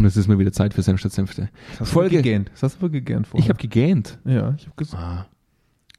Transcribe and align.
Und 0.00 0.06
es 0.06 0.16
ist 0.16 0.28
mal 0.28 0.38
wieder 0.38 0.50
Zeit 0.52 0.72
für 0.72 0.80
Senf 0.82 0.98
statt 1.00 1.12
Senfte. 1.12 1.50
Folge- 1.82 2.16
gegähnt. 2.16 2.50
Das 2.52 2.62
hast 2.62 2.76
du 2.78 2.82
wohl 2.82 2.90
gegähnt 2.90 3.26
vorher. 3.26 3.44
Ich 3.44 3.50
habe 3.50 3.58
gegähnt. 3.60 4.18
ja, 4.24 4.54
ich 4.56 4.64
habe 4.64 4.74
ges 4.78 4.94
Ah. 4.94 5.26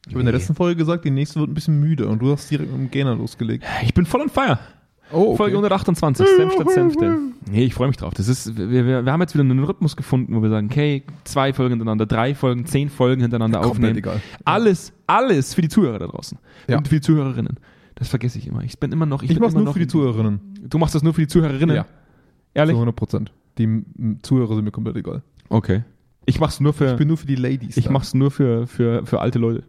ich 0.08 0.14
hab 0.14 0.20
in 0.20 0.26
der 0.26 0.34
letzten 0.34 0.56
Folge 0.56 0.76
gesagt, 0.78 1.06
die 1.06 1.12
nächste 1.12 1.40
wird 1.40 1.52
ein 1.52 1.54
bisschen 1.54 1.80
müde 1.80 2.08
und 2.08 2.20
du 2.20 2.32
hast 2.32 2.50
direkt 2.50 2.72
mit 2.72 2.80
dem 2.80 2.90
Gähner 2.90 3.16
losgelegt. 3.16 3.64
Ich 3.84 3.94
bin 3.94 4.06
voll 4.08 4.22
on 4.22 4.30
fire. 4.30 4.58
Oh, 5.14 5.36
Folge 5.36 5.56
128, 5.58 6.26
Senf 6.38 6.54
statt 6.54 6.70
Senfte. 6.72 7.18
Nee, 7.52 7.66
ich 7.66 7.74
freue 7.74 7.90
mich 7.90 7.98
drauf. 7.98 8.14
Das 8.16 8.28
ist, 8.28 8.58
wir, 8.58 8.70
wir, 8.72 9.06
wir 9.06 9.12
haben 9.12 9.20
jetzt 9.22 9.34
wieder 9.36 9.44
einen 9.44 9.64
Rhythmus 9.64 9.96
gefunden, 9.98 10.34
wo 10.36 10.42
wir 10.42 10.50
sagen, 10.50 10.68
okay, 10.72 11.04
zwei 11.26 11.52
Folgen 11.54 11.72
hintereinander, 11.74 12.06
drei 12.08 12.34
Folgen, 12.34 12.66
zehn 12.66 12.90
Folgen 12.90 13.22
hintereinander 13.22 13.60
Komplett 13.60 13.72
aufnehmen. 13.92 13.98
egal. 13.98 14.22
Alles, 14.46 14.94
alles 15.08 15.54
für 15.54 15.62
die 15.62 15.70
Zuhörer 15.70 16.00
da 16.00 16.08
draußen. 16.08 16.38
Ja. 16.68 16.78
Und 16.78 16.88
für 16.88 16.96
die 16.96 17.02
Zuhörerinnen. 17.02 17.58
Das 17.96 18.08
vergesse 18.08 18.40
ich 18.40 18.48
immer. 18.48 18.64
Ich 18.64 18.80
bin 18.80 18.92
immer 18.94 19.06
noch, 19.06 19.22
ich, 19.22 19.30
Ich 19.32 19.38
immer 19.38 19.52
nur 19.52 19.62
noch, 19.64 19.74
für 19.74 19.80
die 19.80 19.88
Zuhörerinnen. 19.88 20.40
Du 20.70 20.78
machst 20.78 20.96
das 20.96 21.04
nur 21.04 21.14
für 21.14 21.22
die 21.22 21.28
Zuhörerinnen? 21.28 21.76
Ja. 21.76 21.86
Ehrlich? 22.54 22.74
Zu 22.74 22.78
100 22.78 22.96
Prozent. 22.96 23.32
Die 23.58 23.84
Zuhörer 24.22 24.56
sind 24.56 24.64
mir 24.66 24.72
komplett 24.72 24.96
egal. 24.98 25.22
Okay. 25.50 25.84
Ich 26.26 26.40
mach's 26.40 26.60
nur 26.60 26.74
für, 26.74 26.92
Ich 26.92 26.98
bin 26.98 27.08
nur 27.08 27.18
für 27.18 27.28
die 27.28 27.36
Ladies. 27.36 27.78
ich 27.78 27.86
da. 27.86 27.92
mach's 27.92 28.14
nur 28.14 28.32
für, 28.32 28.68
für, 28.68 29.06
für 29.06 29.20
alte 29.22 29.40
Leute. 29.40 29.64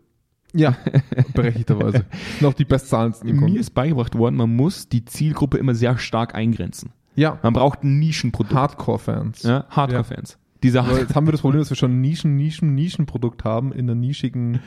Ja, 0.54 0.76
berechtigterweise. 1.34 2.04
Auch 2.44 2.52
die 2.52 2.64
bestzahlendsten 2.66 3.34
Mir 3.40 3.58
ist 3.60 3.70
beigebracht 3.70 4.16
worden, 4.16 4.36
man 4.36 4.54
muss 4.54 4.88
die 4.88 5.04
Zielgruppe 5.04 5.56
immer 5.58 5.74
sehr 5.74 5.96
stark 5.98 6.34
eingrenzen. 6.34 6.90
Ja, 7.14 7.38
Man 7.42 7.52
braucht 7.54 7.82
ein 7.84 7.98
Nischenprodukt. 7.98 8.54
Hardcore-Fans. 8.54 9.42
Ja, 9.44 9.64
Hardcore-Fans. 9.70 10.38
Diese 10.62 10.82
Aber 10.82 10.98
jetzt 10.98 11.14
haben 11.14 11.26
wir 11.26 11.32
das 11.32 11.40
Problem, 11.40 11.60
dass 11.60 11.70
wir 11.70 11.76
schon 11.76 11.92
ein 11.92 12.00
Nischen, 12.02 12.36
Nischen, 12.36 12.74
Nischenprodukt 12.74 13.44
haben 13.44 13.72
in 13.72 13.86
der 13.86 13.96
nischigen 13.96 14.60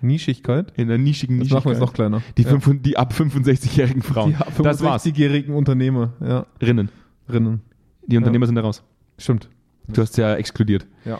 Nischigkeit. 0.00 0.72
in 0.76 0.88
der 0.88 0.98
nischigen 0.98 1.38
Das 1.38 1.44
Nische. 1.46 1.54
machen 1.54 1.64
wir 1.66 1.72
jetzt 1.72 1.80
noch 1.80 1.92
kleiner. 1.92 2.22
Die, 2.38 2.42
ja. 2.42 2.58
fünf- 2.58 2.82
die 2.82 2.96
ab 2.96 3.12
65-jährigen 3.12 4.02
Frauen. 4.02 4.36
die 4.58 4.62
das 4.62 4.82
war's. 4.82 5.04
65-jährigen 5.04 5.54
Unternehmer, 5.54 6.12
ja, 6.20 6.46
Rinnen. 6.62 6.90
Rinnen. 7.30 7.60
Die 8.06 8.16
Unternehmer 8.16 8.46
sind 8.46 8.54
da 8.56 8.62
raus. 8.62 8.82
Stimmt. 9.18 9.48
Du 9.88 10.00
hast 10.02 10.16
ja 10.16 10.34
exkludiert. 10.36 10.86
Ja. 11.04 11.18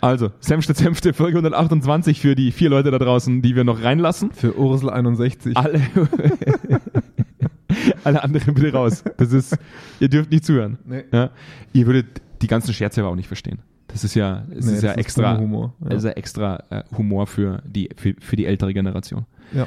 Also, 0.00 0.30
Senf 0.40 0.64
statt 0.64 0.76
Senfte, 0.76 1.14
Folge 1.14 1.38
128 1.38 2.20
für 2.20 2.34
die 2.34 2.52
vier 2.52 2.68
Leute 2.68 2.90
da 2.90 2.98
draußen, 2.98 3.40
die 3.42 3.56
wir 3.56 3.64
noch 3.64 3.82
reinlassen. 3.82 4.32
Für 4.32 4.58
Ursel 4.58 4.90
61. 4.90 5.56
Alle, 5.56 5.80
alle 8.04 8.22
anderen 8.22 8.54
bitte 8.54 8.72
raus. 8.72 9.02
Das 9.16 9.32
ist, 9.32 9.56
ihr 10.00 10.08
dürft 10.08 10.30
nicht 10.30 10.44
zuhören. 10.44 10.78
Nee. 10.84 11.04
Ja? 11.12 11.30
Ihr 11.72 11.86
würdet 11.86 12.20
die 12.42 12.46
ganzen 12.46 12.72
Scherze 12.74 13.00
aber 13.00 13.10
auch 13.10 13.16
nicht 13.16 13.28
verstehen. 13.28 13.60
Das 13.88 14.04
ist 14.04 14.14
ja, 14.14 14.44
das 14.50 14.66
Nee, 14.66 14.72
ist 14.74 14.82
ja 14.82 14.90
das 14.90 14.98
extra, 14.98 15.38
Humor. 15.38 15.74
Ja. 15.80 15.88
das 15.90 15.98
ist 15.98 16.04
ja 16.04 16.10
extra 16.12 16.62
äh, 16.70 16.82
Humor 16.96 17.26
für 17.26 17.62
die, 17.64 17.88
für, 17.96 18.14
für 18.20 18.36
die 18.36 18.46
ältere 18.46 18.74
Generation. 18.74 19.26
ja. 19.52 19.66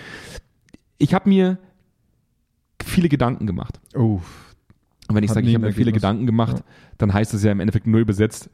Ich 0.99 1.13
habe 1.13 1.29
mir 1.29 1.59
viele 2.83 3.07
Gedanken 3.07 3.45
gemacht. 3.45 3.79
Oh. 3.95 4.19
Und 5.07 5.15
wenn 5.15 5.23
ich 5.23 5.31
sage, 5.31 5.47
ich 5.47 5.55
habe 5.55 5.65
mir 5.67 5.73
viele. 5.73 5.91
Gedanken 5.91 6.25
gemacht, 6.25 6.57
Ja. 6.59 6.63
dann 6.97 7.13
heißt 7.13 7.33
das 7.33 7.43
ja 7.43 7.51
im 7.51 7.59
Endeffekt 7.59 7.87
nur 7.87 7.99
übersetzt, 8.01 8.49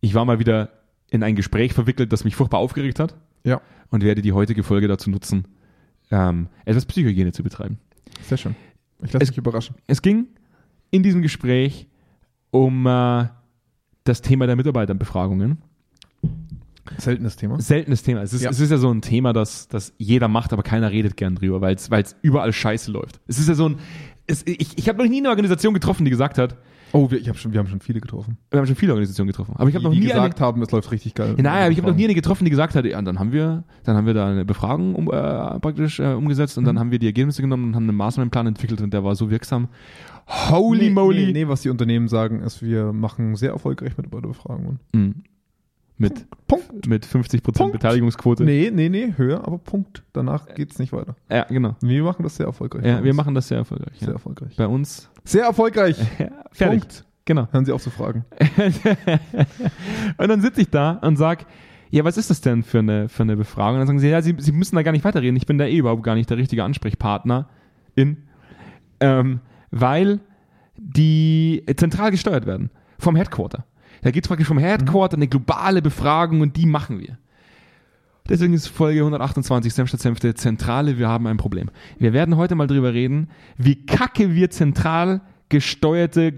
ich 0.00 0.14
war 0.14 0.24
mal 0.24 0.38
wieder 0.38 0.70
in 1.10 1.22
ein 1.22 1.36
Gespräch 1.36 1.74
verwickelt, 1.74 2.12
das 2.12 2.24
mich 2.24 2.34
furchtbar 2.34 2.58
aufgeregt 2.58 2.98
hat 2.98 3.14
Ja. 3.44 3.60
und 3.90 4.02
werde 4.02 4.22
die 4.22 4.32
heutige 4.32 4.62
Folge 4.62 4.88
dazu 4.88 5.10
nutzen, 5.10 5.46
ähm, 6.10 6.48
etwas 6.64 6.86
Psychohygiene 6.86 7.32
zu 7.32 7.42
betreiben. 7.42 7.78
Sehr 8.22 8.38
schön. 8.38 8.54
Ich 9.04 9.12
lasse 9.12 9.26
mich 9.30 9.38
überraschen. 9.38 9.76
Es 9.86 10.00
ging 10.00 10.28
in 10.90 11.02
diesem 11.02 11.22
Gespräch 11.22 11.86
um 12.50 12.86
äh, 12.86 13.26
das 14.04 14.22
Thema 14.22 14.46
der 14.46 14.56
Mitarbeiterbefragungen. 14.56 15.58
Seltenes 16.98 17.36
Thema. 17.36 17.60
Seltenes 17.60 18.02
Thema. 18.02 18.22
Es 18.22 18.32
ist, 18.32 18.42
Ja. 18.42 18.50
es 18.50 18.58
ist 18.60 18.70
ja 18.70 18.76
so 18.76 18.90
ein 18.92 19.02
Thema, 19.02 19.32
das, 19.32 19.68
das 19.68 19.92
jeder 19.98 20.28
macht, 20.28 20.52
aber 20.52 20.62
keiner 20.62 20.90
redet 20.90 21.16
gern 21.16 21.36
drüber, 21.36 21.60
weil 21.60 21.74
es 21.76 21.90
weil 21.90 22.02
es 22.02 22.16
überall 22.22 22.52
scheiße 22.52 22.90
läuft. 22.90 23.20
Es 23.26 23.38
ist 23.38 23.48
ja 23.48 23.54
so 23.54 23.68
ein. 23.68 23.76
Es, 24.26 24.44
ich 24.46 24.78
ich 24.78 24.88
habe 24.88 25.02
noch 25.02 25.08
nie 25.10 25.18
eine 25.18 25.28
Organisation 25.30 25.74
getroffen, 25.74 26.04
die 26.04 26.10
gesagt 26.10 26.38
hat, 26.38 26.56
Oh, 26.94 27.10
wir, 27.10 27.18
ich 27.18 27.26
hab 27.30 27.38
schon, 27.38 27.54
wir 27.54 27.58
haben 27.58 27.68
schon 27.68 27.80
viele 27.80 28.00
getroffen. 28.02 28.36
wir 28.50 28.58
haben 28.60 28.66
schon 28.66 28.76
viele 28.76 28.92
Organisationen 28.92 29.28
getroffen, 29.28 29.54
aber 29.56 29.66
ich 29.70 29.74
habe 29.74 29.80
die, 29.80 29.86
noch 29.86 29.94
die 29.94 30.00
nie 30.00 30.06
gesagt 30.08 30.36
eine, 30.38 30.46
haben, 30.46 30.60
es 30.60 30.70
läuft 30.72 30.92
richtig 30.92 31.14
geil. 31.14 31.34
Ja, 31.38 31.42
Naja, 31.42 31.62
aber 31.62 31.70
ich 31.72 31.78
habe 31.78 31.88
noch 31.88 31.96
nie 31.96 32.04
eine 32.04 32.14
getroffen, 32.14 32.44
die 32.44 32.50
gesagt 32.50 32.74
hat, 32.74 32.84
ja, 32.84 33.00
dann 33.00 33.18
haben 33.18 33.32
wir, 33.32 33.64
dann 33.84 33.96
haben 33.96 34.04
wir 34.06 34.12
da 34.12 34.28
eine 34.28 34.44
Befragung 34.44 34.94
um, 34.94 35.06
äh, 35.10 35.58
praktisch 35.60 36.00
äh, 36.00 36.12
umgesetzt 36.12 36.58
und 36.58 36.64
dann 36.64 36.74
Mhm. 36.74 36.80
haben 36.80 36.90
wir 36.90 36.98
die 36.98 37.06
Ergebnisse 37.06 37.40
genommen 37.40 37.64
und 37.68 37.76
haben 37.76 37.88
einen 37.88 37.96
Maßnahmenplan 37.96 38.46
entwickelt 38.48 38.82
und 38.82 38.92
der 38.92 39.04
war 39.04 39.14
so 39.16 39.30
wirksam. 39.30 39.68
Holy 40.50 40.88
nee, 40.88 40.90
moly! 40.90 41.26
Nee, 41.26 41.32
nee, 41.32 41.48
was 41.48 41.62
die 41.62 41.70
Unternehmen 41.70 42.08
sagen, 42.08 42.42
ist, 42.42 42.62
wir 42.62 42.92
machen 42.92 43.36
sehr 43.36 43.52
erfolgreich 43.52 43.96
Mitarbeiterbefragungen. 43.96 44.78
Mhm. 44.92 45.14
Mit, 45.98 46.26
Punkt. 46.48 46.86
mit 46.88 47.06
50% 47.06 47.42
Punkt. 47.52 47.72
Beteiligungsquote. 47.72 48.44
Nee, 48.44 48.70
nee, 48.72 48.88
nee, 48.88 49.14
höher, 49.16 49.46
aber 49.46 49.58
Punkt. 49.58 50.02
Danach 50.12 50.52
geht's 50.54 50.78
nicht 50.78 50.92
weiter. 50.92 51.14
Ja, 51.30 51.44
genau. 51.44 51.76
Wir 51.80 52.02
machen 52.02 52.22
das 52.24 52.36
sehr 52.36 52.46
erfolgreich. 52.46 52.84
Ja, 52.84 53.04
wir 53.04 53.14
machen 53.14 53.34
das 53.34 53.46
sehr 53.48 53.58
erfolgreich. 53.58 53.98
sehr 53.98 54.08
Ja. 54.08 54.14
erfolgreich. 54.14 54.56
Bei 54.56 54.66
uns. 54.66 55.10
Sehr 55.24 55.44
erfolgreich. 55.44 55.96
Ja, 56.18 56.28
fertig. 56.50 56.80
Punkt. 56.80 57.04
Genau. 57.24 57.46
Hören 57.52 57.64
Sie 57.64 57.72
auf 57.72 57.82
zu 57.82 57.90
fragen. 57.90 58.24
und 60.16 60.28
dann 60.28 60.40
sitze 60.40 60.60
ich 60.62 60.70
da 60.70 60.92
und 61.02 61.16
sag, 61.16 61.46
ja, 61.90 62.04
was 62.04 62.16
ist 62.16 62.30
das 62.30 62.40
denn 62.40 62.62
für 62.62 62.78
eine, 62.80 63.08
für 63.08 63.22
eine 63.22 63.36
Befragung? 63.36 63.74
Und 63.74 63.80
dann 63.80 63.86
sagen 63.86 63.98
sie, 64.00 64.08
ja, 64.08 64.22
sie, 64.22 64.34
sie 64.38 64.52
müssen 64.52 64.74
da 64.76 64.82
gar 64.82 64.92
nicht 64.92 65.04
weiterreden. 65.04 65.36
Ich 65.36 65.46
bin 65.46 65.58
da 65.58 65.66
eh 65.66 65.76
überhaupt 65.76 66.02
gar 66.02 66.14
nicht 66.14 66.30
der 66.30 66.38
richtige 66.38 66.64
Ansprechpartner 66.64 67.48
in, 67.94 68.16
ähm, 69.00 69.40
weil 69.70 70.20
die 70.76 71.62
zentral 71.76 72.10
gesteuert 72.10 72.46
werden 72.46 72.70
vom 72.98 73.14
Headquarter. 73.14 73.64
Da 74.02 74.10
geht 74.10 74.24
es 74.24 74.28
praktisch 74.28 74.48
vom 74.48 74.58
Headquarter 74.58 75.16
eine 75.16 75.28
globale 75.28 75.80
Befragung 75.80 76.42
und 76.42 76.56
die 76.56 76.66
machen 76.66 77.00
wir. 77.00 77.18
Deswegen 78.28 78.52
ist 78.52 78.68
Folge 78.68 79.00
128 79.00 79.72
Senf 79.72 79.88
statt 79.88 80.00
Senfte 80.00 80.34
Zentrale, 80.34 80.98
wir 80.98 81.08
haben 81.08 81.26
ein 81.26 81.38
Problem. 81.38 81.70
Wir 81.98 82.12
werden 82.12 82.36
heute 82.36 82.54
mal 82.54 82.66
drüber 82.66 82.92
reden, 82.92 83.28
wie 83.56 83.84
kacke 83.86 84.34
wir 84.34 84.50
zentral 84.50 85.22
gesteuerte, 85.48 86.32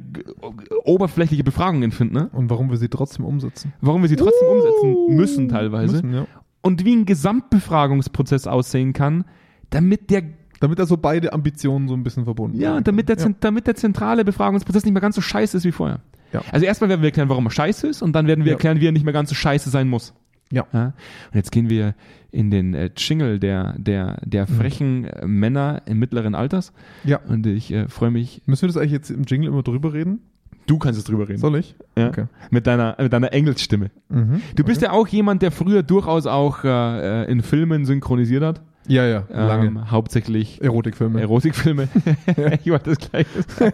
oberflächliche 0.85 1.45
Befragungen 1.45 1.93
finden. 1.93 2.15
Ne? 2.15 2.31
Und 2.33 2.51
warum 2.51 2.71
wir 2.71 2.79
sie 2.79 2.89
trotzdem 2.89 3.25
umsetzen. 3.25 3.73
warum 3.81 4.03
wir 4.03 4.09
sie 4.09 4.17
trotzdem 4.17 4.49
umsetzen 4.49 5.17
müssen 5.17 5.49
teilweise 5.49 5.93
Müssen, 5.93 6.15
ja. 6.15 6.27
und 6.63 6.85
wie 6.85 6.97
ein 6.97 7.05
Gesamtbefragungsprozess 7.05 8.47
aussehen 8.47 8.93
kann, 8.93 9.25
damit 9.71 10.11
der 10.11 10.23
Damit 10.61 10.79
da 10.79 10.87
so 10.87 10.97
beide 10.97 11.33
Ambitionen 11.33 11.89
so 11.89 11.95
ein 11.95 12.03
bisschen 12.05 12.25
verbunden 12.25 12.59
ja, 12.59 12.73
werden 12.75 12.85
damit 12.85 13.09
der, 13.09 13.19
zent- 13.19 13.39
damit 13.41 13.67
der 13.67 13.75
zentrale 13.75 14.25
Befragungsprozess 14.25 14.85
nicht 14.85 14.93
mehr 14.95 15.03
ganz 15.03 15.17
so 15.17 15.21
scheiße 15.21 15.57
ist 15.57 15.65
wie 15.65 15.73
vorher. 15.73 16.01
Ja. 16.33 16.43
Also 16.53 16.65
erstmal 16.67 16.89
werden 16.91 17.03
wir 17.03 17.09
erklären, 17.09 17.29
warum 17.29 17.47
er 17.47 17.51
scheiße 17.51 17.87
ist 17.89 18.03
und 18.03 18.13
dann 18.13 18.27
werden 18.27 18.45
wir 18.45 18.51
Ja. 18.53 18.55
erklären, 18.57 18.81
wie 18.81 18.87
er 18.89 18.93
nicht 18.93 19.05
mehr 19.05 19.13
ganz 19.13 19.29
so 19.29 19.35
scheiße 19.35 19.71
sein 19.71 19.89
muss. 19.89 20.15
Ja. 20.53 20.63
Und 20.73 20.93
jetzt 21.33 21.51
gehen 21.53 21.69
wir 21.69 21.95
in 22.31 22.51
den 22.51 22.75
äh, 22.75 22.91
Jingle 22.97 23.39
der, 23.41 23.75
der, 23.79 24.19
der 24.25 24.47
frechen 24.47 25.05
äh, 25.05 25.27
Männer 25.27 25.83
im 25.87 25.99
mittleren 25.99 26.35
Alters 26.35 26.73
Ja. 27.05 27.19
und 27.29 27.47
ich 27.47 27.73
äh, 27.73 27.89
freue 27.89 28.11
mich. 28.11 28.43
Müssen 28.47 28.63
wir 28.63 28.69
das 28.69 28.77
eigentlich 28.77 28.93
jetzt 28.93 29.11
im 29.11 29.23
Jingle 29.25 29.49
immer 29.49 29.63
drüber 29.63 29.93
reden? 29.93 30.21
Du 30.67 30.79
kannst 30.79 30.99
es 30.99 31.05
drüber 31.05 31.29
reden. 31.29 31.39
Soll 31.39 31.57
ich? 31.57 31.75
Ja. 31.97 32.09
Okay. 32.09 32.25
Mit 32.51 32.67
deiner, 32.67 32.97
mit 33.01 33.13
deiner 33.13 33.33
Engelsstimme. 33.33 33.91
Mhm. 34.09 34.41
Du 34.57 34.65
bist 34.65 34.81
ja 34.83 34.93
auch 34.93 35.07
jemand, 35.09 35.43
der 35.43 35.51
früher 35.51 35.83
durchaus 35.83 36.27
auch 36.27 36.65
äh, 36.65 37.25
in 37.31 37.43
Filmen 37.43 37.85
synchronisiert 37.85 38.43
hat. 38.43 38.63
Ja, 38.87 39.07
ja, 39.07 39.25
lange. 39.31 39.67
Ähm, 39.69 39.91
hauptsächlich 39.91 40.63
Erotikfilme. 40.63 41.21
Erotikfilme. 41.21 41.89
ich 42.63 42.71
wollte 42.71 42.91
das 42.95 42.99
gleiche. 43.11 43.29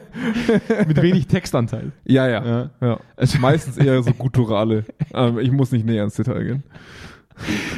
Mit 0.87 1.03
wenig 1.03 1.27
Textanteil. 1.27 1.93
ja, 2.05 2.29
ja, 2.29 2.45
Ja. 2.47 2.71
ja. 2.81 3.01
Also, 3.17 3.39
Meistens 3.41 3.77
eher 3.77 4.03
so 4.03 4.13
gutturale. 4.13 4.85
ähm, 5.13 5.39
ich 5.41 5.51
muss 5.51 5.73
nicht 5.73 5.85
näher 5.85 6.05
ins 6.05 6.15
Detail 6.15 6.45
gehen. 6.45 6.63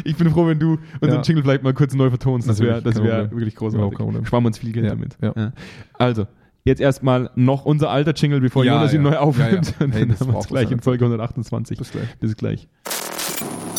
ich 0.04 0.16
bin 0.16 0.30
froh, 0.30 0.46
wenn 0.46 0.58
du 0.58 0.78
unseren 1.00 1.20
Ja. 1.20 1.22
Jingle 1.22 1.42
vielleicht 1.42 1.62
mal 1.62 1.72
kurz 1.72 1.94
neu 1.94 2.10
vertonst. 2.10 2.48
Das 2.48 2.60
wäre 2.60 2.82
das 2.82 3.02
wär 3.02 3.30
wirklich 3.30 3.54
großartig. 3.56 3.96
Sparen 4.26 4.42
wir 4.44 4.46
uns 4.48 4.58
viel 4.58 4.72
Geld 4.72 4.86
Ja, 4.86 4.90
damit. 4.90 5.16
ja. 5.22 5.52
Also, 5.94 6.26
jetzt 6.64 6.80
erstmal 6.80 7.30
noch 7.34 7.64
unser 7.64 7.90
alter 7.90 8.12
Jingle, 8.14 8.40
bevor 8.40 8.64
Jonas 8.64 8.92
ihn 8.92 9.02
neu 9.02 9.16
aufnimmt. 9.16 9.74
Und 9.80 9.92
Hey, 9.92 10.06
dann 10.06 10.18
haben 10.20 10.28
wir 10.32 10.36
uns 10.36 10.48
gleich 10.48 10.70
in 10.70 10.80
Folge 10.80 11.04
128. 11.04 11.78
Bis 11.78 11.92
gleich. 11.92 12.16
Bis 12.18 12.36
gleich. 12.36 12.68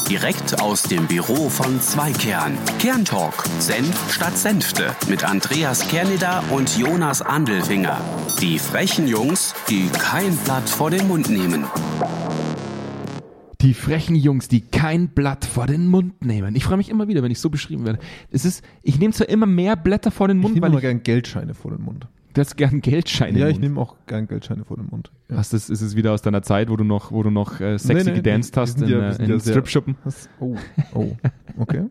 Direkt 0.09 0.61
aus 0.61 0.83
dem 0.83 1.07
Büro 1.07 1.49
von 1.49 1.79
Zweikern. 1.79 2.57
Kerntalk. 2.77 3.45
Senf 3.59 4.13
statt 4.13 4.37
Senfte. 4.37 4.93
Mit 5.07 5.23
Andreas 5.23 5.87
Kerneder 5.87 6.43
und 6.51 6.77
Jonas 6.77 7.21
Andelfinger. 7.21 7.99
Die 8.41 8.59
frechen 8.59 9.07
Jungs, 9.07 9.55
die 9.69 9.87
kein 9.87 10.35
Blatt 10.37 10.69
vor 10.69 10.91
den 10.91 11.07
Mund 11.07 11.29
nehmen. 11.29 11.65
Die 13.61 13.73
frechen 13.73 14.15
Jungs, 14.15 14.49
die 14.49 14.61
kein 14.61 15.07
Blatt 15.07 15.45
vor 15.45 15.67
den 15.67 15.87
Mund 15.87 16.23
nehmen. 16.23 16.53
Ich 16.57 16.65
freue 16.65 16.77
mich 16.77 16.89
immer 16.89 17.07
wieder, 17.07 17.23
wenn 17.23 17.31
ich 17.31 17.39
so 17.39 17.49
beschrieben 17.49 17.85
werde. 17.85 17.99
Es 18.29 18.43
ist, 18.43 18.61
ich 18.81 18.99
nehme 18.99 19.13
zwar 19.13 19.29
immer 19.29 19.45
mehr 19.45 19.77
Blätter 19.77 20.11
vor 20.11 20.27
den 20.27 20.37
Ich 20.37 20.43
Mund, 20.43 20.55
nehme 20.55 20.63
weil 20.63 20.71
immer 20.71 20.79
ich 20.79 20.83
gern 20.83 21.03
Geldscheine 21.03 21.53
vor 21.53 21.71
den 21.71 21.81
Mund. 21.81 22.07
Das 22.33 22.55
gern 22.55 22.81
Geldscheine 22.81 23.37
ja, 23.39 23.47
ich 23.47 23.59
nehme 23.59 23.79
auch 23.79 23.95
gern 24.07 24.27
Geldscheine 24.27 24.65
vor 24.65 24.77
den 24.77 24.87
Mund. 24.87 25.11
Ja. 25.29 25.37
Hast 25.37 25.53
das, 25.53 25.69
ist 25.69 25.81
es 25.81 25.95
wieder 25.95 26.11
aus 26.13 26.21
deiner 26.21 26.41
Zeit, 26.41 26.69
wo 26.69 26.75
du 26.75 26.83
noch, 26.83 27.11
wo 27.11 27.23
du 27.23 27.29
noch 27.29 27.59
äh, 27.61 27.77
sexy 27.77 28.05
Nee, 28.05 28.11
nee, 28.11 28.15
gedanced 28.17 28.51
die- 28.55 28.55
die 28.55 28.59
hast 28.61 28.81
in, 28.81 28.87
ja- 28.89 29.11
die 29.13 29.21
äh, 29.23 29.33
in 29.33 29.39
sehr- 29.39 29.53
Stripschuppen? 29.53 29.95
Oh, 30.39 30.55
oh, 30.93 31.15
okay. 31.57 31.83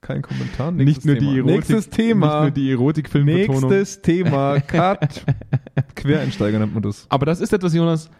Kein 0.00 0.20
Kommentar. 0.22 0.70
Nicht 0.72 0.86
Nächstes 0.86 1.04
nur, 1.04 1.14
die 1.14 1.20
Thema. 1.20 1.36
Erotik, 1.36 1.54
Nächstes 1.56 1.88
Thema. 1.90 2.26
nicht 2.26 2.40
nur 2.42 2.50
die 2.50 2.70
Erotikfilmbetonung. 2.72 3.70
Nächstes 3.70 4.02
Thema. 4.02 4.60
Cut. 4.60 5.24
Quereinsteiger 5.94 6.58
nennt 6.58 6.74
man 6.74 6.82
das. 6.82 7.06
Aber 7.08 7.26
das 7.26 7.40
ist 7.40 7.52
etwas, 7.52 7.74
Jonas, 7.74 8.10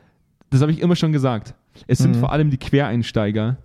das 0.51 0.61
habe 0.63 0.71
ich 0.73 0.81
immer 0.81 0.97
schon 0.97 1.13
gesagt. 1.13 1.55
Es 1.87 1.99
sind 1.99 2.17
Mhm. 2.17 2.21
vor 2.21 2.33
allem 2.33 2.51
die 2.51 2.59
Quereinsteiger 2.59 3.57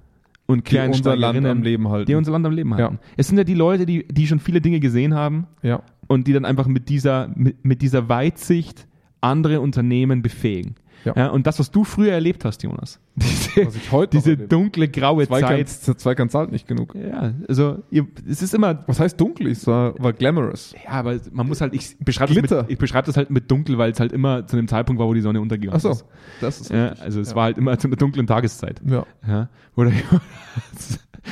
und 0.45 0.71
Die 0.71 0.77
unser 0.77 1.15
Land 1.15 1.33
Quereinsteigerinnen, 1.33 1.51
am 1.51 1.61
Leben 1.61 1.89
halten. 1.89 2.05
die 2.07 2.15
unser 2.15 2.31
Land 2.31 2.45
am 2.45 2.53
Leben 2.53 2.73
halten. 2.73 2.95
Ja. 2.95 3.09
Es 3.17 3.27
sind 3.27 3.37
ja 3.37 3.43
die 3.43 3.53
Leute, 3.53 3.85
die, 3.85 4.07
die 4.07 4.25
schon 4.27 4.39
viele 4.39 4.61
Dinge 4.61 4.79
gesehen 4.79 5.13
haben 5.13 5.45
ja. 5.61 5.81
Und 6.07 6.27
die 6.27 6.33
dann 6.33 6.45
einfach 6.45 6.67
mit 6.67 6.89
dieser, 6.89 7.29
mit, 7.35 7.63
mit 7.65 7.81
dieser 7.81 8.09
Weitsicht 8.09 8.87
andere 9.21 9.61
Unternehmen 9.61 10.21
befähigen. 10.21 10.75
Ja. 11.05 11.27
und 11.29 11.47
das, 11.47 11.57
was 11.57 11.71
du 11.71 11.85
früher 11.85 12.11
erlebt 12.11 12.43
hast, 12.43 12.63
Jonas. 12.63 12.99
Diese, 13.15 13.65
Was 13.65 13.75
ich 13.77 13.91
heute 13.93 14.17
noch 14.17 14.23
diese 14.23 14.35
dunkle, 14.35 14.89
graue 14.89 15.25
Zweikant, 15.25 15.69
Zeit. 15.69 15.99
Zweikant 16.01 16.31
zahlt 16.31 16.51
nicht 16.51 16.67
genug. 16.67 16.95
Ja, 16.95 17.33
also 17.47 17.81
ihr, 17.91 18.07
es 18.27 18.41
ist 18.41 18.53
immer 18.53 18.83
Was 18.87 18.99
heißt 18.99 19.19
dunkel? 19.21 19.47
Es 19.47 19.65
war, 19.67 19.97
war 20.03 20.11
glamorous. 20.11 20.75
Ja, 20.83 20.91
aber 20.91 21.17
man 21.31 21.47
muss 21.47 21.61
halt, 21.61 21.73
ich 21.75 21.97
beschreibe 21.99 22.33
das, 22.33 22.41
mit- 22.61 22.69
ich 22.71 22.77
beschreibe 22.77 23.05
das 23.05 23.15
halt 23.15 23.29
mit 23.29 23.49
dunkel, 23.49 23.77
weil 23.77 23.91
es 23.91 23.99
halt 24.01 24.11
immer 24.11 24.45
zu 24.47 24.57
einem 24.57 24.67
Zeitpunkt 24.67 24.99
war, 24.99 25.07
wo 25.07 25.13
die 25.13 25.21
Sonne 25.21 25.39
untergegangen 25.39 25.75
Achso, 25.77 25.91
ist. 25.91 26.05
das 26.41 26.59
ist 26.61 26.71
Ja, 26.71 26.89
also 26.93 27.21
es 27.21 27.29
Ja. 27.29 27.35
war 27.37 27.43
halt 27.45 27.57
immer 27.57 27.77
zu 27.79 27.87
einer 27.87 27.95
dunklen 27.95 28.27
Tageszeit. 28.27 28.81
Ja. 28.85 29.05
Ja. 29.25 29.49
Oder 29.75 29.91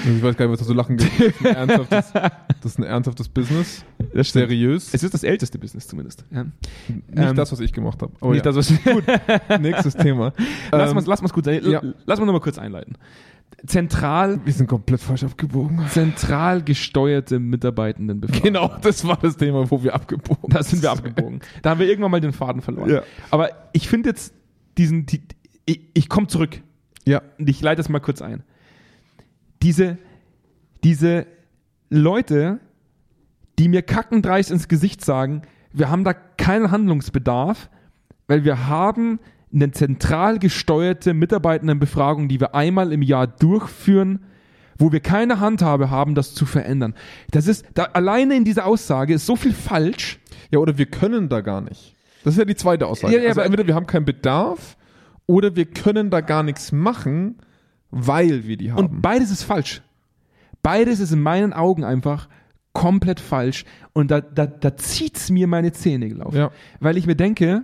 Ich 0.05 0.21
weiß 0.23 0.35
gar 0.37 0.45
nicht, 0.45 0.53
was 0.53 0.59
da 0.59 0.65
so 0.65 0.73
lachen 0.73 0.97
gibt. 0.97 1.11
Das 1.19 1.25
ist 1.35 1.45
ein 1.45 1.55
ernsthaftes, 1.55 2.13
das 2.13 2.65
ist 2.71 2.77
ein 2.79 2.83
ernsthaftes 2.83 3.29
Business. 3.29 3.85
Das 4.15 4.29
stimmt. 4.29 4.49
Seriös. 4.49 4.93
Es 4.93 5.03
ist 5.03 5.13
das 5.13 5.23
älteste 5.23 5.59
Business 5.59 5.87
zumindest. 5.87 6.25
Ja. 6.31 6.43
nicht 6.43 7.03
ähm, 7.15 7.35
das, 7.35 7.51
was 7.51 7.59
ich 7.59 7.73
gemacht 7.73 8.01
habe. 8.01 8.13
Aber 8.21 8.31
Nicht 8.31 8.45
ja. 8.45 8.51
das, 8.51 8.71
was 8.71 8.83
Gut, 8.83 9.03
nächstes 9.59 9.93
Thema. 9.95 10.33
lass 10.71 10.91
Ähm, 10.91 11.03
lass 11.05 11.21
mal's 11.21 11.33
gut 11.33 11.45
sein. 11.45 11.61
ja. 11.63 11.81
Lass 12.05 12.19
mal 12.19 12.25
nochmal 12.25 12.41
kurz 12.41 12.57
einleiten. 12.57 12.97
Zentral, 13.65 14.39
wir 14.45 14.53
sind 14.53 14.67
komplett 14.67 15.01
falsch 15.01 15.23
abgebogen. 15.23 15.81
zentral 15.89 16.61
gesteuerte 16.61 17.39
Mitarbeitendenbefragung. 17.39 18.43
Genau, 18.43 18.71
das 18.81 19.05
war 19.05 19.17
das 19.17 19.37
Thema, 19.37 19.69
wo 19.69 19.83
wir 19.83 19.93
abgebogen 19.93 20.49
Da 20.49 20.63
sind 20.63 20.81
wir 20.81 20.91
abgebogen. 20.91 21.41
Da 21.61 21.71
haben 21.71 21.79
wir 21.79 21.87
irgendwann 21.87 22.11
mal 22.11 22.21
den 22.21 22.33
Faden 22.33 22.61
verloren. 22.61 22.89
Ja. 22.89 23.03
Aber 23.31 23.49
ich 23.73 23.87
finde 23.87 24.09
jetzt 24.09 24.33
diesen, 24.77 25.05
die, 25.05 25.21
ich, 25.65 25.81
ich 25.93 26.09
komme 26.09 26.27
zurück. 26.27 26.61
Ja. 27.05 27.21
Und 27.37 27.49
ich 27.49 27.61
leite 27.61 27.77
das 27.77 27.89
mal 27.89 27.99
kurz 27.99 28.21
ein. 28.21 28.43
Diese, 29.61 29.97
diese 30.83 31.25
Leute, 31.89 32.59
die 33.59 33.69
mir 33.69 33.81
kackendreist 33.81 34.51
ins 34.51 34.67
Gesicht 34.67 35.03
sagen, 35.03 35.41
wir 35.71 35.89
haben 35.89 36.03
da 36.03 36.13
keinen 36.13 36.71
Handlungsbedarf, 36.71 37.69
weil 38.27 38.43
wir 38.43 38.67
haben 38.67 39.19
eine 39.53 39.71
zentral 39.71 40.39
gesteuerte 40.39 41.13
Mitarbeitendenbefragung, 41.13 42.27
die 42.27 42.39
wir 42.39 42.55
einmal 42.55 42.91
im 42.91 43.01
Jahr 43.01 43.27
durchführen, 43.27 44.25
wo 44.77 44.91
wir 44.91 44.99
keine 44.99 45.39
Handhabe 45.39 45.89
haben, 45.89 46.15
das 46.15 46.33
zu 46.33 46.45
verändern. 46.45 46.95
Das 47.31 47.47
ist, 47.47 47.65
da, 47.73 47.83
alleine 47.93 48.35
in 48.35 48.43
dieser 48.43 48.65
Aussage 48.65 49.13
ist 49.13 49.25
so 49.25 49.35
viel 49.37 49.53
falsch. 49.53 50.19
Ja, 50.51 50.59
oder 50.59 50.77
wir 50.77 50.85
können 50.85 51.29
da 51.29 51.41
gar 51.41 51.61
nicht. 51.61 51.95
Das 52.23 52.33
ist 52.33 52.39
ja 52.39 52.45
die 52.45 52.55
zweite 52.55 52.87
Aussage. 52.87 53.13
Ja, 53.15 53.21
ja, 53.21 53.29
also 53.29 53.41
aber- 53.41 53.45
entweder 53.45 53.67
wir 53.67 53.75
haben 53.75 53.87
keinen 53.87 54.05
Bedarf 54.05 54.75
oder 55.27 55.55
wir 55.55 55.65
können 55.65 56.09
da 56.09 56.19
gar 56.21 56.43
nichts 56.43 56.71
machen, 56.71 57.37
weil 57.91 58.45
wir 58.47 58.57
die 58.57 58.71
haben. 58.73 58.87
Und 58.87 59.01
beides 59.01 59.31
ist 59.31 59.43
falsch. 59.43 59.81
Beides 60.61 60.99
ist 60.99 61.11
in 61.11 61.21
meinen 61.21 61.53
Augen 61.53 61.83
einfach 61.83 62.27
komplett 62.75 63.19
falsch. 63.19 63.65
Und 63.93 64.11
da, 64.11 64.21
da, 64.21 64.45
da 64.45 64.77
zieht's 64.77 65.31
mir 65.31 65.47
meine 65.47 65.71
Zähne 65.71 66.23
auf. 66.23 66.35
Ja. 66.35 66.51
Weil 66.79 66.97
ich 66.97 67.07
mir 67.07 67.15
denke, 67.15 67.63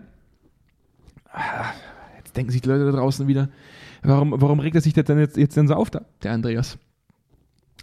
jetzt 2.17 2.35
denken 2.35 2.51
sich 2.51 2.61
die 2.61 2.69
Leute 2.69 2.85
da 2.85 2.91
draußen 2.91 3.27
wieder, 3.27 3.49
warum, 4.01 4.33
warum 4.41 4.59
regt 4.59 4.75
er 4.75 4.81
sich 4.81 4.93
denn 4.93 5.19
jetzt, 5.19 5.37
jetzt 5.37 5.55
denn 5.55 5.67
so 5.67 5.75
auf, 5.75 5.91
da, 5.91 6.01
der 6.23 6.31
Andreas? 6.31 6.79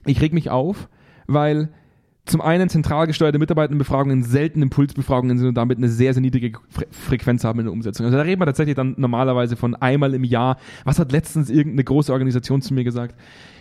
Ich 0.06 0.20
reg 0.20 0.32
mich 0.32 0.50
auf, 0.50 0.88
weil 1.26 1.68
zum 2.28 2.40
einen 2.40 2.68
zentral 2.68 3.06
gesteuerte 3.06 3.38
Mitarbeitendenbefragungen 3.38 4.22
selten 4.22 4.62
Impulsbefragungen 4.62 5.38
sind 5.38 5.48
und 5.48 5.54
damit 5.54 5.78
eine 5.78 5.88
sehr, 5.88 6.12
sehr 6.12 6.20
niedrige 6.20 6.58
Fre 6.68 6.86
Frequenz 6.90 7.44
haben 7.44 7.58
in 7.60 7.66
der 7.66 7.72
Umsetzung. 7.72 8.06
Also 8.06 8.18
da 8.18 8.22
reden 8.22 8.40
wir 8.40 8.46
tatsächlich 8.46 8.76
dann 8.76 8.94
normalerweise 8.98 9.56
von 9.56 9.74
einmal 9.74 10.14
im 10.14 10.24
Jahr. 10.24 10.58
Was 10.84 10.98
hat 10.98 11.12
letztens 11.12 11.50
irgendeine 11.50 11.84
große 11.84 12.12
Organisation 12.12 12.60
zu 12.62 12.74
mir 12.74 12.84
gesagt? 12.84 13.14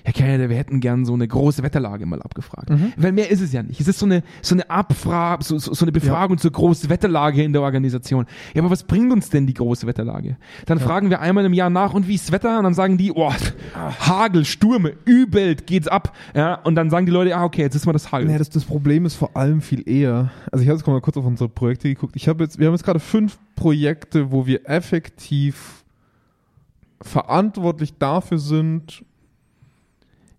Herr 0.03 0.13
Kennedy, 0.13 0.49
wir 0.49 0.57
hätten 0.57 0.79
gern 0.79 1.03
so 1.05 1.13
eine 1.13 1.27
große 1.27 1.63
Wetterlage 1.63 2.05
mal 2.05 2.21
abgefragt. 2.21 2.69
Weil 2.95 3.11
mehr 3.11 3.29
ist 3.29 3.41
es 3.41 3.51
ja 3.51 3.61
nicht. 3.63 3.81
Es 3.81 3.87
ist 3.87 3.99
so 3.99 4.05
eine, 4.05 4.23
so 4.41 4.55
eine 4.55 4.69
Abfrage, 4.69 5.43
so, 5.43 5.57
so 5.57 5.73
so 5.73 5.85
eine 5.85 5.91
Befragung 5.91 6.37
zur 6.37 6.51
großen 6.51 6.89
Wetterlage 6.89 7.43
in 7.43 7.53
der 7.53 7.61
Organisation. 7.61 8.25
Ja, 8.53 8.61
aber 8.61 8.71
was 8.71 8.83
bringt 8.83 9.11
uns 9.11 9.29
denn 9.29 9.47
die 9.47 9.53
große 9.53 9.87
Wetterlage? 9.87 10.37
Dann 10.65 10.79
fragen 10.79 11.09
wir 11.09 11.21
einmal 11.21 11.45
im 11.45 11.53
Jahr 11.53 11.69
nach, 11.69 11.93
und 11.93 12.07
wie 12.07 12.15
ist 12.15 12.25
das 12.25 12.31
Wetter? 12.31 12.57
Und 12.57 12.63
dann 12.63 12.73
sagen 12.73 12.97
die, 12.97 13.11
oh, 13.11 13.31
Hagel, 13.99 14.45
Stürme, 14.45 14.93
übelt, 15.05 15.67
geht's 15.67 15.87
ab. 15.87 16.15
Ja, 16.35 16.55
und 16.55 16.75
dann 16.75 16.89
sagen 16.89 17.05
die 17.05 17.11
Leute, 17.11 17.35
ah, 17.35 17.43
okay, 17.43 17.61
jetzt 17.61 17.75
ist 17.75 17.85
mal 17.85 17.93
das 17.93 18.11
Hagel. 18.11 18.29
Ja, 18.29 18.37
das, 18.37 18.49
das 18.57 18.65
Problem 18.65 19.05
ist 19.05 19.15
vor 19.15 19.35
allem 19.37 19.61
viel 19.61 19.87
eher. 19.87 20.31
Also 20.51 20.63
ich 20.63 20.69
habe 20.69 20.77
jetzt 20.77 20.87
mal 20.87 20.99
kurz 21.01 21.17
auf 21.17 21.25
unsere 21.25 21.49
Projekte 21.49 21.87
geguckt. 21.89 22.15
Ich 22.15 22.27
habe 22.27 22.43
jetzt, 22.43 22.59
wir 22.59 22.67
haben 22.67 22.73
jetzt 22.73 22.83
gerade 22.83 22.99
fünf 22.99 23.37
Projekte, 23.55 24.31
wo 24.31 24.45
wir 24.45 24.67
effektiv 24.69 25.83
verantwortlich 27.01 27.97
dafür 27.97 28.39
sind, 28.39 29.03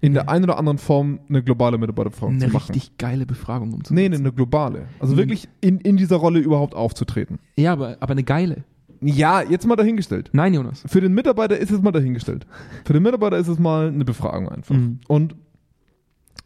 in 0.00 0.14
der 0.14 0.28
einen 0.28 0.44
oder 0.44 0.58
anderen 0.58 0.78
Form 0.78 1.18
eine 1.28 1.42
globale 1.42 1.76
Mitarbeiterbefragung 1.76 2.38
zu 2.38 2.44
eine 2.44 2.52
machen. 2.52 2.72
richtig 2.72 2.98
geile 2.98 3.26
Befragung 3.26 3.72
umzusetzen. 3.72 3.94
Nee, 3.94 4.08
nee, 4.08 4.16
eine 4.16 4.32
globale. 4.32 4.86
Also 5.00 5.14
Mhm. 5.14 5.18
wirklich 5.18 5.48
in, 5.60 5.78
in 5.80 5.96
dieser 5.96 6.16
Rolle 6.16 6.38
überhaupt 6.38 6.74
aufzutreten. 6.74 7.38
Ja, 7.56 7.72
aber, 7.72 7.96
aber 8.00 8.12
eine 8.12 8.22
geile. 8.22 8.64
Ja, 9.00 9.42
jetzt 9.42 9.66
mal 9.66 9.76
dahingestellt. 9.76 10.30
Nein, 10.32 10.54
Jonas. 10.54 10.82
Für 10.86 11.00
den 11.00 11.14
Mitarbeiter 11.14 11.56
ist 11.58 11.70
es 11.70 11.80
mal 11.82 11.90
dahingestellt. 11.92 12.46
Für 12.84 12.92
den 12.92 13.02
Mitarbeiter 13.02 13.38
ist 13.38 13.48
es 13.48 13.58
mal 13.58 13.88
eine 13.88 14.04
Befragung 14.04 14.48
einfach. 14.48 14.74
Mhm. 14.74 15.00
Und 15.08 15.34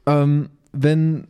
ähm, 0.07 0.49
wenn, 0.73 1.27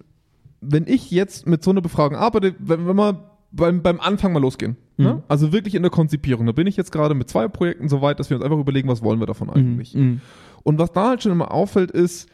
wenn 0.62 0.86
ich 0.86 1.10
jetzt 1.10 1.46
mit 1.46 1.62
so 1.62 1.70
einer 1.70 1.80
Befragung 1.82 2.16
arbeite, 2.16 2.54
wenn, 2.58 2.86
wenn 2.86 2.96
wir 2.96 3.28
beim, 3.50 3.82
beim 3.82 4.00
Anfang 4.00 4.32
mal 4.32 4.40
losgehen, 4.40 4.76
Mhm. 4.96 5.04
ne? 5.04 5.22
also 5.28 5.52
wirklich 5.52 5.74
in 5.74 5.82
der 5.82 5.90
Konzipierung, 5.90 6.46
da 6.46 6.52
bin 6.52 6.66
ich 6.66 6.76
jetzt 6.76 6.92
gerade 6.92 7.14
mit 7.14 7.28
zwei 7.28 7.48
Projekten 7.48 7.88
so 7.88 8.00
weit, 8.02 8.18
dass 8.20 8.30
wir 8.30 8.36
uns 8.36 8.44
einfach 8.44 8.58
überlegen, 8.58 8.88
was 8.88 9.02
wollen 9.02 9.20
wir 9.20 9.26
davon 9.26 9.50
eigentlich. 9.50 9.94
Mhm. 9.94 10.20
Und 10.62 10.78
was 10.78 10.92
da 10.92 11.08
halt 11.08 11.22
schon 11.22 11.32
immer 11.32 11.50
auffällt, 11.52 11.90
ist 11.90 12.28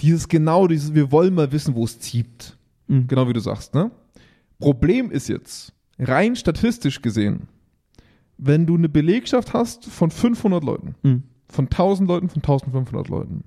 dieses 0.00 0.28
genau, 0.28 0.66
dieses, 0.66 0.94
wir 0.94 1.10
wollen 1.12 1.34
mal 1.34 1.52
wissen, 1.52 1.74
wo 1.74 1.84
es 1.84 1.98
zieht. 2.00 2.56
Mhm. 2.88 3.06
Genau 3.06 3.28
wie 3.28 3.32
du 3.32 3.40
sagst, 3.40 3.74
ne? 3.74 3.90
Problem 4.58 5.10
ist 5.10 5.28
jetzt, 5.28 5.72
rein 5.98 6.36
statistisch 6.36 7.00
gesehen, 7.02 7.48
wenn 8.38 8.66
du 8.66 8.74
eine 8.76 8.88
Belegschaft 8.88 9.54
hast 9.54 9.86
von 9.86 10.10
500 10.10 10.62
Leuten, 10.64 10.94
Mhm. 11.02 11.22
von 11.48 11.68
1000 11.70 12.08
Leuten, 12.08 12.28
von 12.28 12.42
1500 12.42 13.08
Leuten, 13.08 13.44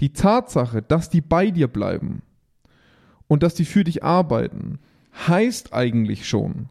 die 0.00 0.12
Tatsache, 0.12 0.82
dass 0.82 1.10
die 1.10 1.20
bei 1.20 1.50
dir 1.50 1.68
bleiben 1.68 2.22
und 3.28 3.42
dass 3.42 3.54
die 3.54 3.64
für 3.64 3.84
dich 3.84 4.02
arbeiten, 4.02 4.78
heißt 5.26 5.72
eigentlich 5.72 6.28
schon, 6.28 6.68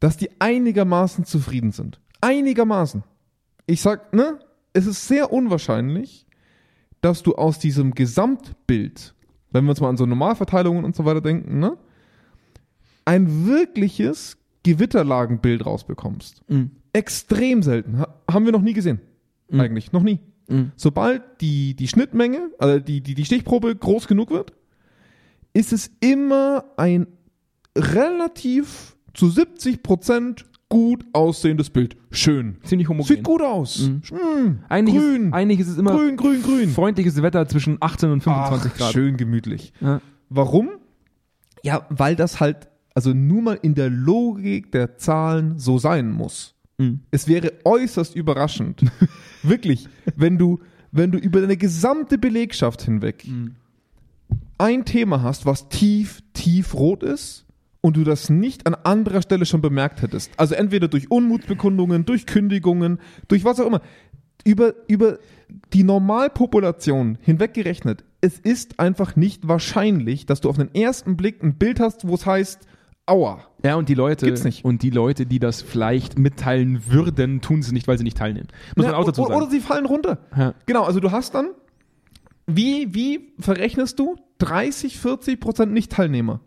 dass 0.00 0.16
die 0.16 0.30
einigermaßen 0.40 1.24
zufrieden 1.24 1.72
sind. 1.72 2.00
Einigermaßen. 2.20 3.02
Ich 3.66 3.80
sag, 3.80 4.12
ne? 4.12 4.38
Es 4.72 4.86
ist 4.86 5.06
sehr 5.06 5.32
unwahrscheinlich, 5.32 6.26
dass 7.00 7.22
du 7.22 7.34
aus 7.34 7.58
diesem 7.58 7.94
Gesamtbild, 7.94 9.14
wenn 9.50 9.64
wir 9.64 9.70
uns 9.70 9.80
mal 9.80 9.88
an 9.88 9.96
so 9.96 10.06
Normalverteilungen 10.06 10.84
und 10.84 10.96
so 10.96 11.04
weiter 11.04 11.20
denken, 11.20 11.58
ne? 11.58 11.76
Ein 13.04 13.46
wirkliches 13.46 14.38
Gewitterlagenbild 14.62 15.64
rausbekommst. 15.64 16.42
Mhm. 16.48 16.70
Extrem 16.92 17.62
selten. 17.62 17.98
Ha 17.98 18.14
haben 18.30 18.46
wir 18.46 18.52
noch 18.52 18.62
nie 18.62 18.72
gesehen. 18.72 19.00
Mhm. 19.50 19.60
Eigentlich. 19.60 19.92
Noch 19.92 20.02
nie. 20.02 20.20
Mhm. 20.48 20.72
Sobald 20.76 21.22
die, 21.40 21.74
die 21.74 21.88
Schnittmenge, 21.88 22.50
also 22.58 22.78
die, 22.80 23.00
die, 23.00 23.14
die 23.14 23.24
Stichprobe 23.24 23.74
groß 23.76 24.08
genug 24.08 24.30
wird, 24.30 24.52
ist 25.54 25.72
es 25.72 25.90
immer 26.00 26.64
ein 26.76 27.06
relativ 27.76 28.96
zu 29.14 29.30
70 29.30 29.82
Prozent 29.82 30.44
gut 30.68 31.04
aussehendes 31.12 31.70
Bild. 31.70 31.96
Schön. 32.10 32.56
Ziemlich 32.64 32.88
homogen. 32.88 33.06
Sieht 33.06 33.22
gut 33.22 33.42
aus. 33.42 33.78
Mhm. 33.88 34.02
Mm, 34.16 34.58
Eigentlich, 34.68 34.96
grün. 34.96 35.26
Ist, 35.28 35.32
eigentlich 35.34 35.60
ist 35.60 35.68
es 35.68 35.78
immer 35.78 35.92
grün, 35.96 36.16
grün, 36.16 36.42
grün. 36.42 36.68
freundliches 36.70 37.22
Wetter 37.22 37.46
zwischen 37.46 37.76
18 37.80 38.10
und 38.10 38.22
25 38.22 38.72
Ach, 38.72 38.78
Grad. 38.78 38.92
Schön 38.92 39.16
gemütlich. 39.16 39.72
Ja. 39.80 40.00
Warum? 40.28 40.70
Ja, 41.62 41.86
weil 41.90 42.16
das 42.16 42.40
halt, 42.40 42.68
also 42.94 43.12
nur 43.14 43.42
mal 43.42 43.58
in 43.62 43.74
der 43.74 43.90
Logik 43.90 44.72
der 44.72 44.96
Zahlen 44.96 45.58
so 45.58 45.78
sein 45.78 46.10
muss. 46.10 46.54
Mhm. 46.78 47.00
Es 47.12 47.28
wäre 47.28 47.52
äußerst 47.64 48.16
überraschend, 48.16 48.82
wirklich, 49.44 49.88
wenn 50.16 50.38
du, 50.38 50.58
wenn 50.90 51.12
du 51.12 51.18
über 51.18 51.40
deine 51.40 51.56
gesamte 51.56 52.18
Belegschaft 52.18 52.82
hinweg 52.82 53.24
Mhm. 53.28 53.54
Ein 54.58 54.84
Thema 54.84 55.22
hast, 55.22 55.46
was 55.46 55.68
tief, 55.68 56.22
tief 56.32 56.74
rot 56.74 57.02
ist 57.02 57.44
und 57.80 57.96
du 57.96 58.04
das 58.04 58.30
nicht 58.30 58.66
an 58.66 58.74
anderer 58.74 59.22
Stelle 59.22 59.46
schon 59.46 59.60
bemerkt 59.60 60.02
hättest. 60.02 60.30
Also 60.38 60.54
entweder 60.54 60.88
durch 60.88 61.10
Unmutsbekundungen, 61.10 62.04
durch 62.06 62.26
Kündigungen, 62.26 62.98
durch 63.28 63.44
was 63.44 63.60
auch 63.60 63.66
immer. 63.66 63.80
Über, 64.44 64.74
über 64.88 65.18
die 65.72 65.84
Normalpopulation 65.84 67.18
hinweggerechnet, 67.20 68.04
es 68.20 68.38
ist 68.38 68.80
einfach 68.80 69.16
nicht 69.16 69.46
wahrscheinlich, 69.48 70.26
dass 70.26 70.40
du 70.40 70.48
auf 70.50 70.56
den 70.56 70.74
ersten 70.74 71.16
Blick 71.16 71.42
ein 71.42 71.54
Bild 71.56 71.80
hast, 71.80 72.06
wo 72.06 72.14
es 72.14 72.26
heißt, 72.26 72.66
aua. 73.06 73.40
Ja, 73.62 73.76
und 73.76 73.88
die 73.88 73.94
Leute, 73.94 74.26
Gibt's 74.26 74.44
nicht. 74.44 74.64
und 74.64 74.82
die 74.82 74.90
Leute, 74.90 75.26
die 75.26 75.38
das 75.38 75.60
vielleicht 75.62 76.18
mitteilen 76.18 76.82
würden, 76.88 77.40
tun 77.42 77.60
es 77.60 77.70
nicht, 77.72 77.86
weil 77.86 77.98
sie 77.98 78.04
nicht 78.04 78.16
teilnehmen. 78.16 78.48
Muss 78.76 78.86
Ja, 78.86 78.92
man 78.92 79.00
auch 79.00 79.04
dazu 79.06 79.22
sagen. 79.22 79.34
Oder 79.34 79.50
sie 79.50 79.60
fallen 79.60 79.86
runter. 79.86 80.18
Ja. 80.36 80.54
Genau, 80.66 80.84
also 80.84 81.00
du 81.00 81.10
hast 81.10 81.34
dann, 81.34 81.50
wie, 82.46 82.94
wie 82.94 83.32
verrechnest 83.38 83.98
du 83.98 84.16
30, 84.44 84.98
40 84.98 85.40
Prozent 85.40 85.72
Nicht-Teilnehmer? 85.72 86.40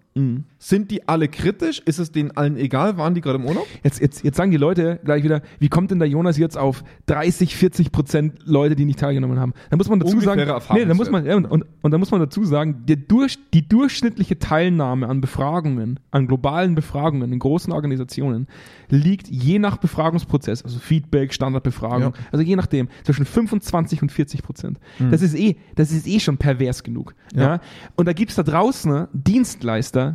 Sind 0.59 0.89
die 0.91 1.07
alle 1.07 1.27
kritisch? 1.27 1.79
Ist 1.85 1.99
es 1.99 2.11
denen 2.11 2.31
allen 2.31 2.57
egal? 2.57 2.97
Waren 2.97 3.13
die 3.13 3.21
gerade 3.21 3.37
im 3.37 3.45
Urlaub? 3.45 3.67
Jetzt, 3.83 3.99
jetzt, 4.01 4.23
jetzt 4.23 4.37
sagen 4.37 4.49
die 4.51 4.57
Leute 4.57 4.99
gleich 5.03 5.23
wieder, 5.23 5.41
wie 5.59 5.69
kommt 5.69 5.91
denn 5.91 5.99
der 5.99 6.07
Jonas 6.07 6.37
jetzt 6.37 6.57
auf 6.57 6.83
30, 7.05 7.55
40 7.55 7.91
Prozent 7.91 8.39
Leute, 8.45 8.75
die 8.75 8.85
nicht 8.85 8.99
teilgenommen 8.99 9.39
haben? 9.39 9.53
Da 9.69 9.77
muss 9.77 9.87
man 9.89 9.99
dazu 9.99 10.13
Ungefähre 10.13 10.59
sagen, 10.61 10.79
nee, 10.79 10.85
da 10.85 10.93
muss 10.95 11.11
man, 11.11 11.25
ja, 11.25 11.35
und, 11.35 11.45
und, 11.45 11.65
und 11.81 11.91
da 11.91 11.97
muss 11.97 12.09
man 12.11 12.19
dazu 12.19 12.43
sagen, 12.43 12.83
der 12.87 12.95
durch, 12.95 13.37
die 13.53 13.67
durchschnittliche 13.67 14.39
Teilnahme 14.39 15.07
an 15.07 15.21
Befragungen, 15.21 15.99
an 16.11 16.27
globalen 16.27 16.73
Befragungen 16.73 17.31
in 17.31 17.39
großen 17.39 17.71
Organisationen 17.71 18.47
liegt 18.89 19.27
je 19.27 19.59
nach 19.59 19.77
Befragungsprozess, 19.77 20.63
also 20.63 20.79
Feedback, 20.79 21.33
Standardbefragung, 21.33 22.01
Ja. 22.01 22.11
also 22.31 22.43
je 22.43 22.55
nachdem, 22.55 22.87
zwischen 23.03 23.25
25 23.25 24.01
und 24.01 24.11
40 24.11 24.41
Prozent. 24.41 24.79
Das 25.11 25.21
ist 25.21 25.35
eh, 25.35 25.57
das 25.75 25.91
ist 25.91 26.07
eh 26.07 26.19
schon 26.19 26.37
pervers 26.37 26.83
genug. 26.83 27.13
Ja. 27.35 27.41
Ja. 27.41 27.61
Und 27.95 28.07
da 28.07 28.13
gibt's 28.13 28.35
da 28.35 28.43
draußen 28.43 29.07
Dienstleister, 29.13 30.06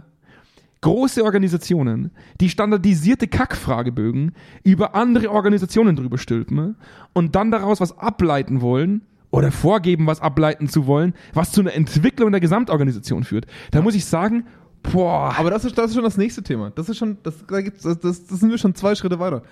große 0.83 1.25
Organisationen, 1.25 2.11
die 2.41 2.51
standardisierte 2.51 3.27
Kackfragebögen 3.27 4.33
über 4.63 4.95
andere 4.95 5.31
Organisationen 5.31 5.97
drüber 5.97 6.19
stülpen 6.19 6.77
und 7.15 7.35
dann 7.35 7.51
daraus 7.51 7.81
was 7.81 7.97
ableiten 7.99 8.61
wollen 8.61 9.03
oder 9.31 9.51
vorgeben, 9.51 10.07
was 10.07 10.21
ableiten 10.21 10.69
zu 10.69 10.87
wollen, 10.87 11.15
was 11.33 11.53
zu 11.53 11.63
einer 11.63 11.73
Entwicklung 11.73 12.31
der 12.31 12.41
Gesamtorganisation 12.41 13.25
führt. 13.25 13.47
Da 13.71 13.81
muss 13.81 13.95
ich 13.95 14.05
sagen, 14.05 14.45
boah, 14.83 15.35
Aber 15.39 15.51
das 15.51 15.65
ist, 15.65 15.79
das 15.79 15.91
ist 15.91 15.95
schon 15.95 16.05
das 16.05 16.19
nächste 16.19 16.43
Thema. 16.43 16.71
Das 16.71 16.89
ist 16.89 16.99
schon, 16.99 17.17
das, 17.23 17.35
da 17.47 17.61
gibt's, 17.61 17.83
das, 17.83 17.99
das, 17.99 18.27
das 18.27 18.41
sind 18.41 18.51
wir 18.51 18.59
schon 18.59 18.75
zwei 18.75 18.95
Schritte 18.95 19.19
weiter. 19.19 19.43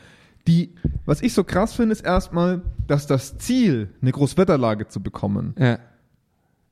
Die, 0.47 0.75
was 1.05 1.23
ich 1.23 1.33
so 1.33 1.45
krass 1.45 1.75
finde, 1.75 1.93
ist 1.93 2.01
erstmal, 2.01 2.63
dass 2.87 3.07
das 3.07 3.39
Ziel, 3.39 3.91
eine 4.03 4.11
Großwetterlage 4.11 4.89
zu 4.89 5.03
bekommen, 5.03 5.55
ja, 5.59 5.79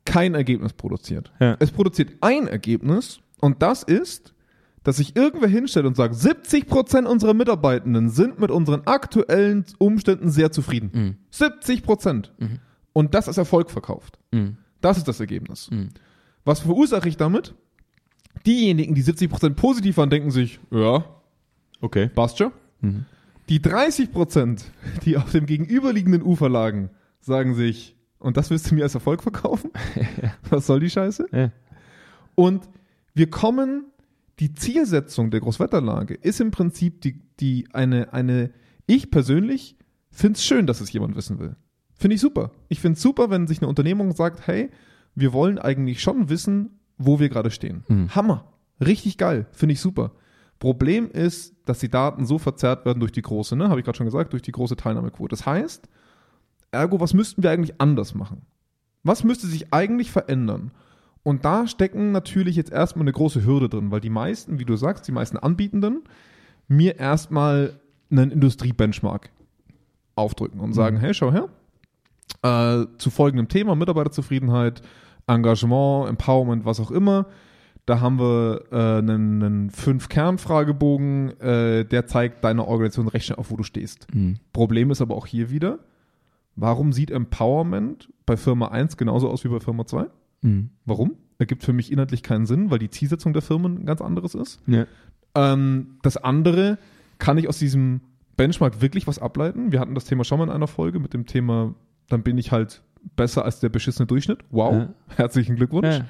kein 0.05 0.35
Ergebnis 0.35 0.73
produziert. 0.73 1.33
Ja. 1.39 1.57
Es 1.61 1.71
produziert 1.71 2.13
ein 2.23 2.49
Ergebnis 2.49 3.21
und 3.41 3.63
das 3.63 3.83
ist, 3.83 4.35
dass 4.89 4.97
sich 4.97 5.15
irgendwer 5.17 5.51
hinstellt 5.51 5.85
und 5.85 5.97
sagt, 5.97 6.15
70% 6.15 7.05
unserer 7.05 7.35
Mitarbeitenden 7.35 8.09
sind 8.09 8.41
mit 8.41 8.51
unseren 8.51 8.87
aktuellen 8.87 9.67
Umständen 9.77 10.31
sehr 10.31 10.51
zufrieden. 10.51 10.91
Mhm. 10.95 11.17
70%. 11.31 12.31
Und 12.95 13.13
das 13.13 13.29
ist 13.29 13.37
Erfolg 13.37 13.71
verkauft. 13.71 14.19
Mhm. 14.31 14.57
Das 14.81 14.97
ist 14.97 15.07
das 15.07 15.21
Ergebnis. 15.21 15.71
Mhm. 15.71 15.91
Was 16.47 16.61
verursache 16.61 17.07
ich 17.07 17.19
damit? 17.19 17.55
Diejenigen, 18.47 18.95
die 18.95 19.05
70% 19.05 19.51
positiv 19.57 19.99
waren, 19.99 20.09
denken 20.09 20.31
sich, 20.31 20.59
ja, 20.71 21.05
okay. 21.83 22.09
passt 22.09 22.39
schon. 22.39 22.53
Mhm. 22.81 23.05
Die 23.51 23.61
30%, 23.61 24.63
die 25.05 25.19
auf 25.19 25.31
dem 25.33 25.45
gegenüberliegenden 25.45 26.23
Ufer 26.23 26.49
lagen, 26.49 26.89
sagen 27.21 27.55
sich, 27.55 27.95
und 28.21 28.39
das 28.39 28.49
willst 28.49 28.71
du 28.71 28.75
mir 28.75 28.85
als 28.85 28.95
Erfolg 28.95 29.23
verkaufen? 29.23 29.71
Was 30.49 30.67
soll 30.67 30.81
die 30.81 30.89
Scheiße? 30.89 31.27
Ja. 31.31 31.53
Und 32.35 32.67
wir 33.13 33.29
kommen, 33.29 33.85
die 34.41 34.55
Zielsetzung 34.55 35.31
der 35.31 35.41
Großwetterlage 35.41 36.15
ist 36.15 36.41
im 36.41 36.51
Prinzip 36.51 37.01
die, 37.01 37.21
die 37.41 37.69
eine, 37.73 38.13
eine, 38.13 38.51
ich 38.87 39.11
persönlich 39.11 39.77
finde 40.11 40.37
es 40.37 40.45
schön, 40.45 40.67
dass 40.67 40.81
es 40.81 40.93
jemand 40.93 41.17
wissen 41.17 41.39
will. 41.39 41.57
Finde 41.95 42.15
ich 42.15 42.21
super. 42.21 42.53
Ich 42.69 42.81
finde 42.81 42.97
es 42.97 43.03
super, 43.03 43.31
wenn 43.31 43.47
sich 43.47 43.59
eine 43.61 43.69
Unternehmung 43.69 44.15
sagt, 44.15 44.47
hey, 44.47 44.71
wir 45.15 45.33
wollen 45.33 45.59
eigentlich 45.59 46.01
schon 46.01 46.29
wissen, 46.29 46.79
wo 46.97 47.19
wir 47.19 47.29
gerade 47.29 47.51
stehen. 47.51 47.85
Mhm. 47.89 48.15
Hammer. 48.15 48.53
Richtig 48.81 49.19
geil. 49.19 49.47
Finde 49.51 49.73
ich 49.73 49.81
super. 49.81 50.13
Problem 50.61 51.11
ist, 51.11 51.55
dass 51.65 51.81
die 51.81 51.89
Daten 51.89 52.27
so 52.27 52.39
verzerrt 52.39 52.85
werden 52.85 53.01
durch 53.01 53.13
die 53.13 53.23
große, 53.23 53.57
ne, 53.57 53.69
habe 53.69 53.81
ich 53.81 53.85
gerade 53.85 53.97
schon 53.97 54.07
gesagt, 54.07 54.33
durch 54.33 54.43
die 54.43 54.53
große 54.53 54.77
Teilnahmequote. 54.77 55.31
Das 55.31 55.47
heißt, 55.47 55.89
ergo, 56.71 57.01
was 57.01 57.15
müssten 57.15 57.43
wir 57.43 57.51
eigentlich 57.51 57.81
anders 57.81 58.15
machen? 58.15 58.43
Was 59.03 59.25
müsste 59.25 59.47
sich 59.47 59.73
eigentlich 59.73 60.11
verändern? 60.11 60.73
Und 61.23 61.45
da 61.45 61.67
stecken 61.67 62.13
natürlich 62.13 62.57
jetzt 62.57 62.73
erstmal 62.73 63.05
eine 63.05 63.13
große 63.13 63.45
Hürde 63.45 63.69
drin, 63.69 63.91
weil 63.91 64.01
die 64.01 64.11
meisten, 64.11 64.59
wie 64.59 64.65
du 64.65 64.77
sagst, 64.77 65.07
die 65.09 65.13
meisten 65.13 65.37
Anbietenden 65.37 66.03
mir 66.69 66.99
erstmal 66.99 67.81
einen 68.11 68.31
Industriebenchmark 68.31 69.31
aufdrücken 70.15 70.61
und 70.61 70.73
sagen, 70.73 70.99
hey, 70.99 71.15
schau 71.15 71.33
her, 71.33 71.49
äh, 72.43 72.87
zu 72.99 73.11
folgendem 73.11 73.49
Thema, 73.49 73.75
Mitarbeiterzufriedenheit, 73.75 74.83
Engagement, 75.27 76.09
Empowerment, 76.09 76.65
was 76.65 76.81
auch 76.81 76.91
immer, 76.91 77.27
da 77.89 78.01
haben 78.01 78.19
wir 78.19 78.65
äh, 78.71 78.99
einen, 78.99 79.43
einen 79.43 79.71
Fünf-Kern-Fragebogen, 79.71 81.41
äh, 81.41 81.85
der 81.87 82.07
zeigt 82.07 82.45
deiner 82.45 82.69
Organisation 82.69 83.09
recht 83.09 83.27
schnell 83.27 83.39
auf, 83.39 83.51
wo 83.51 83.57
du 83.57 83.63
stehst. 83.63 84.13
Mhm. 84.15 84.37
Problem 84.53 84.91
ist 84.91 85.01
aber 85.01 85.17
auch 85.17 85.27
hier 85.27 85.51
wieder, 85.51 85.79
warum 86.55 86.93
sieht 86.93 87.11
Empowerment 87.11 88.13
bei 88.27 88.37
Firma 88.37 88.69
1 88.69 88.99
genauso 88.99 89.31
aus 89.31 89.45
wie 89.45 89.49
bei 89.49 89.61
Firma 89.61 89.87
2? 89.87 90.07
Mhm. 90.43 90.71
Warum? 90.85 91.17
Ergibt 91.39 91.63
für 91.63 91.73
mich 91.73 91.93
inhaltlich 91.93 92.23
keinen 92.23 92.47
Sinn, 92.47 92.71
weil 92.71 92.79
die 92.79 92.91
Zielsetzung 92.91 93.33
der 93.33 93.43
Firmen 93.43 93.79
ein 93.83 93.87
ganz 93.87 94.01
anderes 94.01 94.35
ist. 94.35 94.61
Ja. 94.67 94.87
Ähm, 95.35 95.99
das 96.03 96.17
andere, 96.17 96.79
kann 97.19 97.39
ich 97.39 97.49
aus 97.49 97.59
diesem 97.59 98.01
Benchmark 98.37 98.81
wirklich 98.81 99.07
was 99.07 99.19
ableiten? 99.19 99.73
Wir 99.73 99.81
hatten 99.81 99.95
das 99.95 100.05
Thema 100.05 100.25
schon 100.25 100.39
mal 100.39 100.45
in 100.45 100.51
einer 100.51 100.67
Folge 100.69 100.99
mit 101.01 101.15
dem 101.15 101.27
Thema, 101.27 101.75
dann 102.09 102.23
bin 102.23 102.39
ich 102.39 102.53
halt 102.53 102.83
besser 103.17 103.45
als 103.45 103.61
der 103.61 103.69
beschissene 103.69 104.07
Durchschnitt. 104.07 104.39
Wow, 104.51 104.75
Ja. 104.75 104.95
herzlichen 105.17 105.57
Glückwunsch. 105.57 105.97
Ja. 105.99 106.05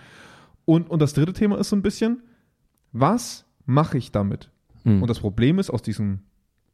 Und, 0.64 0.90
und 0.90 1.00
das 1.00 1.14
dritte 1.14 1.32
Thema 1.32 1.58
ist 1.58 1.70
so 1.70 1.76
ein 1.76 1.82
bisschen, 1.82 2.22
was 2.92 3.46
mache 3.66 3.98
ich 3.98 4.12
damit? 4.12 4.50
Mhm. 4.84 5.02
Und 5.02 5.08
das 5.08 5.20
Problem 5.20 5.58
ist, 5.58 5.70
aus 5.70 5.82
diesen 5.82 6.22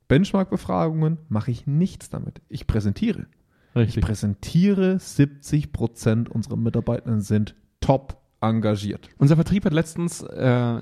Benchmark-Befragungen 0.09 1.19
mache 1.29 1.51
ich 1.51 1.67
nichts 1.67 2.11
damit. 2.11 2.41
Ich 2.49 2.67
präsentiere. 2.67 3.27
Ich 3.75 3.81
Richtig. 3.81 4.05
präsentiere, 4.05 4.95
70% 4.97 6.29
unserer 6.29 6.57
Mitarbeitenden 6.57 7.21
sind 7.21 7.55
top 7.81 8.17
engagiert. 8.41 9.09
Unser 9.19 9.35
Vertrieb 9.37 9.65
hat 9.65 9.73
letztens 9.73 10.23
äh, 10.23 10.27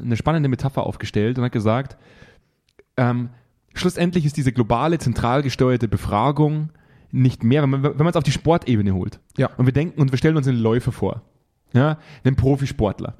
eine 0.03 0.17
spannende 0.17 0.49
Metapher 0.49 0.85
aufgestellt 0.85 1.39
und 1.39 1.45
hat 1.45 1.53
gesagt, 1.53 1.97
ähm, 2.97 3.31
schlussendlich 3.75 4.27
ist 4.27 4.37
diese 4.37 4.53
globale, 4.53 4.99
zentral 4.99 5.43
gesteuerte 5.43 5.89
Befragung 5.89 6.71
nicht 7.11 7.45
mehr, 7.45 7.63
wenn 7.63 7.71
man 7.81 8.07
es 8.09 8.17
auf 8.17 8.25
die 8.25 8.33
Sportebene 8.33 8.95
holt. 8.95 9.21
Ja. 9.39 9.51
Und 9.57 9.67
wir 9.67 9.73
denken 9.73 10.01
und 10.01 10.13
wir 10.13 10.19
stellen 10.19 10.37
uns 10.37 10.49
einen 10.49 10.59
Läufer 10.59 10.93
vor. 10.93 11.23
Ja, 11.75 11.99
einen 12.25 12.37
Profisportler, 12.37 13.15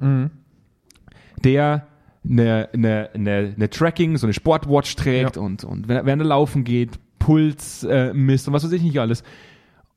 der 1.43 1.87
eine, 2.25 2.69
eine, 2.75 3.11
eine, 3.15 3.55
eine 3.57 3.71
Tracking, 3.71 4.17
so 4.19 4.27
eine 4.27 4.35
Sportwatch 4.35 4.95
trägt 4.97 5.37
Ja. 5.37 5.43
und, 5.43 5.65
und 5.65 5.89
wenn 5.89 5.97
er, 5.97 6.05
wenn 6.07 6.21
er 6.21 6.27
laufen 6.27 6.63
geht, 6.65 6.99
Puls 7.19 7.85
äh, 7.85 8.13
misst 8.13 8.49
und 8.49 8.55
was 8.55 8.65
weiß 8.65 8.73
ich 8.73 8.83
nicht 8.83 8.99
alles. 9.01 9.23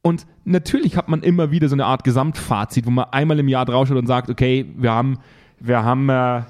Und 0.05 0.27
natürlich 0.43 0.97
hat 0.97 1.09
man 1.09 1.23
immer 1.23 1.49
wieder 1.49 1.67
so 1.67 1.73
eine 1.73 1.85
Art 1.87 2.03
Gesamtfazit, 2.03 2.85
wo 2.85 2.91
man 2.91 3.05
einmal 3.11 3.39
im 3.39 3.47
Jahr 3.47 3.65
draufschaut 3.65 3.97
und 3.97 4.05
sagt, 4.05 4.29
okay, 4.29 4.63
wir 4.77 4.91
haben, 4.91 5.17
wir 5.59 5.83
haben, 5.83 6.09
äh, 6.09 6.43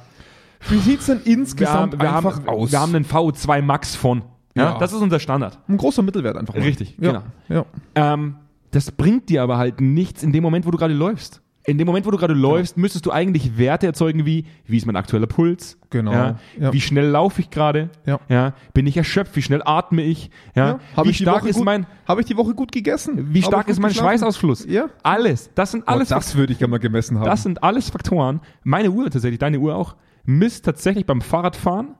Wie 0.68 0.78
sieht 0.80 1.00
es 1.00 1.06
denn 1.06 1.22
wir 1.24 1.34
insgesamt 1.34 1.94
haben, 1.94 2.02
wir 2.02 2.14
einfach 2.14 2.36
haben, 2.40 2.50
aus? 2.50 2.74
wir 2.74 2.82
haben 2.82 2.94
einen 2.94 3.06
VO2 3.06 3.62
Max 3.62 3.96
von. 3.96 4.24
Ja, 4.56 4.74
Ja. 4.74 4.78
das 4.78 4.92
ist 4.92 5.02
unser 5.02 5.20
Standard. 5.22 5.58
ein 5.70 5.78
großer 5.78 6.02
Mittelwert 6.02 6.36
einfach 6.36 6.54
mal. 6.54 6.64
Richtig, 6.64 6.98
ja. 7.00 7.24
genau. 7.48 7.66
Ja. 7.96 8.14
Ähm, 8.14 8.36
das 8.72 8.92
bringt 8.92 9.30
dir 9.30 9.42
aber 9.42 9.58
halt 9.58 9.80
nichts 9.80 10.22
in 10.22 10.34
dem 10.34 10.44
Moment, 10.44 10.66
wo 10.66 10.72
du 10.72 10.78
gerade 10.78 10.94
läufst. 10.94 11.42
In 11.68 11.78
dem 11.80 11.88
Moment, 11.88 12.06
wo 12.06 12.12
du 12.12 12.18
gerade 12.18 12.34
läufst, 12.36 12.78
müsstest 12.78 13.06
du 13.06 13.12
eigentlich 13.12 13.58
Werte 13.58 13.88
erzeugen 13.88 14.26
wie, 14.26 14.46
wie 14.68 14.78
ist 14.78 14.86
mein 14.86 14.96
aktueller 14.96 15.26
Puls? 15.26 15.80
Genau, 15.90 16.12
Ja, 16.12 16.40
ja. 16.60 16.72
Wie 16.72 16.80
schnell 16.82 17.08
laufe 17.08 17.42
ich 17.42 17.50
gerade? 17.50 17.90
Ja. 18.06 18.54
Bin 18.74 18.86
ich 18.86 18.98
erschöpft? 18.98 19.36
Wie 19.36 19.42
schnell 19.42 19.62
atme 19.66 20.04
ich? 20.04 20.30
Ja. 20.54 20.80
Hab 20.96 21.06
wie 21.06 21.10
ich 21.10 21.18
stark 21.18 21.46
ist 21.46 21.56
gut, 21.56 21.66
mein, 21.66 21.88
Habe 22.08 22.22
ich 22.22 22.28
die 22.28 22.38
Woche 22.38 22.54
gut 22.54 22.72
gegessen? 22.72 23.34
wie 23.34 23.42
stark 23.42 23.68
ist 23.68 23.80
mein 23.80 23.90
geschlafen? 23.90 24.10
Schweißausfluss? 24.20 24.66
Ja. 24.66 24.90
Alles. 25.02 25.50
Das 25.56 25.72
sind 25.72 25.88
alles 25.88 26.12
Alles 26.12 26.26
das 26.26 26.36
würde 26.36 26.54
ich 26.54 26.60
gerne 26.60 26.72
mal 26.72 26.80
gemessen 26.80 27.18
haben. 27.18 27.26
Das 27.26 27.44
sind 27.44 27.64
alles 27.64 27.90
Faktoren. 27.90 28.42
Meine 28.64 28.92
Uhr 28.92 29.10
tatsächlich, 29.10 29.40
deine 29.40 29.60
Uhr 29.60 29.76
auch, 29.76 29.96
misst 30.26 30.66
tatsächlich 30.66 31.06
beim 31.06 31.22
Fahrradfahren 31.22 31.96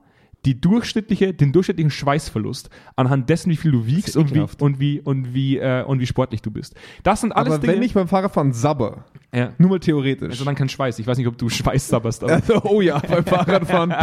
die 0.46 0.60
durchschnittliche, 0.60 1.34
den 1.34 1.52
durchschnittlichen 1.52 1.90
Schweißverlust 1.90 2.70
anhand 2.94 3.28
dessen, 3.28 3.50
wie 3.50 3.56
viel 3.56 3.72
du 3.72 3.86
wiegst 3.86 4.14
ja 4.14 4.20
und 4.20 4.32
wie, 4.32 4.40
und 4.40 4.80
wie 4.80 5.00
und 5.00 5.34
wie 5.34 5.58
äh, 5.58 5.82
und 5.82 6.00
wie 6.00 6.06
sportlich 6.06 6.40
du 6.40 6.50
bist. 6.50 6.74
Das 7.02 7.20
sind 7.20 7.32
alles 7.32 7.54
aber 7.54 7.62
Dinge. 7.62 7.74
wenn 7.74 7.82
ich 7.82 7.94
beim 7.94 8.06
Fahrradfahren 8.06 8.52
sabber, 8.52 9.04
ja. 9.34 9.52
nur 9.58 9.70
mal 9.70 9.80
theoretisch. 9.80 10.30
Also 10.30 10.44
dann 10.44 10.54
kein 10.54 10.68
Schweiß. 10.68 10.98
Ich 11.00 11.06
weiß 11.06 11.18
nicht, 11.18 11.26
ob 11.26 11.36
du 11.36 11.48
Schweiß 11.50 11.88
sabberst, 11.88 12.22
Also, 12.24 12.62
oh 12.62 12.80
ja, 12.80 12.98
beim 12.98 13.24
Fahrradfahren. 13.26 13.94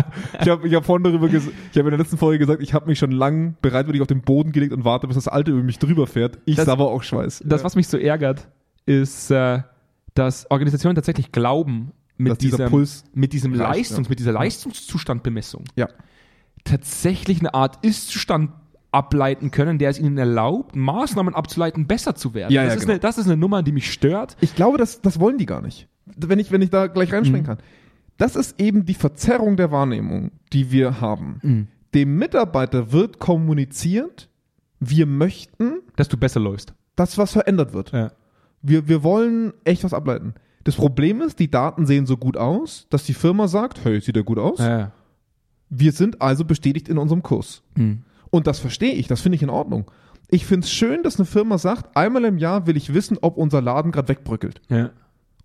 Ich 0.41 0.49
habe 0.49 0.67
ich 0.67 0.73
hab 0.75 0.85
vorhin 0.85 1.03
darüber 1.05 1.29
gesagt, 1.29 1.55
ich 1.71 1.77
habe 1.77 1.87
in 1.87 1.91
der 1.91 1.99
letzten 1.99 2.17
Folge 2.17 2.39
gesagt, 2.39 2.61
ich 2.61 2.73
habe 2.73 2.87
mich 2.87 2.99
schon 2.99 3.11
lang 3.11 3.55
bereitwillig 3.61 4.01
auf 4.01 4.07
den 4.07 4.21
Boden 4.21 4.51
gelegt 4.51 4.73
und 4.73 4.83
warte, 4.83 5.07
bis 5.07 5.15
das 5.15 5.29
Alte 5.29 5.51
über 5.51 5.63
mich 5.63 5.79
drüber 5.79 6.07
fährt. 6.07 6.39
Ich 6.45 6.57
Das- 6.57 6.65
sabber 6.65 6.87
auch 6.89 7.03
Schweiß. 7.03 7.41
das, 7.45 7.63
was 7.63 7.75
mich 7.75 7.87
so 7.87 7.97
ärgert, 7.97 8.49
ist, 8.85 9.31
äh, 9.31 9.61
dass 10.13 10.51
Organisationen 10.51 10.95
tatsächlich 10.95 11.31
glauben, 11.31 11.93
mit 12.17 12.41
diesem, 12.41 12.69
Puls 12.69 13.03
mit 13.13 13.33
diesem 13.33 13.53
Leistungs, 13.53 14.07
ja. 14.07 14.09
mit 14.09 14.19
dieser 14.19 14.31
Leistungszustandbemessung 14.33 15.63
ja. 15.75 15.87
Tatsächlich 16.63 17.39
eine 17.39 17.53
Art 17.53 17.83
Ist-Zustand 17.85 18.51
ableiten 18.91 19.51
können, 19.51 19.79
der 19.79 19.89
es 19.89 19.99
ihnen 19.99 20.17
erlaubt, 20.17 20.75
Maßnahmen 20.75 21.33
abzuleiten, 21.33 21.87
besser 21.87 22.15
zu 22.15 22.33
werden. 22.33 22.53
Ja, 22.53 22.63
das, 22.63 22.73
ja, 22.73 22.75
ist 22.75 22.81
genau. 22.81 22.91
eine, 22.93 22.99
das 22.99 23.17
ist 23.17 23.25
eine 23.25 23.37
Nummer, 23.37 23.63
die 23.63 23.71
mich 23.71 23.91
stört. 23.91 24.37
Ich 24.39 24.55
glaube, 24.55 24.77
das, 24.77 25.01
das 25.01 25.19
wollen 25.19 25.37
die 25.37 25.47
gar 25.47 25.61
nicht. 25.61 25.87
Wenn 26.05 26.37
ich, 26.37 26.51
wenn 26.51 26.61
ich 26.61 26.69
da 26.69 26.87
gleich 26.87 27.11
reinspringen 27.11 27.45
kann. 27.45 27.57
Das 28.17 28.35
ist 28.35 28.59
eben 28.59 28.85
die 28.85 28.93
Verzerrung 28.93 29.57
der 29.57 29.71
Wahrnehmung, 29.71 30.31
die 30.53 30.71
wir 30.71 31.01
haben. 31.01 31.67
Dem 31.95 32.17
Mitarbeiter 32.17 32.91
wird 32.91 33.19
kommuniziert, 33.19 34.29
wir 34.79 35.07
möchten, 35.07 35.79
Dass 35.95 36.09
du 36.09 36.17
besser 36.17 36.39
läufst. 36.39 36.73
dass 36.95 37.17
was 37.17 37.31
verändert 37.31 37.73
wird. 37.73 37.91
Ja. 37.91 38.11
Wir, 38.61 38.87
wir 38.87 39.03
wollen 39.03 39.53
echt 39.63 39.83
was 39.83 39.93
ableiten. 39.93 40.35
Das 40.63 40.75
Problem 40.75 41.21
ist, 41.21 41.39
die 41.39 41.49
Daten 41.49 41.85
sehen 41.85 42.05
so 42.05 42.15
gut 42.17 42.37
aus, 42.37 42.85
dass 42.89 43.03
die 43.03 43.13
Firma 43.13 43.47
sagt, 43.47 43.83
hey, 43.83 43.99
sieht 43.99 44.15
ja 44.15 44.21
gut 44.21 44.37
aus. 44.37 44.59
Ja. 44.59 44.91
Wir 45.75 45.91
sind 45.91 46.21
also 46.21 46.45
bestätigt 46.45 46.87
in 46.87 46.97
unserem 46.97 47.23
Kurs. 47.23 47.63
Mhm. 47.75 48.03
Und 48.29 48.47
das 48.47 48.59
verstehe 48.59 48.93
ich, 48.93 49.07
das 49.07 49.21
finde 49.21 49.35
ich 49.35 49.43
in 49.43 49.49
Ordnung. 49.49 49.89
Ich 50.29 50.45
finde 50.45 50.65
es 50.65 50.71
schön, 50.71 51.03
dass 51.03 51.17
eine 51.17 51.25
Firma 51.25 51.57
sagt, 51.57 51.95
einmal 51.95 52.25
im 52.25 52.37
Jahr 52.37 52.65
will 52.65 52.77
ich 52.77 52.93
wissen, 52.93 53.17
ob 53.21 53.37
unser 53.37 53.61
Laden 53.61 53.91
gerade 53.91 54.09
wegbröckelt. 54.09 54.61
ja. 54.69 54.91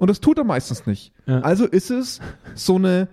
Und 0.00 0.08
das 0.08 0.20
tut 0.20 0.38
er 0.38 0.44
meistens 0.44 0.86
nicht. 0.86 1.12
Ja. 1.26 1.40
Also 1.40 1.66
ist 1.66 1.90
es 1.90 2.20
so 2.54 2.76
eine, 2.76 3.08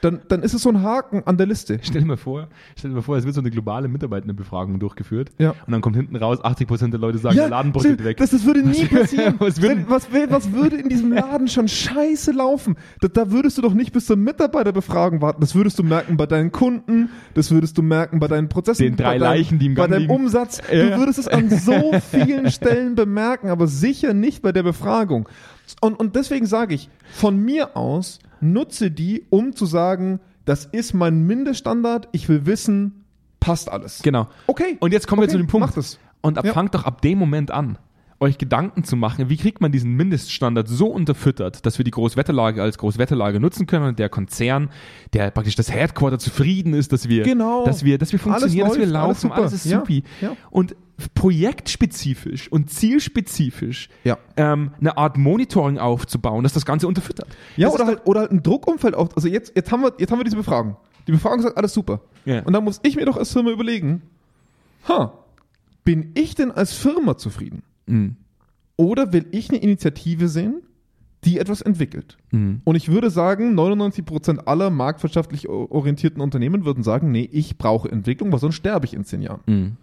dann, 0.00 0.20
dann 0.28 0.42
ist 0.42 0.54
es 0.54 0.62
so 0.62 0.68
ein 0.68 0.82
Haken 0.82 1.22
an 1.26 1.36
der 1.36 1.46
Liste. 1.46 1.78
Stell 1.82 2.02
dir 2.02 2.06
mal 2.06 2.16
vor, 2.16 2.48
stell 2.76 2.90
dir 2.90 2.96
mal 2.96 3.02
vor, 3.02 3.16
es 3.16 3.24
wird 3.24 3.34
so 3.34 3.40
eine 3.40 3.50
globale 3.50 3.88
Mitarbeitendenbefragung 3.88 4.78
durchgeführt. 4.78 5.30
Ja. 5.38 5.50
Und 5.66 5.72
dann 5.72 5.80
kommt 5.80 5.96
hinten 5.96 6.16
raus, 6.16 6.40
80% 6.42 6.90
der 6.90 7.00
Leute 7.00 7.18
sagen, 7.18 7.36
der 7.36 7.48
Laden 7.48 7.72
bröckelt 7.72 8.04
weg. 8.04 8.16
Das, 8.18 8.30
das 8.30 8.44
würde 8.44 8.60
nie 8.66 8.84
passieren. 8.86 9.34
Was 9.38 9.60
würden- 9.62 9.84
was, 9.88 10.08
was 10.28 10.52
würde 10.52 10.76
in 10.76 10.88
diesem 10.88 11.12
Laden 11.14 11.48
schon 11.48 11.68
scheiße 11.68 12.32
laufen? 12.32 12.76
Da, 13.00 13.08
da 13.08 13.30
würdest 13.30 13.58
du 13.58 13.62
doch 13.62 13.74
nicht 13.74 13.92
bis 13.92 14.06
zur 14.06 14.16
Mitarbeiterbefragung 14.16 15.20
warten. 15.20 15.40
Das 15.40 15.54
würdest 15.54 15.78
du 15.78 15.82
merken 15.82 16.16
bei 16.16 16.26
deinen 16.26 16.52
Kunden, 16.52 17.10
das 17.34 17.50
würdest 17.50 17.76
du 17.78 17.82
merken 17.82 18.18
bei 18.20 18.28
deinen 18.28 18.48
Prozessen, 18.48 18.82
Den 18.82 18.96
drei 18.96 19.04
bei 19.04 19.18
deinem, 19.18 19.20
Leichen, 19.38 19.58
die 19.58 19.66
im 19.66 19.74
bei 19.74 19.82
Gang 19.82 19.90
deinem 19.92 20.00
liegen. 20.02 20.14
Umsatz. 20.14 20.60
Ja, 20.70 20.82
Du 20.84 20.90
ja. 20.90 20.98
würdest 20.98 21.18
es 21.18 21.28
an 21.28 21.50
so 21.50 21.92
vielen 22.10 22.50
Stellen 22.50 22.94
bemerken, 22.94 23.48
aber 23.48 23.66
sicher 23.66 24.14
nicht 24.14 24.42
bei 24.42 24.52
der 24.52 24.62
Befragung. 24.62 25.28
Und, 25.80 25.94
und 25.98 26.16
deswegen 26.16 26.46
sage 26.46 26.74
ich, 26.74 26.88
von 27.10 27.36
mir 27.38 27.76
aus 27.76 28.18
nutze 28.40 28.90
die, 28.90 29.24
um 29.30 29.54
zu 29.54 29.66
sagen, 29.66 30.20
das 30.44 30.64
ist 30.64 30.94
mein 30.94 31.26
Mindeststandard, 31.26 32.08
ich 32.12 32.28
will 32.28 32.46
wissen, 32.46 33.04
passt 33.40 33.70
alles. 33.70 34.00
Genau. 34.02 34.28
Okay. 34.46 34.76
Und 34.80 34.92
jetzt 34.92 35.06
kommen 35.06 35.20
wir 35.20 35.24
Okay, 35.24 35.32
zu 35.32 35.38
dem 35.38 35.46
Punkt. 35.46 35.66
macht 35.66 35.76
es. 35.76 35.98
Und 36.20 36.38
ab, 36.38 36.44
Ja. 36.44 36.52
fangt 36.52 36.74
doch 36.74 36.84
ab 36.84 37.02
dem 37.02 37.18
Moment 37.18 37.50
an, 37.50 37.78
euch 38.20 38.36
Gedanken 38.38 38.82
zu 38.82 38.96
machen, 38.96 39.28
wie 39.28 39.36
kriegt 39.36 39.60
man 39.60 39.70
diesen 39.70 39.92
Mindeststandard 39.94 40.66
so 40.66 40.88
unterfüttert, 40.88 41.64
dass 41.64 41.78
wir 41.78 41.84
die 41.84 41.92
Großwetterlage 41.92 42.60
als 42.60 42.76
Großwetterlage 42.78 43.38
nutzen 43.38 43.66
können 43.66 43.86
und 43.86 43.98
der 44.00 44.08
Konzern, 44.08 44.70
der 45.12 45.30
praktisch 45.30 45.54
das 45.54 45.70
Headquarter 45.72 46.18
zufrieden 46.18 46.74
ist, 46.74 46.92
dass 46.92 47.08
wir, 47.08 47.22
Genau. 47.22 47.64
dass 47.64 47.84
wir, 47.84 47.96
dass 47.98 48.10
wir 48.10 48.18
funktionieren, 48.18 48.64
Alles 48.66 48.72
dass 48.72 48.78
wir 48.80 48.86
läuft, 48.86 49.04
alles 49.04 49.22
laufen, 49.22 49.32
alles, 49.32 49.50
super. 49.52 49.54
ist 49.54 49.64
Ja, 49.66 49.78
supi. 49.80 50.02
ja. 50.20 50.32
Und 50.50 50.74
projektspezifisch 51.14 52.50
und 52.50 52.70
zielspezifisch 52.70 53.88
Ja. 54.04 54.18
ähm, 54.36 54.72
eine 54.80 54.96
Art 54.96 55.16
Monitoring 55.16 55.78
aufzubauen, 55.78 56.42
das 56.42 56.52
das 56.52 56.64
Ganze 56.66 56.86
unterfüttert. 56.88 57.28
Ja, 57.56 57.68
Das 57.68 57.74
oder 57.74 57.84
ist 57.84 57.88
halt, 57.88 58.06
oder 58.06 58.20
halt 58.20 58.32
ein 58.32 58.42
Druckumfeld 58.42 58.94
auf. 58.94 59.14
Also 59.16 59.28
jetzt, 59.28 59.52
jetzt, 59.56 59.70
haben 59.72 59.82
wir, 59.82 59.92
jetzt 59.98 60.10
haben 60.10 60.18
wir 60.18 60.24
diese 60.24 60.36
Befragung. 60.36 60.76
Die 61.06 61.12
Befragung 61.12 61.40
sagt 61.42 61.56
alles 61.56 61.72
super. 61.72 62.00
Ja. 62.24 62.42
Und 62.42 62.52
dann 62.52 62.64
muss 62.64 62.80
ich 62.82 62.96
mir 62.96 63.04
doch 63.06 63.16
als 63.16 63.32
Firma 63.32 63.50
überlegen, 63.50 64.02
ha, 64.88 65.12
bin 65.84 66.10
ich 66.14 66.34
denn 66.34 66.50
als 66.50 66.72
Firma 66.74 67.16
zufrieden? 67.16 67.62
Mhm. 67.86 68.16
Oder 68.76 69.12
will 69.12 69.26
ich 69.30 69.48
eine 69.50 69.58
Initiative 69.58 70.28
sehen, 70.28 70.62
die 71.24 71.38
etwas 71.38 71.62
entwickelt? 71.62 72.18
Mhm. 72.30 72.60
Und 72.64 72.76
ich 72.76 72.88
würde 72.90 73.10
sagen, 73.10 73.58
99% 73.58 74.40
aller 74.46 74.70
marktwirtschaftlich 74.70 75.48
orientierten 75.48 76.20
Unternehmen 76.20 76.64
würden 76.64 76.82
sagen, 76.82 77.10
nee, 77.10 77.28
ich 77.32 77.56
brauche 77.58 77.90
Entwicklung, 77.90 78.30
weil 78.32 78.38
sonst 78.38 78.56
sterbe 78.56 78.84
ich 78.86 78.94
in 78.94 79.04
zehn 79.04 79.22
Jahren. 79.22 79.40
Mhm. 79.46 79.76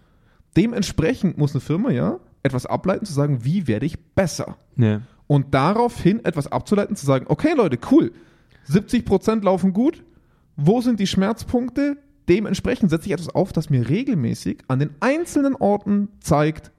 Dementsprechend 0.56 1.38
muss 1.38 1.54
eine 1.54 1.62
Firma 1.62 1.92
ja 1.92 2.20
etwas 2.44 2.66
ableiten, 2.66 3.06
zu 3.06 3.14
sagen, 3.14 3.44
wie 3.44 3.68
werde 3.68 3.86
ich 3.86 4.00
besser? 4.00 4.58
Ja. 4.78 5.02
und 5.28 5.54
daraufhin 5.54 6.24
etwas 6.24 6.52
abzuleiten, 6.52 6.96
zu 6.96 7.06
sagen, 7.06 7.26
okay 7.30 7.54
Leute, 7.56 7.80
cool, 7.92 8.12
70% 8.70 9.44
laufen 9.44 9.74
gut, 9.74 10.04
wo 10.56 10.82
sind 10.82 11.00
die 11.00 11.08
Schmerzpunkte? 11.08 11.98
Dementsprechend 12.30 12.90
setze 12.90 13.08
ich 13.08 13.12
etwas 13.14 13.30
auf, 13.30 13.54
das 13.54 13.70
mir 13.70 13.88
regelmäßig 13.88 14.60
an 14.68 14.80
den 14.80 14.92
einzelnen 15.00 15.56
Orten 15.56 16.10
zeigt, 16.20 16.72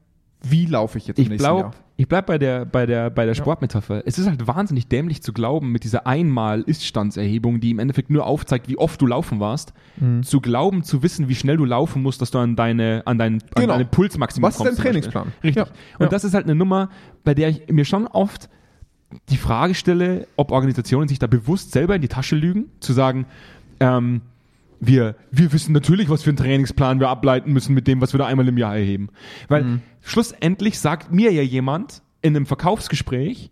wie 0.42 0.66
laufe 0.66 0.98
ich 0.98 1.06
jetzt 1.06 1.18
Ich 1.18 1.26
im 1.26 1.32
nächsten 1.32 1.44
glaube, 1.44 1.60
Jahr. 1.60 1.74
Ich 1.98 2.06
bleib 2.08 2.26
bei 2.26 2.36
der, 2.38 2.64
bei 2.66 2.84
der, 2.84 3.08
bei 3.10 3.24
der 3.24 3.34
Sportmetapher. 3.34 4.02
Es 4.06 4.18
ist 4.18 4.26
halt 4.28 4.46
wahnsinnig 4.46 4.88
dämlich 4.88 5.22
zu 5.22 5.32
glauben, 5.32 5.72
mit 5.72 5.82
dieser 5.84 6.06
Einmal-Iststandserhebung, 6.06 7.60
die 7.60 7.70
im 7.70 7.78
Endeffekt 7.78 8.10
nur 8.10 8.26
aufzeigt, 8.26 8.68
wie 8.68 8.76
oft 8.78 9.00
du 9.00 9.06
laufen 9.06 9.40
warst, 9.40 9.72
Mhm. 9.98 10.22
zu 10.22 10.40
glauben, 10.40 10.82
zu 10.82 11.02
wissen, 11.02 11.28
wie 11.28 11.34
schnell 11.34 11.56
du 11.56 11.64
laufen 11.64 12.02
musst, 12.02 12.20
dass 12.20 12.30
du 12.30 12.38
an 12.38 12.54
deine, 12.56 13.02
an 13.06 13.16
deinen, 13.18 13.40
an 13.42 13.48
Genau. 13.62 13.72
deine 13.72 13.86
Pulsmaximum 13.86 14.46
Was 14.48 14.56
ist 14.56 14.60
dein 14.60 14.66
kommst. 14.68 14.82
Trainingsplan? 14.82 15.32
Richtig. 15.42 15.64
Ja. 15.66 15.72
Und 15.98 16.12
das 16.12 16.24
ist 16.24 16.34
halt 16.34 16.44
eine 16.44 16.54
Nummer, 16.54 16.90
bei 17.24 17.32
der 17.34 17.48
ich 17.48 17.68
mir 17.70 17.84
schon 17.86 18.06
oft 18.06 18.50
die 19.30 19.36
Frage 19.38 19.74
stelle, 19.74 20.26
ob 20.36 20.50
Organisationen 20.50 21.08
sich 21.08 21.18
da 21.18 21.26
bewusst 21.28 21.72
selber 21.72 21.94
in 21.96 22.02
die 22.02 22.08
Tasche 22.08 22.36
lügen, 22.36 22.66
zu 22.80 22.92
sagen, 22.92 23.24
ähm, 23.80 24.20
wir, 24.80 25.16
wir 25.30 25.52
wissen 25.52 25.72
natürlich, 25.72 26.08
was 26.08 26.22
für 26.22 26.30
einen 26.30 26.36
Trainingsplan 26.36 27.00
wir 27.00 27.08
ableiten 27.08 27.52
müssen 27.52 27.74
mit 27.74 27.86
dem, 27.86 28.00
was 28.00 28.12
wir 28.14 28.18
da 28.18 28.26
einmal 28.26 28.46
im 28.48 28.58
Jahr 28.58 28.76
erheben. 28.76 29.08
Weil 29.48 29.64
Mhm. 29.64 29.80
schlussendlich 30.02 30.78
sagt 30.78 31.12
mir 31.12 31.32
ja 31.32 31.42
jemand 31.42 32.02
in 32.22 32.36
einem 32.36 32.46
Verkaufsgespräch, 32.46 33.50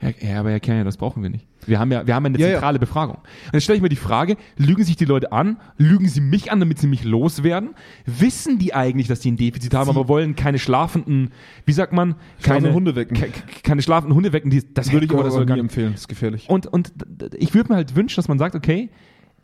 ja, 0.00 0.10
ja 0.20 0.40
aber 0.40 0.50
Herr 0.50 0.60
Kerner, 0.60 0.84
das 0.84 0.96
brauchen 0.96 1.22
wir 1.24 1.30
nicht. 1.30 1.44
Wir 1.66 1.78
haben 1.80 1.90
ja, 1.90 2.06
wir 2.06 2.14
haben 2.14 2.24
eine 2.24 2.38
Ja, 2.38 2.46
ja. 2.46 2.52
zentrale 2.54 2.78
Befragung. 2.78 3.16
Und 3.16 3.52
jetzt 3.52 3.64
stelle 3.64 3.76
ich 3.76 3.82
mir 3.82 3.88
die 3.88 3.96
Frage, 3.96 4.36
lügen 4.56 4.84
sich 4.84 4.94
die 4.96 5.04
Leute 5.04 5.32
an? 5.32 5.58
Lügen 5.76 6.08
sie 6.08 6.20
mich 6.20 6.52
an, 6.52 6.60
damit 6.60 6.78
sie 6.78 6.86
mich 6.86 7.02
loswerden? 7.04 7.70
Wissen 8.06 8.58
die 8.60 8.74
eigentlich, 8.74 9.08
dass 9.08 9.20
die 9.20 9.32
ein 9.32 9.36
Defizit 9.36 9.74
haben, 9.74 9.86
Sie- 9.86 9.90
aber 9.90 10.06
wollen 10.08 10.36
keine 10.36 10.58
schlafenden, 10.60 11.32
wie 11.66 11.72
sagt 11.72 11.92
man, 11.92 12.14
keine 12.42 12.72
Hunde 12.72 12.94
wecken. 12.94 13.16
ke- 13.16 13.28
ke- 13.30 13.42
keine 13.64 13.82
schlafenden 13.82 14.14
Hunde 14.14 14.32
wecken, 14.32 14.50
die, 14.50 14.62
das 14.72 14.92
Würde 14.92 15.06
ich 15.06 15.12
aber 15.12 15.28
nie 15.28 15.44
nicht 15.46 15.58
empfehlen, 15.58 15.92
das 15.92 16.02
ist 16.02 16.08
gefährlich. 16.08 16.48
und, 16.48 16.66
und 16.68 16.92
ich 17.36 17.52
würde 17.54 17.70
mir 17.72 17.76
halt 17.76 17.96
wünschen, 17.96 18.16
dass 18.16 18.28
man 18.28 18.38
sagt, 18.38 18.54
okay, 18.54 18.90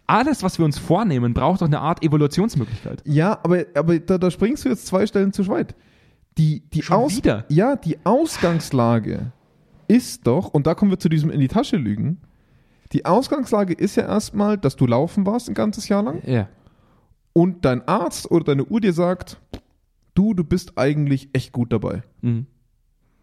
alles, 0.07 0.43
was 0.43 0.59
wir 0.59 0.64
uns 0.64 0.79
vornehmen, 0.79 1.33
braucht 1.35 1.61
doch 1.62 1.67
eine 1.67 1.81
Art 1.81 2.03
Evaluationsmöglichkeit. 2.03 3.03
Ja, 3.07 3.38
aber, 3.43 3.64
aber 3.75 3.99
da, 3.99 4.19
da 4.19 4.31
springst 4.31 4.64
du 4.64 4.69
jetzt 4.69 4.87
zwei 4.87 5.07
Stellen 5.07 5.33
zu 5.33 5.47
weit. 5.49 5.75
Die, 6.37 6.61
die 6.71 6.83
Schon 6.83 6.97
Aus 6.97 7.17
wieder? 7.17 7.45
Ja, 7.49 7.77
die 7.77 7.99
Ausgangslage 8.05 9.33
ist 9.88 10.27
doch, 10.27 10.49
und 10.49 10.67
da 10.67 10.75
kommen 10.75 10.90
wir 10.90 10.99
zu 10.99 11.09
diesem 11.09 11.31
in 11.31 11.40
die 11.40 11.49
Tasche 11.49 11.77
lügen, 11.77 12.21
die 12.93 13.05
Ausgangslage 13.07 13.73
ist 13.75 13.97
ja 13.97 14.05
erstmal, 14.05 14.59
dass 14.59 14.77
du 14.77 14.87
laufen 14.87 15.27
warst 15.27 15.49
ein 15.49 15.55
ganzes 15.55 15.88
Jahr 15.88 16.03
lang 16.03 16.23
Ja. 16.27 16.49
und 17.33 17.64
dein 17.64 17.87
Arzt 17.88 18.31
oder 18.31 18.45
deine 18.45 18.64
Uhr 18.64 18.81
dir 18.81 18.93
sagt, 18.93 19.40
du, 20.14 20.35
du 20.35 20.45
bist 20.45 20.77
eigentlich 20.77 21.29
echt 21.33 21.53
gut 21.53 21.73
dabei. 21.73 22.03
Mhm. 22.21 22.47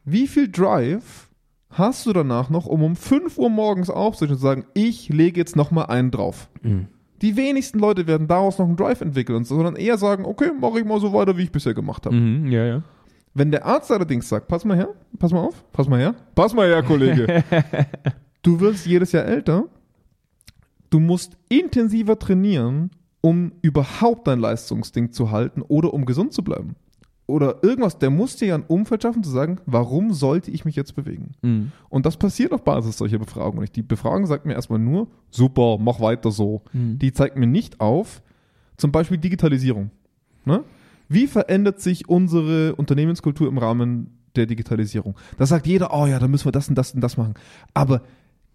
Wie 0.03 0.27
viel 0.27 0.49
Drive 0.49 1.29
hast 1.71 2.05
du 2.05 2.13
danach 2.13 2.49
noch, 2.49 2.65
um 2.65 2.83
um 2.83 2.95
5 2.95 3.37
Uhr 3.37 3.49
morgens 3.49 3.89
aufzustehen 3.89 4.31
und 4.31 4.37
zu 4.37 4.43
sagen, 4.43 4.65
ich 4.73 5.09
lege 5.09 5.39
jetzt 5.39 5.55
nochmal 5.55 5.87
einen 5.87 6.11
drauf? 6.11 6.49
Mhm. 6.61 6.87
Die 7.21 7.35
wenigsten 7.35 7.79
Leute 7.79 8.07
werden 8.07 8.27
daraus 8.27 8.57
noch 8.57 8.65
einen 8.65 8.77
Drive 8.77 9.01
entwickeln, 9.01 9.43
sondern 9.43 9.75
eher 9.75 9.97
sagen, 9.97 10.25
okay, 10.25 10.51
mache 10.59 10.79
ich 10.79 10.85
mal 10.85 10.99
so 10.99 11.13
weiter, 11.13 11.37
wie 11.37 11.43
ich 11.43 11.51
bisher 11.51 11.73
gemacht 11.73 12.05
habe. 12.05 12.15
Mhm. 12.15 12.51
Ja, 12.51 12.65
ja. 12.65 12.83
Wenn 13.33 13.51
der 13.51 13.65
Arzt 13.65 13.91
allerdings 13.91 14.27
sagt, 14.27 14.47
pass 14.47 14.65
mal 14.65 14.75
her, 14.75 14.89
pass 15.17 15.31
mal 15.31 15.39
auf, 15.39 15.63
pass 15.71 15.87
mal 15.87 15.99
her, 15.99 16.15
pass 16.35 16.53
mal 16.53 16.67
her, 16.67 16.83
Kollege. 16.83 17.43
du 18.41 18.59
wirst 18.59 18.85
jedes 18.85 19.13
Jahr 19.13 19.25
älter, 19.25 19.65
du 20.89 20.99
musst 20.99 21.37
intensiver 21.47 22.19
trainieren, 22.19 22.91
um 23.21 23.53
überhaupt 23.61 24.27
dein 24.27 24.39
Leistungsding 24.39 25.11
zu 25.11 25.31
halten 25.31 25.61
oder 25.61 25.93
um 25.93 26.05
gesund 26.05 26.33
zu 26.33 26.43
bleiben. 26.43 26.75
Oder 27.31 27.63
irgendwas, 27.63 27.97
der 27.97 28.09
muss 28.09 28.35
dir 28.35 28.49
ja 28.49 28.55
ein 28.55 28.65
Umfeld 28.67 29.03
schaffen, 29.03 29.23
zu 29.23 29.29
sagen, 29.29 29.59
warum 29.65 30.13
sollte 30.13 30.51
ich 30.51 30.65
mich 30.65 30.75
jetzt 30.75 30.95
bewegen? 30.95 31.31
Mhm. 31.41 31.71
Und 31.89 32.05
das 32.05 32.17
passiert 32.17 32.51
auf 32.51 32.63
Basis 32.63 32.97
solcher 32.97 33.19
Befragungen 33.19 33.61
nicht. 33.61 33.75
Die 33.75 33.81
Befragung 33.81 34.25
sagt 34.25 34.45
mir 34.45 34.53
erstmal 34.53 34.79
nur, 34.79 35.07
super, 35.29 35.77
mach 35.79 35.99
weiter 35.99 36.31
so. 36.31 36.61
Mhm. 36.73 36.99
Die 36.99 37.13
zeigt 37.13 37.37
mir 37.37 37.47
nicht 37.47 37.79
auf, 37.79 38.21
zum 38.77 38.91
Beispiel 38.91 39.17
Digitalisierung. 39.17 39.91
Ne? 40.45 40.63
Wie 41.07 41.27
verändert 41.27 41.79
sich 41.79 42.09
unsere 42.09 42.75
Unternehmenskultur 42.75 43.47
im 43.47 43.57
Rahmen 43.57 44.17
der 44.35 44.45
Digitalisierung? 44.45 45.15
Da 45.37 45.45
sagt 45.45 45.67
jeder, 45.67 45.93
oh 45.93 46.05
ja, 46.05 46.19
da 46.19 46.27
müssen 46.27 46.45
wir 46.45 46.51
das 46.51 46.69
und 46.69 46.75
das 46.75 46.93
und 46.93 47.01
das 47.01 47.17
machen. 47.17 47.35
Aber 47.73 48.01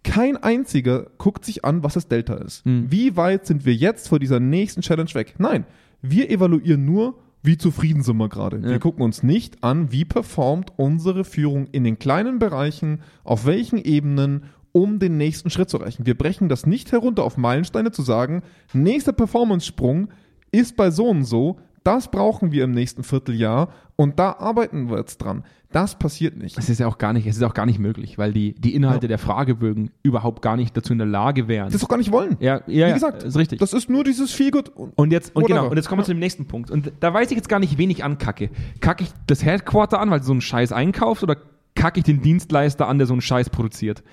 kein 0.03 0.37
einziger 0.37 1.07
guckt 1.17 1.45
sich 1.45 1.65
an, 1.65 1.83
was 1.83 1.95
das 1.95 2.07
Delta 2.07 2.35
ist. 2.35 2.65
Mhm. 2.65 2.91
Wie 2.91 3.15
weit 3.15 3.45
sind 3.45 3.65
wir 3.65 3.73
jetzt 3.73 4.07
vor 4.07 4.19
dieser 4.19 4.39
nächsten 4.39 4.81
Challenge 4.81 5.13
weg? 5.13 5.35
Nein, 5.37 5.65
wir 6.01 6.29
evaluieren 6.29 6.85
nur, 6.85 7.15
wie 7.47 7.57
zufrieden 7.57 8.03
sind 8.03 8.17
wir 8.17 8.29
gerade. 8.29 8.57
Ja. 8.57 8.69
Wir 8.69 8.79
gucken 8.79 9.01
uns 9.01 9.23
nicht 9.23 9.63
an, 9.63 9.91
wie 9.91 10.05
performt 10.05 10.73
unsere 10.75 11.23
Führung 11.23 11.67
in 11.71 11.83
den 11.83 11.97
kleinen 11.97 12.37
Bereichen, 12.37 12.99
auf 13.23 13.47
welchen 13.47 13.79
Ebenen, 13.79 14.43
um 14.73 14.99
den 14.99 15.17
nächsten 15.17 15.49
Schritt 15.49 15.69
zu 15.69 15.79
erreichen. 15.79 16.05
Wir 16.05 16.15
brechen 16.15 16.49
das 16.49 16.67
nicht 16.67 16.91
herunter 16.91 17.23
auf 17.23 17.37
Meilensteine 17.37 17.91
zu 17.91 18.03
sagen, 18.03 18.43
nächster 18.73 19.13
Performance-Sprung 19.13 20.09
ist 20.51 20.75
bei 20.75 20.91
so 20.91 21.07
und 21.07 21.23
so, 21.23 21.57
das 21.83 22.11
brauchen 22.11 22.51
wir 22.51 22.65
im 22.65 22.71
nächsten 22.71 23.03
Vierteljahr 23.03 23.69
und 23.97 24.17
da 24.19 24.31
arbeiten 24.39 24.89
wir 24.89 24.97
jetzt 24.99 25.17
dran. 25.17 25.43
Das 25.73 25.99
passiert 25.99 26.37
nicht. 26.37 26.57
Es 26.57 26.69
ist 26.69 26.79
ja 26.79 26.87
auch 26.87 26.97
gar 26.97 27.11
nicht, 27.11 27.27
es 27.27 27.35
ist 27.35 27.43
auch 27.43 27.53
gar 27.53 27.65
nicht 27.65 27.77
möglich, 27.77 28.17
weil 28.17 28.31
die, 28.31 28.53
die 28.53 28.73
Inhalte 28.73 29.05
Ja. 29.05 29.09
der 29.09 29.17
Fragebögen 29.17 29.91
überhaupt 30.01 30.41
gar 30.41 30.55
nicht 30.55 30.77
dazu 30.77 30.93
in 30.93 30.97
der 30.97 31.07
Lage 31.07 31.49
wären. 31.49 31.69
Das 31.69 31.83
auch 31.83 31.89
gar 31.89 31.97
nicht 31.97 32.13
wollen. 32.13 32.37
ja, 32.39 32.55
ja, 32.59 32.61
Wie 32.67 32.77
ja, 32.79 32.93
gesagt, 32.93 33.23
ist 33.23 33.35
richtig. 33.35 33.59
Das 33.59 33.73
ist 33.73 33.89
nur 33.89 34.05
dieses 34.05 34.31
Feelgood. 34.31 34.69
Und 34.69 35.11
jetzt, 35.11 35.35
und 35.35 35.43
Whatever. 35.43 35.59
genau, 35.59 35.69
und 35.71 35.75
jetzt 35.75 35.89
kommen 35.89 35.99
wir 35.99 36.05
zu 36.05 36.13
dem 36.13 36.19
nächsten 36.19 36.45
Punkt. 36.47 36.71
Und 36.71 36.93
da 37.01 37.13
weiß 37.13 37.29
ich 37.31 37.35
jetzt 37.35 37.49
gar 37.49 37.59
nicht, 37.59 37.77
wen 37.77 37.89
ich 37.89 38.05
ankacke. 38.05 38.49
Kacke 38.79 39.03
ich 39.03 39.09
das 39.27 39.43
Headquarter 39.43 39.99
an, 39.99 40.09
weil 40.09 40.23
so 40.23 40.31
einen 40.31 40.39
Scheiß 40.41 40.71
einkauft, 40.71 41.21
oder 41.23 41.35
kacke 41.75 41.99
ich 41.99 42.05
den 42.05 42.21
Dienstleister 42.21 42.87
an, 42.87 42.97
der 42.97 43.05
so 43.05 43.13
einen 43.13 43.21
Scheiß 43.21 43.49
produziert? 43.49 44.03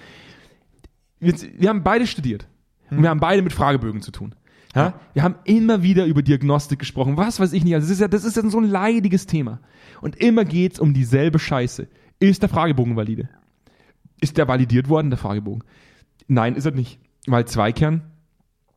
Jetzt, 1.20 1.46
wir 1.56 1.68
haben 1.68 1.84
beide 1.84 2.06
studiert. 2.08 2.48
Und 2.90 3.02
wir 3.02 3.10
haben 3.10 3.20
beide 3.20 3.42
mit 3.42 3.52
Fragebögen 3.52 4.02
zu 4.02 4.10
tun. 4.10 4.34
Ja? 4.74 4.94
Wir 5.12 5.22
haben 5.22 5.36
immer 5.44 5.82
wieder 5.82 6.04
über 6.04 6.22
Diagnostik 6.22 6.78
gesprochen, 6.78 7.16
was 7.16 7.40
weiß 7.40 7.52
ich 7.52 7.64
nicht. 7.64 7.74
Also 7.74 7.86
das 7.86 7.92
ist 7.92 8.00
ja, 8.00 8.08
das 8.08 8.24
ist 8.24 8.36
ja 8.36 8.48
so 8.48 8.58
ein 8.58 8.68
leidiges 8.68 9.26
Thema. 9.26 9.60
Und 10.00 10.16
immer 10.16 10.44
geht's 10.44 10.80
um 10.80 10.94
dieselbe 10.94 11.38
Scheiße. 11.38 11.88
Ist 12.18 12.42
der 12.42 12.48
Fragebogen 12.48 12.96
valide? 12.96 13.28
Ist 14.20 14.36
der 14.36 14.48
validiert 14.48 14.88
worden, 14.88 15.10
der 15.10 15.18
Fragebogen? 15.18 15.64
Nein, 16.26 16.56
ist 16.56 16.64
er 16.64 16.72
nicht. 16.72 16.98
Weil 17.26 17.44
Zweikern 17.46 18.02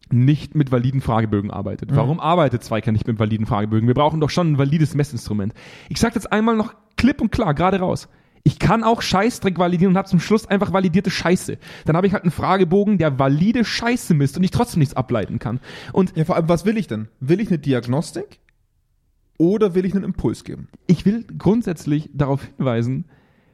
nicht 0.09 0.55
mit 0.55 0.71
validen 0.71 1.01
Fragebögen 1.01 1.51
arbeitet. 1.51 1.93
Warum 1.93 2.19
arbeitet 2.19 2.63
Zweikern 2.63 2.93
nicht 2.93 3.07
mit 3.07 3.19
validen 3.19 3.45
Fragebögen? 3.45 3.87
Wir 3.87 3.93
brauchen 3.93 4.21
doch 4.21 4.29
schon 4.29 4.53
ein 4.53 4.57
valides 4.57 4.95
Messinstrument. 4.95 5.53
Ich 5.89 5.99
sage 5.99 6.15
jetzt 6.15 6.31
einmal 6.31 6.55
noch 6.55 6.75
klipp 6.95 7.21
und 7.21 7.31
klar, 7.31 7.53
gerade 7.53 7.79
raus. 7.79 8.07
Ich 8.47 8.59
kann 8.59 8.85
auch 8.85 9.01
Scheißdreck 9.01 9.59
validieren 9.59 9.91
und 9.91 9.97
habe 9.97 10.07
zum 10.07 10.21
Schluss 10.21 10.47
einfach 10.47 10.71
validierte 10.71 11.09
Scheiße. 11.09 11.57
Dann 11.83 11.97
habe 11.97 12.07
ich 12.07 12.13
halt 12.13 12.23
einen 12.23 12.31
Fragebogen, 12.31 12.97
der 12.97 13.19
valide 13.19 13.65
Scheiße 13.65 14.13
misst 14.13 14.37
und 14.37 14.43
ich 14.43 14.51
trotzdem 14.51 14.79
nichts 14.79 14.95
ableiten 14.95 15.37
kann. 15.37 15.59
Und 15.91 16.15
Ja, 16.15 16.23
vor 16.23 16.37
allem, 16.37 16.47
was 16.47 16.63
will 16.63 16.77
ich 16.77 16.87
denn? 16.87 17.09
Will 17.19 17.41
ich 17.41 17.49
eine 17.49 17.59
Diagnostik 17.59 18.39
oder 19.37 19.75
will 19.75 19.83
ich 19.83 19.93
einen 19.93 20.05
Impuls 20.05 20.45
geben? 20.45 20.69
ich 20.87 21.05
will 21.05 21.25
grundsätzlich 21.37 22.09
darauf 22.13 22.41
hinweisen, 22.55 23.03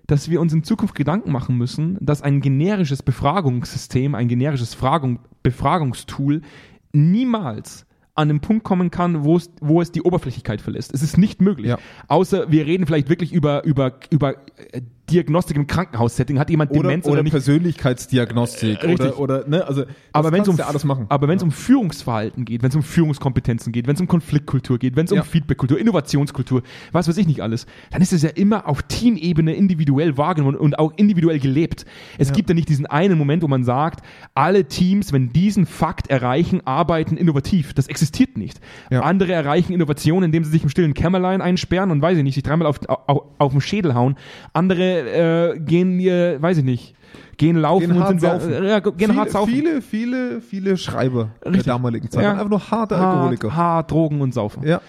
dass 0.05 0.29
wir 0.29 0.39
uns 0.39 0.53
in 0.53 0.63
Zukunft 0.63 0.93
Gedanken 0.93 1.31
machen 1.31 1.57
müssen, 1.57 1.97
dass 1.99 2.21
ein 2.21 2.39
generisches 2.39 3.01
Befragungssystem, 3.01 4.13
ein 4.13 4.27
generisches 4.27 4.75
Fragung, 4.75 5.21
Befragungstool 5.41 6.43
niemals 6.91 7.87
an 8.15 8.27
den 8.27 8.41
Punkt 8.41 8.63
kommen 8.63 8.91
kann, 8.91 9.23
wo 9.23 9.37
es, 9.37 9.49
wo 9.59 9.81
es 9.81 9.91
die 9.91 10.01
Oberflächlichkeit 10.01 10.61
verlässt. 10.61 10.93
Es 10.93 11.01
ist 11.01 11.17
nicht 11.17 11.41
möglich. 11.41 11.67
Ja. 11.67 11.79
Außer 12.07 12.51
wir 12.51 12.65
reden 12.65 12.85
vielleicht 12.85 13.09
wirklich 13.09 13.33
über, 13.33 13.63
über, 13.63 13.93
über 14.11 14.35
äh, 14.71 14.81
Diagnostik 15.09 15.57
im 15.57 15.67
Krankenhaussetting. 15.67 16.39
Hat 16.39 16.49
jemand 16.49 16.71
Oder, 16.71 16.81
Demenz 16.83 17.05
oder, 17.05 17.13
oder, 17.13 17.23
nicht? 17.23 17.31
Persönlichkeitsdiagnostik 17.33 18.83
Äh, 18.83 18.87
richtig. 18.87 19.17
oder, 19.17 19.19
oder 19.19 19.47
ne, 19.47 19.65
also 19.67 19.83
Aber 20.13 20.31
wenn 20.31 20.41
es 20.41 20.47
um, 20.47 20.55
ja 20.57 20.65
alles 20.67 20.83
machen. 20.85 21.05
aber 21.09 21.27
wenn 21.27 21.37
es 21.37 21.43
um 21.43 21.51
Führungsverhalten 21.51 22.45
geht, 22.45 22.63
wenn 22.63 22.69
es 22.69 22.75
um 22.75 22.83
Führungskompetenzen 22.83 23.73
geht, 23.73 23.87
wenn 23.87 23.95
es 23.95 24.01
um 24.01 24.07
Konfliktkultur 24.07 24.79
geht, 24.79 24.95
wenn 24.95 25.05
es 25.05 25.11
um 25.11 25.17
Ja. 25.17 25.23
Feedbackkultur, 25.23 25.77
Innovationskultur, 25.79 26.63
was 26.91 27.07
weiß 27.07 27.17
ich 27.17 27.27
nicht 27.27 27.41
alles, 27.41 27.65
dann 27.91 28.01
ist 28.01 28.13
es 28.13 28.21
ja 28.21 28.29
immer 28.29 28.67
auf 28.67 28.83
Teamebene 28.83 29.53
individuell 29.53 30.17
wahrgenommen 30.17 30.57
und 30.57 30.79
auch 30.79 30.93
individuell 30.95 31.39
gelebt. 31.39 31.85
Es 32.17 32.31
gibt 32.31 32.49
ja 32.49 32.55
nicht 32.55 32.69
diesen 32.69 32.85
einen 32.85 33.17
Moment, 33.17 33.43
wo 33.43 33.47
man 33.47 33.63
sagt, 33.63 34.05
alle 34.33 34.65
Teams, 34.65 35.11
wenn 35.13 35.33
diesen 35.33 35.65
Fakt 35.65 36.07
erreichen, 36.07 36.61
arbeiten 36.65 37.17
innovativ. 37.17 37.73
Das 37.73 37.87
existiert 37.87 38.37
nicht. 38.37 38.59
Ja. 38.89 39.01
Andere 39.01 39.33
erreichen 39.33 39.73
Innovation, 39.73 40.23
indem 40.23 40.43
sie 40.43 40.51
sich 40.51 40.63
im 40.63 40.69
stillen 40.69 40.93
Kämmerlein 40.93 41.41
einsperren 41.41 41.91
und 41.91 42.01
weiß 42.01 42.17
ich 42.17 42.23
nicht, 42.23 42.35
sich 42.35 42.43
dreimal 42.43 42.67
auf, 42.67 42.79
auf, 42.87 43.23
auf 43.37 43.51
den 43.51 43.61
Schädel 43.61 43.95
hauen. 43.95 44.15
Andere 44.53 44.92
äh, 44.93 45.59
gehen, 45.59 45.99
äh, 45.99 46.41
weiß 46.41 46.57
ich 46.59 46.63
nicht, 46.63 46.95
gehen 47.37 47.57
laufen 47.57 47.89
Gehen 47.91 48.01
und 48.01 48.07
sind 48.07 48.21
saufen. 48.21 48.51
Äh, 48.51 48.67
ja, 48.69 48.79
gehen 48.79 48.93
viele, 48.97 49.15
hart 49.15 49.31
saufen. 49.31 49.51
viele, 49.53 49.81
viele, 49.81 50.41
viele 50.41 50.77
Schreiber 50.77 51.31
Richtig. 51.45 51.63
der 51.63 51.73
damaligen 51.73 52.09
Zeit. 52.09 52.23
Ja. 52.23 52.31
Einfach 52.33 52.49
nur 52.49 52.71
harte 52.71 52.97
hart, 52.97 53.15
Alkoholiker. 53.15 53.55
hart, 53.55 53.91
Drogen 53.91 54.21
und 54.21 54.33
Saufen. 54.33 54.63
Ja, 54.65 54.81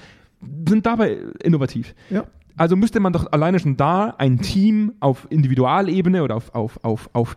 Sind 0.68 0.86
dabei 0.86 1.18
innovativ. 1.42 1.94
ja. 2.10 2.24
Also 2.56 2.76
müsste 2.76 3.00
man 3.00 3.12
doch 3.12 3.32
alleine 3.32 3.58
schon 3.58 3.76
da 3.76 4.14
ein 4.16 4.38
Team 4.38 4.92
auf 5.00 5.26
Individualebene 5.28 6.22
oder 6.22 6.36
auf, 6.36 6.54
auf, 6.54 6.78
auf, 6.84 7.10
auf 7.12 7.36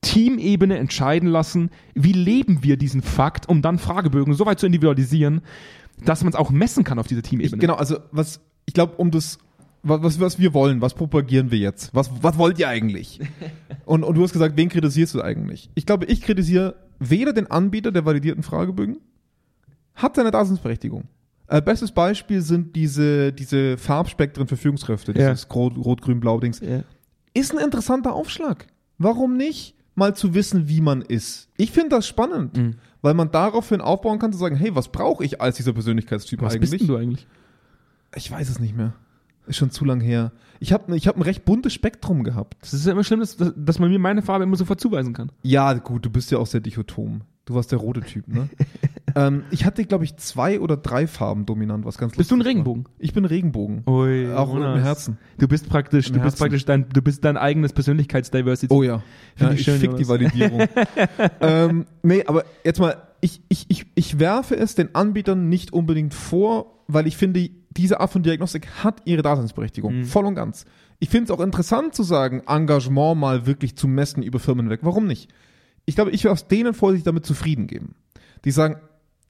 Teamebene 0.00 0.76
entscheiden 0.78 1.28
lassen, 1.28 1.70
wie 1.94 2.12
leben 2.12 2.62
wir 2.62 2.76
diesen 2.76 3.02
Fakt, 3.02 3.48
um 3.48 3.62
dann 3.62 3.78
Fragebögen 3.78 4.34
so 4.34 4.46
weit 4.46 4.58
zu 4.58 4.66
individualisieren, 4.66 5.42
dass 6.04 6.24
man 6.24 6.32
es 6.32 6.36
auch 6.38 6.50
messen 6.50 6.82
kann 6.82 6.98
auf 6.98 7.06
dieser 7.06 7.20
Ich, 7.22 7.28
Teamebene. 7.28 7.60
genau, 7.60 7.74
also 7.74 7.98
was, 8.10 8.40
ich 8.66 8.74
glaube, 8.74 8.94
um 8.96 9.12
das, 9.12 9.38
was, 9.82 10.02
was, 10.02 10.20
was 10.20 10.38
wir 10.38 10.54
wollen, 10.54 10.80
was 10.80 10.94
propagieren 10.94 11.50
wir 11.50 11.58
jetzt? 11.58 11.94
Was, 11.94 12.10
was 12.22 12.36
wollt 12.38 12.58
ihr 12.58 12.68
eigentlich? 12.68 13.20
Und, 13.84 14.04
und 14.04 14.14
du 14.16 14.22
hast 14.22 14.32
gesagt, 14.34 14.56
wen 14.58 14.68
kritisierst 14.68 15.14
du 15.14 15.22
eigentlich? 15.22 15.70
Ich 15.74 15.86
glaube, 15.86 16.04
ich 16.06 16.20
kritisiere 16.20 16.74
weder 16.98 17.32
den 17.32 17.50
Anbieter 17.50 17.90
der 17.90 18.04
validierten 18.04 18.42
Fragebögen, 18.42 18.98
hat 19.94 20.16
seine 20.16 20.30
Daseinsberechtigung. 20.30 21.04
Äh, 21.46 21.62
bestes 21.62 21.92
Beispiel 21.92 22.42
sind 22.42 22.76
diese, 22.76 23.32
diese 23.32 23.78
Farbspektren 23.78 24.46
für 24.46 24.58
Führungskräfte, 24.58 25.12
Ja. 25.12 25.30
dieses 25.30 25.48
Rot, 25.54 25.76
Rot, 25.78 26.02
Grün, 26.02 26.20
Blau 26.20 26.38
Dings. 26.38 26.60
Ja. 26.60 26.82
Ist 27.32 27.52
ein 27.56 27.64
interessanter 27.64 28.12
Aufschlag. 28.14 28.66
Warum 28.98 29.38
nicht 29.38 29.74
mal 29.94 30.14
zu 30.14 30.34
wissen, 30.34 30.68
wie 30.68 30.82
man 30.82 31.00
ist? 31.00 31.48
Ich 31.56 31.70
finde 31.70 31.90
das 31.96 32.06
spannend, 32.06 32.56
Mhm. 32.58 32.74
weil 33.00 33.14
man 33.14 33.30
daraufhin 33.30 33.80
aufbauen 33.80 34.18
kann, 34.18 34.32
zu 34.32 34.38
sagen, 34.38 34.56
hey, 34.56 34.74
was 34.74 34.88
brauche 34.92 35.24
ich 35.24 35.40
als 35.40 35.56
dieser 35.56 35.72
Persönlichkeitstyp 35.72 36.42
Was 36.42 36.52
eigentlich? 36.54 36.70
bist 36.72 36.82
denn 36.82 36.88
du 36.88 36.96
eigentlich? 36.96 37.26
Ich 38.14 38.30
weiß 38.30 38.50
es 38.50 38.58
nicht 38.58 38.76
mehr. 38.76 38.92
Ist 39.48 39.56
schon 39.56 39.70
zu 39.70 39.84
lang 39.84 40.00
her. 40.00 40.32
Ich 40.60 40.72
habe 40.72 40.96
ich 40.96 41.08
hab 41.08 41.16
ein 41.16 41.22
recht 41.22 41.44
buntes 41.44 41.72
Spektrum 41.72 42.24
gehabt. 42.24 42.56
Das 42.60 42.74
ist 42.74 42.86
ja 42.86 42.92
immer 42.92 43.04
schlimm, 43.04 43.20
dass, 43.20 43.36
dass 43.36 43.78
man 43.78 43.90
mir 43.90 43.98
meine 43.98 44.22
Farbe 44.22 44.44
immer 44.44 44.56
sofort 44.56 44.80
zuweisen 44.80 45.12
kann. 45.12 45.32
Ja, 45.42 45.72
gut, 45.74 46.04
du 46.04 46.10
bist 46.10 46.30
ja 46.30 46.38
auch 46.38 46.46
sehr 46.46 46.60
dichotom. 46.60 47.22
Du 47.48 47.54
warst 47.54 47.72
der 47.72 47.78
rote 47.78 48.02
Typ, 48.02 48.28
ne? 48.28 48.50
ähm, 49.14 49.44
ich 49.50 49.64
hatte, 49.64 49.82
glaube 49.86 50.04
ich, 50.04 50.18
zwei 50.18 50.60
oder 50.60 50.76
drei 50.76 51.06
Farben 51.06 51.46
dominant, 51.46 51.86
was 51.86 51.96
ganz 51.96 52.14
Bist 52.14 52.30
du 52.30 52.34
ein 52.34 52.40
lustig 52.40 52.56
war. 52.56 52.58
Regenbogen? 52.58 52.84
Ich 52.98 53.14
bin 53.14 53.24
Regenbogen. 53.24 53.84
Ui, 53.86 54.30
auch 54.34 54.54
im 54.54 54.60
Jonas. 54.60 54.84
Herzen. 54.84 55.16
Du 55.38 55.48
bist 55.48 55.66
praktisch, 55.66 56.08
Im 56.08 56.16
du 56.16 56.20
bist 56.20 56.38
praktisch 56.38 56.66
dein, 56.66 56.90
du 56.90 57.00
bist 57.00 57.24
dein 57.24 57.38
eigenes 57.38 57.72
Persönlichkeitsdiversity. 57.72 58.74
Oh 58.74 58.82
ja. 58.82 59.02
Find 59.34 59.48
ja 59.48 59.52
ich 59.52 59.60
ich 59.60 59.64
schön, 59.64 59.78
fick 59.80 59.96
die. 59.96 60.06
Validierung. 60.06 60.60
ähm, 61.40 61.86
nee, 62.02 62.22
aber 62.26 62.44
jetzt 62.64 62.80
mal, 62.80 62.96
ich, 63.22 63.40
ich, 63.48 63.64
ich, 63.68 63.86
ich 63.94 64.18
werfe 64.18 64.54
es 64.54 64.74
den 64.74 64.94
Anbietern 64.94 65.48
nicht 65.48 65.72
unbedingt 65.72 66.12
vor, 66.12 66.77
weil 66.88 67.06
ich 67.06 67.16
finde, 67.16 67.50
diese 67.70 68.00
Art 68.00 68.10
von 68.10 68.22
Diagnostik 68.22 68.66
hat 68.82 69.02
ihre 69.04 69.22
Daseinsberechtigung. 69.22 69.98
Mhm. 69.98 70.04
Voll 70.04 70.26
und 70.26 70.34
ganz. 70.34 70.64
Ich 70.98 71.10
finde 71.10 71.26
es 71.26 71.38
auch 71.38 71.42
interessant 71.42 71.94
zu 71.94 72.02
sagen, 72.02 72.42
Engagement 72.46 73.20
mal 73.20 73.46
wirklich 73.46 73.76
zu 73.76 73.86
messen 73.86 74.22
über 74.22 74.40
Firmen 74.40 74.66
hinweg. 74.66 74.80
Warum 74.82 75.06
nicht? 75.06 75.30
Ich 75.84 75.94
glaube, 75.94 76.10
ich 76.10 76.24
will 76.24 76.32
aus 76.32 76.48
denen 76.48 76.74
vor, 76.74 76.92
sich 76.92 77.04
damit 77.04 77.24
zufrieden 77.24 77.66
geben. 77.66 77.94
Die 78.44 78.50
sagen, 78.50 78.80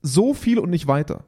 so 0.00 0.32
viel 0.32 0.58
und 0.58 0.70
nicht 0.70 0.86
weiter. 0.86 1.24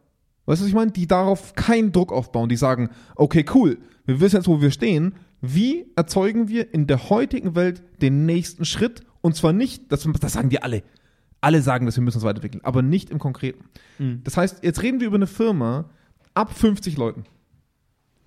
Weißt 0.47 0.61
du, 0.61 0.65
was 0.65 0.69
ich 0.69 0.75
meine? 0.75 0.93
Die 0.93 1.07
darauf 1.07 1.55
keinen 1.55 1.93
Druck 1.93 2.13
aufbauen. 2.13 2.49
Die 2.49 2.57
sagen, 2.57 2.91
okay, 3.17 3.45
cool, 3.55 3.79
wir 4.07 4.21
wissen 4.21 4.37
jetzt, 4.37 4.49
wo 4.49 4.61
wir 4.61 4.71
stehen. 4.71 5.15
Wie 5.41 5.87
erzeugen 5.97 6.49
wir 6.49 6.73
in 6.73 6.87
der 6.87 7.11
heutigen 7.11 7.55
Welt 7.55 7.83
den 8.01 8.25
nächsten 8.25 8.65
Schritt? 8.65 9.03
Und 9.21 9.37
zwar 9.37 9.53
nicht, 9.53 9.93
das, 9.93 10.09
das 10.21 10.33
sagen 10.33 10.49
die 10.49 10.63
alle. 10.63 10.83
Alle 11.41 11.63
sagen, 11.63 11.87
dass 11.87 11.97
wir 11.97 12.03
müssen 12.03 12.19
uns 12.19 12.25
weiterentwickeln, 12.25 12.65
aber 12.65 12.83
nicht 12.83 13.11
im 13.11 13.19
Konkreten. 13.19 13.65
Mhm. 13.99 14.21
Das 14.25 14.37
heißt, 14.37 14.63
jetzt 14.63 14.83
reden 14.83 15.01
wir 15.01 15.07
über 15.07 15.17
eine 15.17 15.27
Firma 15.27 15.91
ab 16.35 16.53
50 16.57 16.97
Leuten. 16.97 17.25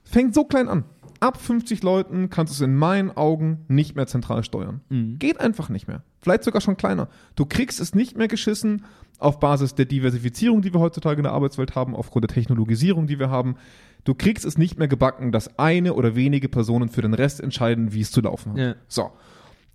Fängt 0.03 0.33
so 0.33 0.43
klein 0.43 0.67
an. 0.67 0.85
Ab 1.19 1.39
50 1.39 1.83
Leuten 1.83 2.29
kannst 2.29 2.51
du 2.51 2.55
es 2.55 2.61
in 2.61 2.75
meinen 2.75 3.09
Augen 3.11 3.63
nicht 3.69 3.95
mehr 3.95 4.07
zentral 4.07 4.43
steuern. 4.43 4.81
Mhm. 4.89 5.19
Geht 5.19 5.39
einfach 5.39 5.69
nicht 5.69 5.87
mehr. 5.87 6.03
Vielleicht 6.21 6.43
sogar 6.43 6.59
schon 6.59 6.75
kleiner. 6.75 7.07
Du 7.35 7.45
kriegst 7.45 7.79
es 7.79 7.95
nicht 7.95 8.17
mehr 8.17 8.27
geschissen 8.27 8.83
auf 9.19 9.39
Basis 9.39 9.73
der 9.75 9.85
Diversifizierung, 9.85 10.61
die 10.61 10.73
wir 10.73 10.81
heutzutage 10.81 11.17
in 11.17 11.23
der 11.23 11.31
Arbeitswelt 11.31 11.75
haben, 11.75 11.95
aufgrund 11.95 12.23
der 12.23 12.33
Technologisierung, 12.33 13.07
die 13.07 13.19
wir 13.19 13.29
haben. 13.29 13.55
Du 14.03 14.13
kriegst 14.15 14.43
es 14.43 14.57
nicht 14.57 14.77
mehr 14.77 14.89
gebacken, 14.89 15.31
dass 15.31 15.57
eine 15.57 15.93
oder 15.93 16.15
wenige 16.15 16.49
Personen 16.49 16.89
für 16.89 17.01
den 17.01 17.13
Rest 17.13 17.39
entscheiden, 17.39 17.93
wie 17.93 18.01
es 18.01 18.11
zu 18.11 18.19
laufen 18.19 18.51
hat. 18.53 18.57
Ja. 18.59 18.75
So. 18.89 19.11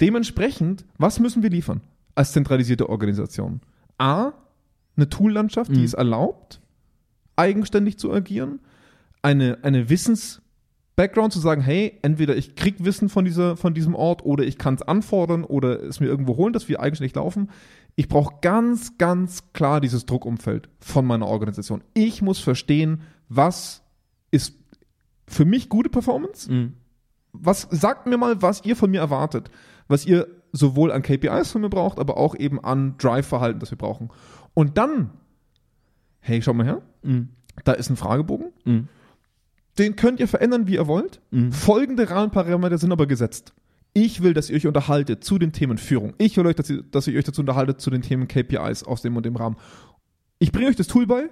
Dementsprechend, 0.03 0.85
was 0.99 1.19
müssen 1.19 1.43
wir 1.43 1.51
liefern 1.51 1.81
als 2.15 2.33
zentralisierte 2.33 2.89
Organisation? 2.91 3.61
A, 3.97 4.33
eine 4.97 5.09
Toollandschaft, 5.09 5.71
die 5.71 5.79
Mhm. 5.79 5.85
es 5.85 5.95
erlaubt, 5.95 6.61
eigenständig 7.39 7.99
zu 7.99 8.13
agieren, 8.13 8.61
eine, 9.23 9.59
eine 9.63 9.89
Wissens-Background 9.89 11.33
zu 11.33 11.39
sagen, 11.41 11.63
hey, 11.63 11.99
entweder 12.03 12.37
ich 12.37 12.55
krieg 12.57 12.85
Wissen 12.85 13.09
von, 13.09 13.25
dieser, 13.25 13.57
von 13.57 13.75
diesem 13.75 13.95
Ort 13.95 14.25
oder 14.25 14.45
ich 14.45 14.59
kann 14.59 14.75
es 14.75 14.83
anfordern 14.83 15.45
oder 15.45 15.83
es 15.83 16.01
mir 16.01 16.07
irgendwo 16.07 16.37
holen, 16.37 16.53
dass 16.53 16.69
wir 16.69 16.81
eigenständig 16.81 17.15
laufen. 17.15 17.51
Ich 17.97 18.09
brauche 18.09 18.35
ganz, 18.43 18.97
ganz 18.99 19.53
klar 19.53 19.81
dieses 19.81 20.07
Druckumfeld 20.07 20.69
von 20.81 21.05
meiner 21.05 21.27
Organisation. 21.27 21.83
Ich 21.95 22.23
muss 22.23 22.39
verstehen, 22.39 23.01
was 23.29 23.83
ist 24.31 24.55
für 25.27 25.45
mich 25.45 25.69
gute 25.69 25.91
Performance 25.91 26.51
Mhm. 26.53 26.75
was 27.33 27.69
sagt 27.71 28.07
mir 28.07 28.17
mal, 28.17 28.41
was 28.41 28.65
ihr 28.65 28.75
von 28.77 28.91
mir 28.91 29.01
erwartet, 29.01 29.51
was 29.89 30.07
ihr 30.07 30.27
sowohl 30.53 30.91
an 30.93 31.03
KPIs 31.03 31.51
von 31.53 31.61
mir 31.61 31.69
braucht, 31.69 31.99
aber 31.99 32.17
auch 32.17 32.35
eben 32.35 32.63
an 32.65 32.97
Drive-Verhalten, 32.99 33.61
das 33.61 33.71
wir 33.71 33.79
brauchen. 33.79 34.09
Und 34.55 34.79
dann, 34.79 35.11
hey, 36.21 36.43
schau 36.43 36.53
mal 36.55 36.67
her, 36.67 36.83
Mhm. 37.03 37.29
da 37.65 37.73
ist 37.73 37.91
ein 37.91 37.97
Fragebogen, 37.97 38.49
Mhm. 38.65 38.89
den 39.79 39.97
könnt 39.97 40.21
ihr 40.21 40.29
verändern, 40.29 40.67
wie 40.67 40.75
ihr 40.75 40.87
wollt. 40.87 41.21
Mhm. 41.31 41.53
Folgende 41.53 42.11
Rahmenparameter 42.11 42.79
sind 42.79 42.93
aber 42.93 43.07
gesetzt. 43.07 43.55
Ich 43.95 44.23
will, 44.23 44.35
dass 44.35 44.51
ihr 44.51 44.57
euch 44.57 44.67
unterhaltet 44.67 45.25
zu 45.25 45.39
den 45.39 45.53
Themen 45.53 45.79
Führung. 45.79 46.15
Ich 46.19 46.37
will 46.37 46.47
euch, 46.47 46.57
dass 46.57 46.69
ihr, 46.71 46.83
dass 46.83 47.07
ihr 47.07 47.19
euch 47.19 47.25
dazu 47.25 47.41
unterhaltet 47.41 47.81
zu 47.81 47.91
den 47.91 48.03
Themen 48.03 48.29
KPIs 48.29 48.85
aus 48.85 49.03
dem 49.03 49.17
und 49.17 49.25
dem 49.27 49.37
Rahmen. 49.37 49.57
Ich 50.39 50.53
bringe 50.53 50.69
euch 50.69 50.77
das 50.77 50.87
Tool 50.89 51.07
bei, 51.07 51.29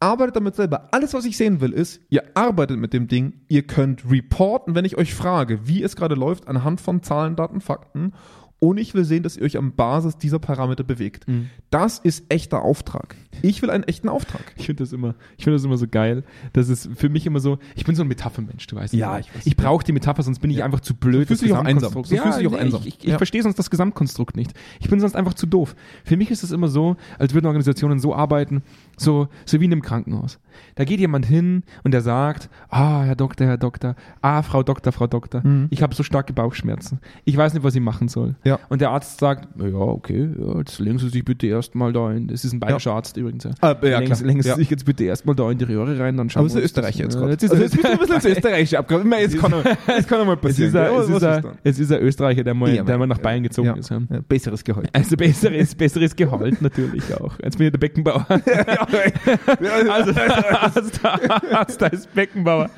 arbeitet 0.00 0.34
damit 0.36 0.56
selber. 0.56 0.88
Alles, 0.92 1.12
was 1.14 1.24
ich 1.26 1.36
sehen 1.36 1.60
will, 1.60 1.72
ist, 1.72 2.00
ihr 2.08 2.24
arbeitet 2.34 2.78
mit 2.78 2.94
dem 2.94 3.06
Ding, 3.06 3.34
ihr 3.48 3.62
könnt 3.66 4.10
reporten, 4.10 4.74
wenn 4.74 4.84
ich 4.86 4.96
euch 4.96 5.14
frage, 5.14 5.68
wie 5.68 5.82
es 5.82 5.94
gerade 5.94 6.14
läuft, 6.14 6.48
anhand 6.48 6.80
von 6.80 7.02
Zahlen, 7.02 7.36
Daten, 7.36 7.60
Fakten 7.60 8.12
und 8.60 8.78
ich 8.78 8.94
will 8.94 9.04
sehen, 9.04 9.22
dass 9.24 9.36
ihr 9.36 9.42
euch 9.42 9.56
am 9.56 9.72
Basis 9.72 10.16
dieser 10.18 10.38
Parameter 10.38 10.84
bewegt. 10.84 11.26
Mhm. 11.26 11.50
Das 11.70 11.98
ist 11.98 12.24
echter 12.28 12.62
Auftrag. 12.62 13.16
Ich 13.42 13.62
will 13.62 13.70
einen 13.70 13.84
echten 13.84 14.08
Auftrag. 14.08 14.52
Ich 14.56 14.66
finde 14.66 14.82
das 14.84 14.92
immer, 14.92 15.14
ich 15.38 15.44
finde 15.44 15.56
das 15.56 15.64
immer 15.64 15.76
so 15.78 15.86
geil. 15.88 16.24
Das 16.52 16.68
ist 16.68 16.88
für 16.94 17.08
mich 17.08 17.26
immer 17.26 17.40
so, 17.40 17.58
ich 17.74 17.84
bin 17.84 17.94
so 17.94 18.02
ein 18.02 18.08
Metaphermensch, 18.08 18.66
du 18.66 18.76
weißt. 18.76 18.92
Ja, 18.94 19.18
ich 19.18 19.34
weiß. 19.34 19.46
Ich 19.46 19.56
brauche 19.56 19.82
die 19.84 19.92
Metapher, 19.92 20.22
sonst 20.22 20.40
bin 20.40 20.50
ich 20.50 20.62
einfach 20.62 20.80
zu 20.80 20.94
blöd. 20.94 21.22
Du 21.22 21.26
fühlst 21.28 21.42
dich 21.42 21.52
auch 21.54 21.64
einsam. 21.64 21.92
Du 21.92 22.00
Ja, 22.14 22.22
fühlst 22.22 22.38
dich 22.40 22.46
auch 22.46 22.52
nee, 22.52 22.58
einsam. 22.58 22.80
Ich, 22.82 22.88
ich, 22.88 22.98
ich 23.04 23.10
Ja. 23.10 23.16
verstehe 23.16 23.42
sonst 23.42 23.58
das 23.58 23.70
Gesamtkonstrukt 23.70 24.36
nicht. 24.36 24.52
Ich 24.80 24.90
bin 24.90 25.00
sonst 25.00 25.16
einfach 25.16 25.34
zu 25.34 25.46
doof. 25.46 25.74
Für 26.04 26.16
mich 26.16 26.30
ist 26.30 26.42
es 26.42 26.50
immer 26.52 26.68
so, 26.68 26.96
als 27.18 27.32
würden 27.34 27.46
Organisationen 27.46 27.98
so 27.98 28.14
arbeiten, 28.14 28.62
so, 28.98 29.28
so 29.46 29.60
wie 29.60 29.64
in 29.64 29.72
einem 29.72 29.82
Krankenhaus. 29.82 30.38
Da 30.74 30.84
geht 30.84 31.00
jemand 31.00 31.24
hin 31.24 31.62
und 31.84 31.92
der 31.92 32.02
sagt, 32.02 32.50
ah, 32.68 33.02
Herr 33.04 33.16
Doktor, 33.16 33.46
Herr 33.46 33.56
Doktor, 33.58 33.94
ah, 34.20 34.42
Frau 34.42 34.62
Doktor, 34.62 34.92
Frau 34.92 35.06
Doktor, 35.06 35.40
Mhm. 35.46 35.68
ich 35.70 35.82
habe 35.82 35.94
so 35.94 36.02
starke 36.02 36.32
Bauchschmerzen. 36.34 36.98
Ich 37.24 37.36
weiß 37.36 37.54
nicht, 37.54 37.62
was 37.62 37.74
ich 37.74 37.80
machen 37.80 38.08
soll. 38.08 38.34
Ja. 38.44 38.49
Und 38.68 38.80
der 38.80 38.90
Arzt 38.90 39.20
sagt, 39.20 39.48
ja, 39.58 39.74
okay, 39.74 40.28
ja, 40.38 40.58
jetzt 40.58 40.78
legen 40.78 40.98
Sie 40.98 41.08
sich 41.08 41.24
bitte 41.24 41.46
erstmal 41.46 41.92
da 41.92 42.10
in, 42.12 42.28
das 42.28 42.44
ist 42.44 42.52
ein 42.52 42.60
bayerischer 42.60 42.92
Arzt 42.92 43.16
übrigens. 43.16 43.44
Ja. 43.44 43.50
Ah, 43.60 43.76
ja, 43.82 43.98
legen, 43.98 44.14
legen 44.26 44.42
Sie 44.42 44.48
Ja. 44.48 44.54
sich 44.56 44.70
jetzt 44.70 44.84
bitte 44.84 45.04
erstmal 45.04 45.34
da 45.34 45.50
in 45.50 45.58
die 45.58 45.64
Röhre 45.64 45.98
rein, 45.98 46.16
dann 46.16 46.30
schauen 46.30 46.40
Aber 46.46 46.48
wir 46.50 46.54
uns 46.54 46.54
das- 46.54 46.64
Österreicher 46.64 47.04
jetzt 47.04 47.14
Ja, 47.14 47.20
gerade. 47.20 47.32
Jetzt 47.32 47.42
ist 47.44 47.50
Also 47.52 47.62
er 47.62 47.68
jetzt 47.68 47.84
ein 47.84 47.98
bisschen 47.98 48.14
ins 48.16 48.24
Österreichische 48.24 48.78
abgekommen. 48.78 49.12
Jetzt 49.20 49.38
kann, 49.38 49.52
er- 49.52 49.78
jetzt 49.96 50.08
kann 50.08 50.18
er 50.20 50.24
mal 50.24 50.34
es 50.34 50.40
passieren. 50.40 50.74
Ja, 50.74 50.98
es, 51.00 51.08
ist 51.08 51.24
ein, 51.24 51.44
es 51.64 51.78
ist 51.78 51.92
ein 51.92 52.00
Österreicher, 52.00 52.44
der 52.44 52.54
mal, 52.54 52.74
Ja, 52.74 52.82
der 52.82 52.98
mal 52.98 53.06
nach 53.06 53.16
ja, 53.18 53.22
Bayern 53.22 53.42
gezogen 53.42 53.68
ja. 53.68 53.74
ist. 53.76 53.90
Ja. 53.90 54.00
Ja, 54.10 54.20
besseres 54.28 54.64
Gehalt. 54.64 54.88
Also 54.92 55.16
besseres, 55.16 55.74
besseres 55.74 56.16
Gehalt 56.16 56.62
natürlich 56.62 57.14
auch. 57.14 57.34
Jetzt 57.42 57.58
bin 57.58 57.66
ich 57.66 57.72
der 57.72 57.78
Beckenbauer. 57.78 58.26
also, 58.28 60.12
also 60.12 60.90
der 61.02 61.58
Arzt, 61.58 61.80
da 61.82 61.86
ist 61.86 62.12
Beckenbauer. 62.14 62.70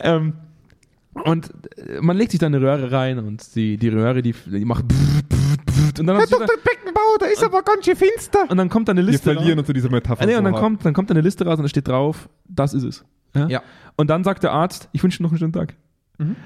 Ähm, 0.00 0.34
und 1.24 1.50
äh, 1.76 2.00
man 2.00 2.16
legt 2.16 2.32
sich 2.32 2.40
da 2.40 2.46
eine 2.46 2.60
Röhre 2.60 2.90
rein 2.92 3.18
und 3.18 3.54
die, 3.54 3.76
die 3.76 3.88
Röhre, 3.88 4.22
die, 4.22 4.34
die 4.46 4.64
macht 4.64 4.84
und 5.98 6.06
dann, 6.06 6.16
Herr 6.16 6.26
Dr. 6.26 6.46
Beckenbauer, 6.46 7.18
da 7.20 7.26
ist 7.26 7.42
aber 7.42 7.62
ganz 7.62 7.84
schön 7.84 7.96
finster. 7.96 8.44
und 8.48 8.56
dann 8.56 8.68
kommt 8.68 8.88
da 8.88 8.92
eine 8.92 9.00
Wir 9.00 9.12
Liste 9.12 9.32
verlieren 9.32 9.52
raus. 9.52 9.58
uns 9.60 9.66
zu 9.66 9.72
dieser 9.72 9.90
Metapher. 9.90 10.22
Ah, 10.22 10.26
nee, 10.26 10.36
und 10.36 10.44
dann 10.44 10.52
hart. 10.54 10.62
kommt, 10.62 10.84
dann 10.84 10.94
kommt 10.94 11.10
da 11.10 11.14
eine 11.14 11.22
Liste 11.22 11.44
raus 11.46 11.58
und 11.58 11.62
da 11.62 11.68
steht 11.68 11.88
drauf, 11.88 12.28
das 12.44 12.74
ist 12.74 12.82
es. 12.84 13.04
Ja? 13.34 13.48
Ja. 13.48 13.62
Und 13.96 14.08
dann 14.10 14.24
sagt 14.24 14.42
der 14.42 14.52
Arzt, 14.52 14.88
ich 14.92 15.02
wünsche 15.02 15.18
dir 15.18 15.24
noch 15.24 15.30
einen 15.30 15.38
schönen 15.38 15.52
Tag. 15.52 15.74
Mhm. 16.18 16.36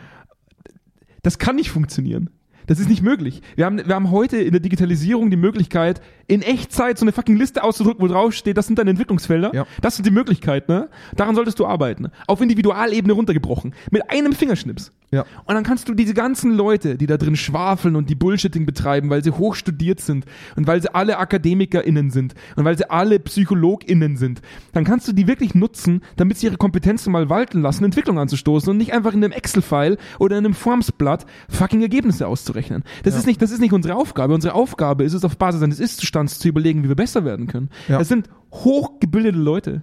Das 1.23 1.39
kann 1.39 1.57
nicht 1.57 1.71
funktionieren. 1.71 2.31
Das 2.67 2.79
ist 2.79 2.89
nicht 2.89 3.03
möglich. 3.03 3.43
Wir 3.57 3.67
haben, 3.67 3.79
wir 3.79 3.95
haben 3.95 4.11
heute 4.11 4.37
in 4.39 4.53
der 4.53 4.61
Digitalisierung 4.61 5.31
die 5.31 5.37
Möglichkeit, 5.37 6.01
in 6.27 6.43
Echtzeit 6.43 6.99
so 6.99 7.05
eine 7.05 7.13
fucking 7.13 7.37
Liste 7.37 7.63
auszudrücken, 7.63 8.03
wo 8.03 8.09
drauf 8.09 8.33
steht, 8.33 8.57
das 8.57 8.67
sind 8.67 8.79
deine 8.79 8.91
Entwicklungsfelder. 8.91 9.55
Ja. 9.55 9.67
Das 9.81 9.97
sind 9.97 10.07
die 10.07 10.11
Möglichkeiten. 10.11 10.73
Ne? 10.73 10.89
Daran 11.17 11.35
solltest 11.35 11.59
du 11.59 11.67
arbeiten. 11.67 12.11
Auf 12.27 12.41
Individualebene 12.41 13.13
runtergebrochen. 13.13 13.75
Mit 13.91 14.11
einem 14.11 14.33
Fingerschnips. 14.33 14.93
Ja. 15.13 15.25
Und 15.45 15.55
dann 15.55 15.65
kannst 15.65 15.89
du 15.89 15.95
diese 15.95 16.15
ganzen 16.15 16.53
Leute, 16.55 16.97
die 16.97 17.07
da 17.07 17.17
drin 17.17 17.35
schwafeln 17.35 17.97
und 17.97 18.09
die 18.09 18.15
Bullshitting 18.15 18.65
betreiben, 18.65 19.11
weil 19.11 19.25
sie 19.25 19.33
hochstudiert 19.33 20.01
sind 20.01 20.25
und 20.55 20.67
weil 20.69 20.81
sie 20.81 20.95
alle 20.95 21.19
AkademikerInnen 21.19 22.11
sind 22.11 22.35
und 22.55 22.65
weil 22.65 22.79
sie 22.79 22.89
alle 22.89 23.19
PsychologInnen 23.19 24.17
sind, 24.17 24.41
dann 24.73 24.85
kannst 24.85 25.09
du 25.09 25.13
die 25.13 25.27
wirklich 25.27 25.55
nutzen, 25.57 26.03
damit 26.17 26.39
sie 26.39 26.47
ihre 26.47 26.57
Kompetenzen 26.59 27.11
mal 27.13 27.29
walten 27.29 27.61
lassen, 27.61 27.83
Entwicklung 27.85 28.19
anzustoßen 28.21 28.71
und 28.71 28.77
nicht 28.77 28.93
einfach 28.93 29.13
in 29.13 29.25
einem 29.25 29.33
Excel-File 29.33 29.99
oder 30.21 30.39
in 30.39 30.45
einem 30.45 30.55
Formsblatt 30.55 31.27
fucking 31.49 31.83
Ergebnisse 31.83 32.29
auszurechnen. 32.29 32.85
Das, 33.03 33.15
Ja. 33.15 33.21
ist 33.21 33.27
nicht, 33.27 33.43
das 33.43 33.51
ist 33.51 33.61
nicht 33.61 33.73
unsere 33.73 33.97
Aufgabe. 33.97 34.33
Unsere 34.35 34.55
Aufgabe 34.55 35.03
ist 35.03 35.15
es, 35.15 35.25
auf 35.25 35.37
Basis 35.39 35.63
eines 35.63 35.81
Ist-Zustands 35.81 36.39
zu 36.39 36.47
überlegen, 36.49 36.85
wie 36.85 36.89
wir 36.89 36.95
besser 36.97 37.25
werden 37.25 37.49
können. 37.49 37.71
Ja. 37.89 37.99
Das 37.99 38.07
sind 38.09 38.29
hochgebildete 38.53 39.39
Leute 39.39 39.83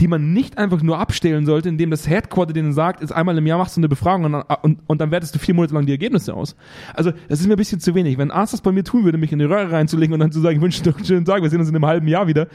die 0.00 0.08
man 0.08 0.32
nicht 0.32 0.58
einfach 0.58 0.82
nur 0.82 0.98
abstellen 0.98 1.46
sollte, 1.46 1.68
indem 1.68 1.90
das 1.90 2.08
Headquarter 2.08 2.52
denen 2.52 2.72
sagt, 2.72 3.00
ist 3.00 3.12
einmal 3.12 3.36
im 3.38 3.46
Jahr 3.46 3.58
machst 3.58 3.76
du 3.76 3.80
eine 3.80 3.88
Befragung 3.88 4.24
und 4.24 4.32
dann, 4.32 4.44
und, 4.62 4.80
und 4.86 5.00
dann 5.00 5.10
wertest 5.10 5.34
du 5.34 5.38
vier 5.38 5.54
Monate 5.54 5.74
lang 5.74 5.86
die 5.86 5.92
Ergebnisse 5.92 6.34
aus. 6.34 6.56
Also, 6.94 7.12
das 7.28 7.40
ist 7.40 7.46
mir 7.46 7.54
ein 7.54 7.56
bisschen 7.56 7.80
zu 7.80 7.94
wenig. 7.94 8.18
Wenn 8.18 8.30
Arzt 8.30 8.52
das 8.52 8.60
bei 8.60 8.72
mir 8.72 8.84
tun 8.84 9.04
würde, 9.04 9.18
mich 9.18 9.32
in 9.32 9.38
die 9.38 9.44
Röhre 9.44 9.72
reinzulegen 9.72 10.14
und 10.14 10.20
dann 10.20 10.32
zu 10.32 10.40
sagen, 10.40 10.56
ich 10.56 10.62
wünsche 10.62 10.82
dir 10.82 10.94
einen 10.94 11.04
schönen 11.04 11.24
Tag, 11.24 11.42
wir 11.42 11.50
sehen 11.50 11.60
uns 11.60 11.68
in 11.68 11.74
einem 11.76 11.86
halben 11.86 12.08
Jahr 12.08 12.26
wieder, 12.26 12.48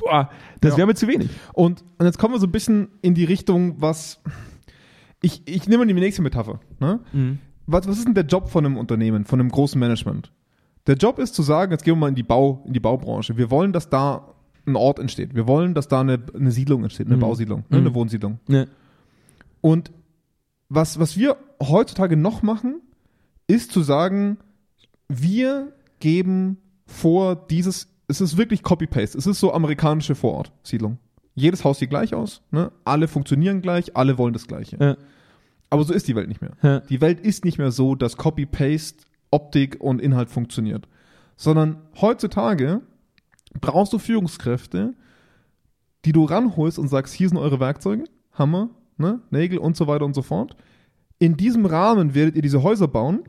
boah, 0.00 0.30
das 0.60 0.72
Ja. 0.72 0.78
wäre 0.78 0.86
mir 0.88 0.94
zu 0.94 1.08
wenig. 1.08 1.28
Und, 1.52 1.84
und 1.98 2.06
jetzt 2.06 2.18
kommen 2.18 2.34
wir 2.34 2.40
so 2.40 2.46
ein 2.46 2.52
bisschen 2.52 2.88
in 3.02 3.14
die 3.14 3.24
Richtung, 3.24 3.80
was. 3.80 4.22
Ich, 5.22 5.42
ich 5.46 5.66
nehme 5.68 5.86
die 5.86 5.94
nächste 5.94 6.22
Metapher. 6.22 6.60
Ne? 6.78 7.00
Was, 7.66 7.88
was 7.88 7.98
ist 7.98 8.06
denn 8.06 8.14
der 8.14 8.26
Job 8.26 8.48
von 8.48 8.64
einem 8.64 8.76
Unternehmen, 8.76 9.24
von 9.24 9.40
einem 9.40 9.50
großen 9.50 9.78
Management? 9.80 10.32
Der 10.86 10.94
Job 10.96 11.18
ist 11.18 11.34
zu 11.34 11.42
sagen, 11.42 11.72
jetzt 11.72 11.84
gehen 11.84 11.94
wir 11.94 12.00
mal 12.00 12.08
in 12.08 12.14
die, 12.14 12.22
Bau, 12.22 12.62
in 12.66 12.72
die 12.72 12.80
Baubranche. 12.80 13.36
Wir 13.36 13.50
wollen, 13.50 13.72
dass 13.72 13.88
da 13.90 14.35
ein 14.66 14.76
Ort 14.76 14.98
entsteht. 14.98 15.34
Wir 15.34 15.46
wollen, 15.46 15.74
dass 15.74 15.88
da 15.88 16.00
eine, 16.00 16.18
eine 16.34 16.50
Siedlung 16.50 16.82
entsteht, 16.82 17.06
eine 17.06 17.16
Mhm. 17.16 17.20
Bausiedlung, 17.20 17.60
ne? 17.68 17.78
Mhm. 17.78 17.86
eine 17.86 17.94
Wohnsiedlung. 17.94 18.38
Ja. 18.48 18.64
Und 19.60 19.90
was, 20.68 20.98
was 20.98 21.16
wir 21.16 21.36
heutzutage 21.62 22.16
noch 22.16 22.42
machen, 22.42 22.80
ist 23.46 23.72
zu 23.72 23.82
sagen, 23.82 24.38
wir 25.08 25.72
geben 26.00 26.58
vor 26.86 27.36
dieses, 27.36 27.88
es 28.08 28.20
ist 28.20 28.36
wirklich 28.36 28.62
Copy-Paste, 28.62 29.16
es 29.18 29.26
ist 29.26 29.38
so 29.40 29.52
amerikanische 29.52 30.14
Vorortsiedlung. 30.14 30.98
Jedes 31.34 31.64
Haus 31.64 31.78
sieht 31.78 31.90
gleich 31.90 32.14
aus, 32.14 32.42
ne? 32.50 32.72
alle 32.84 33.08
funktionieren 33.08 33.60
gleich, 33.62 33.96
alle 33.96 34.18
wollen 34.18 34.32
das 34.32 34.46
Gleiche. 34.46 34.76
Ja. 34.80 34.96
Aber 35.70 35.84
so 35.84 35.92
ist 35.92 36.08
die 36.08 36.16
Welt 36.16 36.28
nicht 36.28 36.40
mehr. 36.40 36.52
Ja. 36.62 36.80
Die 36.80 37.00
Welt 37.00 37.20
ist 37.20 37.44
nicht 37.44 37.58
mehr 37.58 37.70
so, 37.72 37.94
dass 37.94 38.16
Copy-Paste, 38.16 39.04
Optik 39.30 39.76
und 39.80 40.00
Inhalt 40.00 40.30
funktioniert. 40.30 40.88
Sondern 41.36 41.82
heutzutage 42.00 42.80
brauchst 43.60 43.92
du 43.92 43.98
Führungskräfte, 43.98 44.94
die 46.04 46.12
du 46.12 46.24
ranholst 46.24 46.78
und 46.78 46.88
sagst, 46.88 47.14
hier 47.14 47.28
sind 47.28 47.38
eure 47.38 47.60
Werkzeuge, 47.60 48.04
Hammer, 48.32 48.70
ne, 48.96 49.20
Nägel 49.30 49.58
und 49.58 49.76
so 49.76 49.86
weiter 49.86 50.04
und 50.04 50.14
so 50.14 50.22
fort. 50.22 50.56
In 51.18 51.36
diesem 51.36 51.64
Rahmen 51.66 52.14
werdet 52.14 52.36
ihr 52.36 52.42
diese 52.42 52.62
Häuser 52.62 52.88
bauen. 52.88 53.20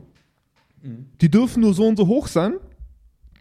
Die 1.20 1.30
dürfen 1.30 1.62
nur 1.62 1.74
so 1.74 1.86
und 1.86 1.96
so 1.96 2.06
hoch 2.06 2.28
sein, 2.28 2.54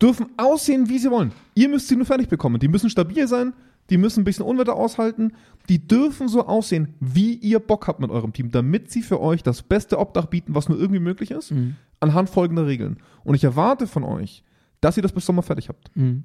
dürfen 0.01 0.27
aussehen, 0.37 0.89
wie 0.89 0.97
sie 0.97 1.11
wollen. 1.11 1.31
Ihr 1.53 1.69
müsst 1.69 1.87
sie 1.87 1.95
nur 1.95 2.05
fertig 2.05 2.29
bekommen. 2.29 2.59
Die 2.59 2.67
müssen 2.67 2.89
stabil 2.89 3.27
sein, 3.27 3.53
die 3.91 3.97
müssen 3.97 4.21
ein 4.21 4.23
bisschen 4.23 4.43
Unwetter 4.45 4.75
aushalten. 4.75 5.33
Die 5.69 5.85
dürfen 5.87 6.29
so 6.29 6.47
aussehen, 6.47 6.95
wie 6.99 7.35
ihr 7.35 7.59
Bock 7.59 7.87
habt 7.87 7.99
mit 7.99 8.09
eurem 8.09 8.33
Team, 8.33 8.49
damit 8.51 8.89
sie 8.91 9.01
für 9.03 9.21
euch 9.21 9.43
das 9.43 9.61
beste 9.61 9.99
Obdach 9.99 10.25
bieten, 10.25 10.55
was 10.55 10.67
nur 10.67 10.79
irgendwie 10.79 10.99
möglich 10.99 11.29
ist, 11.31 11.51
Mhm. 11.51 11.75
anhand 11.99 12.29
folgender 12.29 12.65
Regeln. 12.65 12.97
Und 13.23 13.35
ich 13.35 13.43
erwarte 13.43 13.85
von 13.85 14.03
euch, 14.03 14.43
dass 14.81 14.97
ihr 14.97 15.03
das 15.03 15.13
bis 15.13 15.25
Sommer 15.25 15.43
fertig 15.43 15.69
habt. 15.69 15.95
Mhm. 15.95 16.23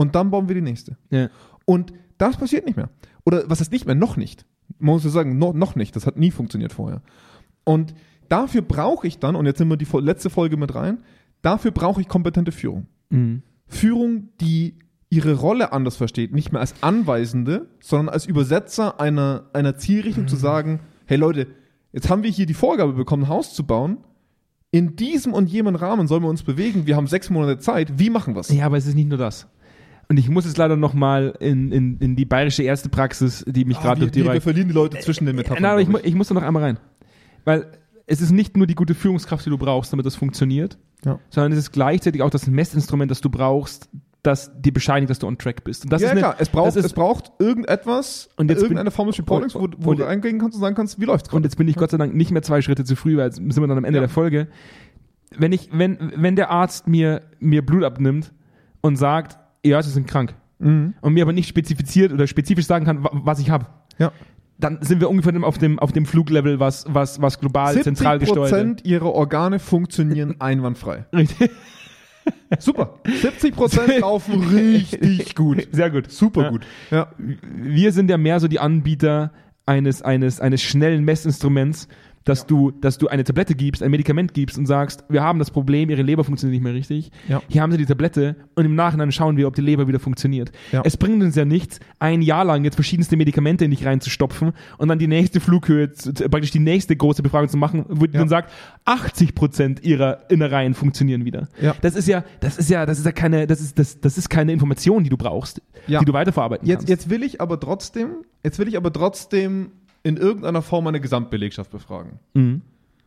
Und 0.00 0.14
dann 0.14 0.30
bauen 0.30 0.48
wir 0.48 0.54
die 0.54 0.62
nächste. 0.62 0.96
Ja. 1.10 1.28
Und 1.66 1.92
das 2.16 2.38
passiert 2.38 2.64
nicht 2.64 2.78
mehr. 2.78 2.88
Oder 3.26 3.50
was 3.50 3.60
heißt 3.60 3.70
nicht 3.70 3.84
mehr? 3.84 3.94
Noch 3.94 4.16
nicht. 4.16 4.46
Man 4.78 4.94
muss 4.94 5.04
ja 5.04 5.10
sagen, 5.10 5.36
no, 5.36 5.52
noch 5.52 5.76
nicht. 5.76 5.94
Das 5.94 6.06
hat 6.06 6.16
nie 6.16 6.30
funktioniert 6.30 6.72
vorher. 6.72 7.02
Und 7.64 7.92
dafür 8.30 8.62
brauche 8.62 9.06
ich 9.06 9.18
dann, 9.18 9.36
und 9.36 9.44
jetzt 9.44 9.58
nehmen 9.58 9.72
wir 9.72 9.76
die 9.76 9.86
letzte 9.98 10.30
Folge 10.30 10.56
mit 10.56 10.74
rein, 10.74 11.02
dafür 11.42 11.70
brauche 11.70 12.00
ich 12.00 12.08
kompetente 12.08 12.50
Führung. 12.50 12.86
Mhm. 13.10 13.42
Führung, 13.66 14.30
die 14.40 14.78
ihre 15.10 15.34
Rolle 15.34 15.70
anders 15.74 15.96
versteht, 15.96 16.32
nicht 16.32 16.50
mehr 16.50 16.62
als 16.62 16.82
Anweisende, 16.82 17.68
sondern 17.80 18.08
als 18.08 18.24
Übersetzer 18.24 19.00
einer, 19.00 19.50
einer 19.52 19.76
Zielrichtung 19.76 20.28
zu 20.28 20.36
sagen, 20.36 20.80
hey 21.04 21.18
Leute, 21.18 21.46
jetzt 21.92 22.08
haben 22.08 22.22
wir 22.22 22.30
hier 22.30 22.46
die 22.46 22.54
Vorgabe 22.54 22.94
bekommen, 22.94 23.24
ein 23.24 23.28
Haus 23.28 23.52
zu 23.52 23.66
bauen. 23.66 23.98
In 24.70 24.96
diesem 24.96 25.34
und 25.34 25.50
jenem 25.50 25.74
Rahmen 25.74 26.06
sollen 26.06 26.22
wir 26.22 26.30
uns 26.30 26.42
bewegen. 26.42 26.86
Wir 26.86 26.96
haben 26.96 27.06
sechs 27.06 27.28
Monate 27.28 27.58
Zeit. 27.58 27.98
Wie 27.98 28.08
machen 28.08 28.34
wir 28.34 28.40
es? 28.40 28.48
Ja, 28.48 28.64
aber 28.64 28.78
es 28.78 28.86
ist 28.86 28.94
nicht 28.94 29.10
nur 29.10 29.18
das. 29.18 29.46
Und 30.10 30.16
ich 30.16 30.28
muss 30.28 30.44
jetzt 30.44 30.58
leider 30.58 30.74
nochmal 30.76 31.34
in, 31.38 31.70
in, 31.70 31.96
in 31.98 32.16
die 32.16 32.24
bayerische 32.24 32.64
Ärztepraxis, 32.64 33.44
die 33.46 33.64
mich 33.64 33.76
Ah, 33.78 33.82
gerade 33.82 34.00
durch 34.00 34.10
die 34.10 34.18
wir, 34.18 34.24
wir 34.24 34.30
Reihe 34.32 34.40
verlieren 34.40 34.66
die 34.66 34.74
Leute 34.74 34.98
zwischen 34.98 35.24
den 35.24 35.36
Metaphern. 35.36 35.62
Nein, 35.62 35.70
aber 35.70 35.80
ich, 35.80 35.88
mu 35.88 35.98
ich 36.02 36.16
muss 36.16 36.26
da 36.26 36.34
noch 36.34 36.42
einmal 36.42 36.64
rein. 36.64 36.78
Weil 37.44 37.66
es 38.08 38.20
ist 38.20 38.32
nicht 38.32 38.56
nur 38.56 38.66
die 38.66 38.74
gute 38.74 38.94
Führungskraft, 38.96 39.46
die 39.46 39.50
du 39.50 39.56
brauchst, 39.56 39.92
damit 39.92 40.04
das 40.04 40.16
funktioniert, 40.16 40.78
Ja. 41.04 41.20
sondern 41.30 41.52
es 41.52 41.58
ist 41.58 41.70
gleichzeitig 41.70 42.22
auch 42.22 42.30
das 42.30 42.48
Messinstrument, 42.48 43.08
das 43.08 43.20
du 43.20 43.30
brauchst, 43.30 43.88
das 44.24 44.50
dir 44.60 44.72
bescheinigt, 44.72 45.10
dass 45.10 45.20
du 45.20 45.28
on 45.28 45.38
track 45.38 45.62
bist. 45.62 45.84
Und 45.84 45.92
das 45.92 46.02
ja, 46.02 46.08
ist 46.08 46.10
eine, 46.10 46.20
klar, 46.22 46.34
es 46.40 46.48
braucht, 46.48 46.74
ist, 46.74 46.84
es 46.84 46.92
braucht 46.92 47.30
irgendetwas, 47.38 48.30
Und 48.36 48.50
jetzt 48.50 48.62
irgendeine 48.62 48.90
Form 48.90 49.06
des 49.06 49.16
Reportings, 49.16 49.54
wo, 49.54 49.68
wo 49.78 49.94
du 49.94 50.04
eingehen 50.06 50.40
kannst 50.40 50.56
und 50.56 50.60
sagen 50.60 50.74
kannst, 50.74 51.00
wie 51.00 51.04
läuft's 51.04 51.32
und 51.32 51.44
jetzt 51.44 51.56
bin 51.56 51.68
ich 51.68 51.76
Gott 51.76 51.92
sei 51.92 51.98
Dank 51.98 52.16
nicht 52.16 52.32
mehr 52.32 52.42
zwei 52.42 52.62
Schritte 52.62 52.82
zu 52.82 52.96
früh, 52.96 53.16
weil 53.16 53.26
jetzt 53.26 53.36
sind 53.36 53.56
wir 53.56 53.66
dann 53.68 53.78
am 53.78 53.84
Ende 53.84 53.98
Ja. 53.98 54.06
der 54.06 54.08
Folge. 54.08 54.48
Wenn 55.38 55.52
ich, 55.52 55.68
wenn, 55.72 56.12
wenn 56.16 56.34
der 56.34 56.50
Arzt 56.50 56.88
mir, 56.88 57.22
mir 57.38 57.64
Blut 57.64 57.84
abnimmt 57.84 58.32
und 58.80 58.96
sagt, 58.96 59.38
ja, 59.64 59.82
sie 59.82 59.90
sind 59.90 60.06
krank, 60.06 60.34
Mhm. 60.58 60.94
und 61.00 61.12
mir 61.14 61.22
aber 61.22 61.32
nicht 61.32 61.48
spezifiziert 61.48 62.12
oder 62.12 62.26
spezifisch 62.26 62.66
sagen 62.66 62.84
kann, 62.84 63.02
wa- 63.04 63.10
was 63.12 63.38
ich 63.38 63.50
habe, 63.50 63.66
Ja. 63.98 64.12
dann 64.58 64.78
sind 64.82 65.00
wir 65.00 65.08
ungefähr 65.10 65.32
auf 65.42 65.58
dem, 65.58 65.78
auf 65.78 65.92
dem 65.92 66.04
Fluglevel, 66.06 66.60
was, 66.60 66.84
was, 66.88 67.20
was 67.22 67.40
global 67.40 67.72
70 67.72 67.84
zentral 67.96 68.18
gesteuert 68.18 68.50
Prozent 68.50 68.84
ihrer 68.84 69.12
Organe 69.14 69.58
funktionieren 69.58 70.36
einwandfrei. 70.40 71.06
Richtig. 71.14 71.50
Super. 72.58 72.98
70 73.06 73.54
Prozent 73.54 73.98
laufen 74.00 74.42
richtig 74.44 75.34
gut. 75.34 75.68
Sehr 75.72 75.90
gut. 75.90 76.10
Super 76.10 76.42
Ja. 76.44 76.50
gut. 76.50 76.66
Ja. 76.90 77.12
Wir 77.18 77.92
sind 77.92 78.10
ja 78.10 78.18
mehr 78.18 78.40
so 78.40 78.48
die 78.48 78.58
Anbieter 78.60 79.32
eines, 79.66 80.02
eines, 80.02 80.40
eines 80.40 80.62
schnellen 80.62 81.04
Messinstruments, 81.04 81.88
dass, 82.24 82.46
du, 82.46 82.70
dass 82.70 82.98
du 82.98 83.08
eine 83.08 83.24
Tablette 83.24 83.54
gibst, 83.54 83.82
ein 83.82 83.90
Medikament 83.90 84.34
gibst 84.34 84.58
und 84.58 84.66
sagst, 84.66 85.04
wir 85.08 85.22
haben 85.22 85.38
das 85.38 85.50
Problem, 85.50 85.88
ihre 85.88 86.02
Leber 86.02 86.22
funktioniert 86.22 86.52
nicht 86.54 86.62
mehr 86.62 86.74
richtig. 86.74 87.10
Ja. 87.28 87.40
Hier 87.48 87.62
haben 87.62 87.72
sie 87.72 87.78
die 87.78 87.86
Tablette 87.86 88.36
und 88.54 88.66
im 88.66 88.74
Nachhinein 88.74 89.10
schauen 89.10 89.38
wir, 89.38 89.48
ob 89.48 89.54
die 89.54 89.62
Leber 89.62 89.88
wieder 89.88 89.98
funktioniert. 89.98 90.52
Ja. 90.70 90.82
Es 90.84 90.98
bringt 90.98 91.22
uns 91.22 91.34
ja 91.34 91.46
nichts, 91.46 91.80
ein 91.98 92.20
Jahr 92.20 92.44
lang 92.44 92.62
jetzt 92.64 92.74
verschiedenste 92.74 93.16
Medikamente 93.16 93.64
in 93.64 93.70
dich 93.70 93.86
reinzustopfen 93.86 94.52
und 94.76 94.88
dann 94.88 94.98
die 94.98 95.06
nächste 95.06 95.40
Flughöhe, 95.40 95.88
praktisch 96.30 96.50
die 96.50 96.58
nächste 96.58 96.94
große 96.94 97.22
Befragung 97.22 97.48
zu 97.48 97.56
machen, 97.56 97.86
wo 97.88 98.04
Ja. 98.04 98.10
dann 98.12 98.28
sagt, 98.28 98.52
80 98.84 99.34
Prozent 99.34 99.82
ihrer 99.82 100.30
Innereien 100.30 100.74
funktionieren 100.74 101.24
wieder. 101.24 101.48
Ja. 101.60 101.74
Das 101.80 101.94
ist 101.96 102.06
ja, 102.06 102.22
das 102.40 102.58
ist 102.58 102.68
ja, 102.68 102.84
das 102.84 102.98
ist 102.98 103.06
ja 103.06 103.12
keine, 103.12 103.46
das 103.46 103.60
ist, 103.62 103.78
das, 103.78 103.98
das 104.00 104.18
ist 104.18 104.28
keine 104.28 104.52
Information, 104.52 105.04
die 105.04 105.10
du 105.10 105.16
brauchst, 105.16 105.62
Ja. 105.86 106.00
die 106.00 106.04
du 106.04 106.12
weiterverarbeiten 106.12 106.66
Jetzt, 106.68 106.78
kannst. 106.80 106.88
jetzt 106.90 107.10
will 107.10 107.22
ich 107.22 107.40
aber 107.40 107.58
trotzdem, 107.58 108.08
jetzt 108.44 108.58
will 108.58 108.68
ich 108.68 108.76
aber 108.76 108.92
trotzdem 108.92 109.70
in 110.02 110.16
irgendeiner 110.16 110.62
Form 110.62 110.86
eine 110.86 111.00
Gesamtbelegschaft 111.00 111.70
befragen. 111.70 112.18
Mhm. 112.34 112.62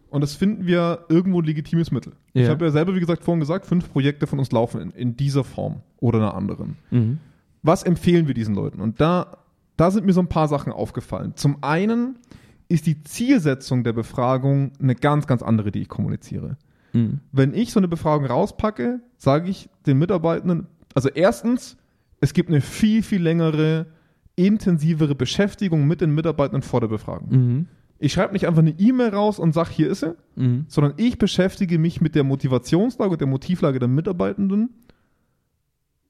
Und 0.10 0.22
das 0.22 0.36
finden 0.36 0.68
wir 0.68 1.06
irgendwo 1.10 1.42
ein 1.42 1.46
legitimes 1.46 1.90
Mittel. 1.92 2.14
Ich 2.34 2.44
Ja. 2.44 2.50
habe 2.50 2.66
ja 2.66 2.72
selber, 2.72 2.94
wie 2.96 3.00
gesagt, 3.00 3.24
vorhin 3.24 3.40
gesagt, 3.40 3.66
fünf 3.66 3.92
Projekte 3.92 4.28
von 4.28 4.38
uns 4.38 4.52
laufen 4.52 4.80
in, 4.80 4.92
in 4.92 5.18
dieser 5.18 5.44
Form 5.44 5.82
oder 5.98 6.20
einer 6.20 6.36
anderen. 6.36 6.78
Mhm. 6.92 7.18
Was 7.64 7.82
empfehlen 7.84 8.28
wir 8.28 8.36
diesen 8.36 8.54
Leuten? 8.54 8.80
Und 8.80 9.02
da, 9.02 9.38
da 9.76 9.90
sind 9.90 10.06
mir 10.06 10.14
so 10.14 10.20
ein 10.22 10.28
paar 10.30 10.48
Sachen 10.48 10.72
aufgefallen. 10.72 11.34
Zum 11.36 11.58
einen 11.64 12.20
ist 12.68 12.86
die 12.86 13.02
Zielsetzung 13.04 13.84
der 13.84 13.94
Befragung 13.94 14.72
eine 14.80 14.94
ganz, 14.96 15.26
ganz 15.26 15.42
andere, 15.42 15.72
die 15.72 15.82
ich 15.82 15.90
kommuniziere. 15.90 16.58
Mhm. 16.94 17.20
Wenn 17.32 17.56
ich 17.56 17.72
so 17.72 17.80
eine 17.80 17.88
Befragung 17.88 18.28
rauspacke, 18.28 19.00
sage 19.18 19.50
ich 19.50 19.68
den 19.88 19.98
Mitarbeitenden, 19.98 20.68
also 20.94 21.10
erstens, 21.10 21.76
es 22.22 22.34
gibt 22.34 22.50
eine 22.50 22.62
viel, 22.62 23.02
viel 23.02 23.22
längere, 23.22 23.88
intensivere 24.36 25.16
Beschäftigung 25.16 25.88
mit 25.88 26.02
den 26.02 26.14
Mitarbeitenden 26.16 26.62
vor 26.62 26.82
der 26.82 26.88
Befragung. 26.88 27.30
Mhm. 27.30 27.68
Ich 28.00 28.14
schreibe 28.14 28.34
nicht 28.34 28.48
einfach 28.48 28.62
eine 28.62 28.72
E-Mail 28.78 29.10
raus 29.10 29.40
und 29.40 29.54
sage, 29.54 29.70
hier 29.72 29.90
ist 29.90 30.02
sie, 30.02 30.16
Mhm. 30.36 30.66
sondern 30.68 30.94
ich 30.98 31.18
beschäftige 31.18 31.80
mich 31.80 32.02
mit 32.02 32.16
der 32.16 32.24
Motivationslage 32.24 33.12
und 33.12 33.22
der 33.22 33.28
Motivlage 33.28 33.80
der 33.80 33.88
Mitarbeitenden, 33.88 34.70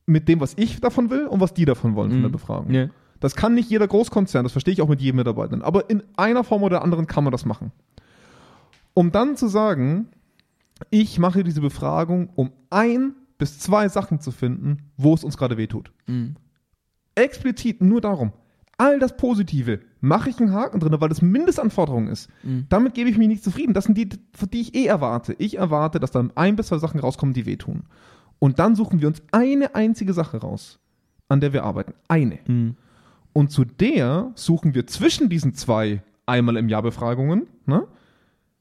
mit 0.05 0.27
dem, 0.27 0.39
was 0.39 0.53
ich 0.57 0.81
davon 0.81 1.09
will 1.09 1.27
und 1.27 1.39
was 1.39 1.53
die 1.53 1.65
davon 1.65 1.95
wollen 1.95 2.11
von 2.11 2.21
der 2.21 2.29
Mhm. 2.29 2.33
Befragung. 2.33 2.71
Ja. 2.73 2.87
Das 3.19 3.35
kann 3.35 3.53
nicht 3.53 3.69
jeder 3.69 3.87
Großkonzern, 3.87 4.43
das 4.43 4.51
verstehe 4.51 4.73
ich 4.73 4.81
auch 4.81 4.89
mit 4.89 4.99
jedem 5.01 5.17
Mitarbeitenden. 5.17 5.61
Aber 5.61 5.89
in 5.89 6.03
einer 6.17 6.43
Form 6.43 6.63
oder 6.63 6.81
anderen 6.83 7.07
kann 7.07 7.23
man 7.23 7.31
das 7.31 7.45
machen. 7.45 7.71
Um 8.93 9.11
dann 9.11 9.37
zu 9.37 9.47
sagen, 9.47 10.07
ich 10.89 11.19
mache 11.19 11.43
diese 11.43 11.61
Befragung, 11.61 12.29
um 12.35 12.51
ein 12.69 13.13
bis 13.37 13.59
zwei 13.59 13.87
Sachen 13.87 14.19
zu 14.19 14.31
finden, 14.31 14.79
wo 14.97 15.13
es 15.13 15.23
uns 15.23 15.37
gerade 15.37 15.57
wehtut. 15.57 15.91
Mhm. 16.07 16.35
Explizit 17.15 17.81
nur 17.81 18.01
darum. 18.01 18.33
All 18.77 18.99
das 18.99 19.15
Positive 19.17 19.79
mache 20.01 20.29
ich 20.29 20.39
einen 20.39 20.51
Haken 20.51 20.79
drin, 20.79 20.95
weil 20.99 21.09
das 21.09 21.21
Mindestanforderung 21.21 22.07
ist. 22.07 22.29
Mhm. 22.43 22.65
Damit 22.69 22.95
gebe 22.95 23.09
ich 23.09 23.17
mich 23.17 23.27
nicht 23.27 23.43
zufrieden. 23.43 23.73
Das 23.73 23.85
sind 23.85 23.97
die, 23.97 24.09
die 24.09 24.61
ich 24.61 24.75
eh 24.75 24.85
erwarte. 24.85 25.35
Ich 25.37 25.57
erwarte, 25.57 25.99
dass 25.99 26.11
dann 26.11 26.31
ein 26.35 26.55
bis 26.55 26.67
zwei 26.67 26.79
Sachen 26.79 26.99
rauskommen, 26.99 27.33
die 27.33 27.45
wehtun. 27.45 27.83
Und 28.39 28.59
dann 28.59 28.75
suchen 28.75 28.99
wir 28.99 29.07
uns 29.07 29.21
eine 29.31 29.75
einzige 29.75 30.13
Sache 30.13 30.37
raus, 30.37 30.79
an 31.29 31.39
der 31.39 31.53
wir 31.53 31.63
arbeiten. 31.63 31.93
Eine. 32.07 32.39
Mhm. 32.47 32.75
Und 33.31 33.51
zu 33.51 33.63
der 33.63 34.31
suchen 34.35 34.73
wir 34.73 34.87
zwischen 34.87 35.29
diesen 35.29 35.53
zwei 35.53 36.01
einmal 36.25 36.57
im 36.57 36.69
Jahr 36.69 36.81
Befragungen, 36.81 37.47
ne, 37.65 37.87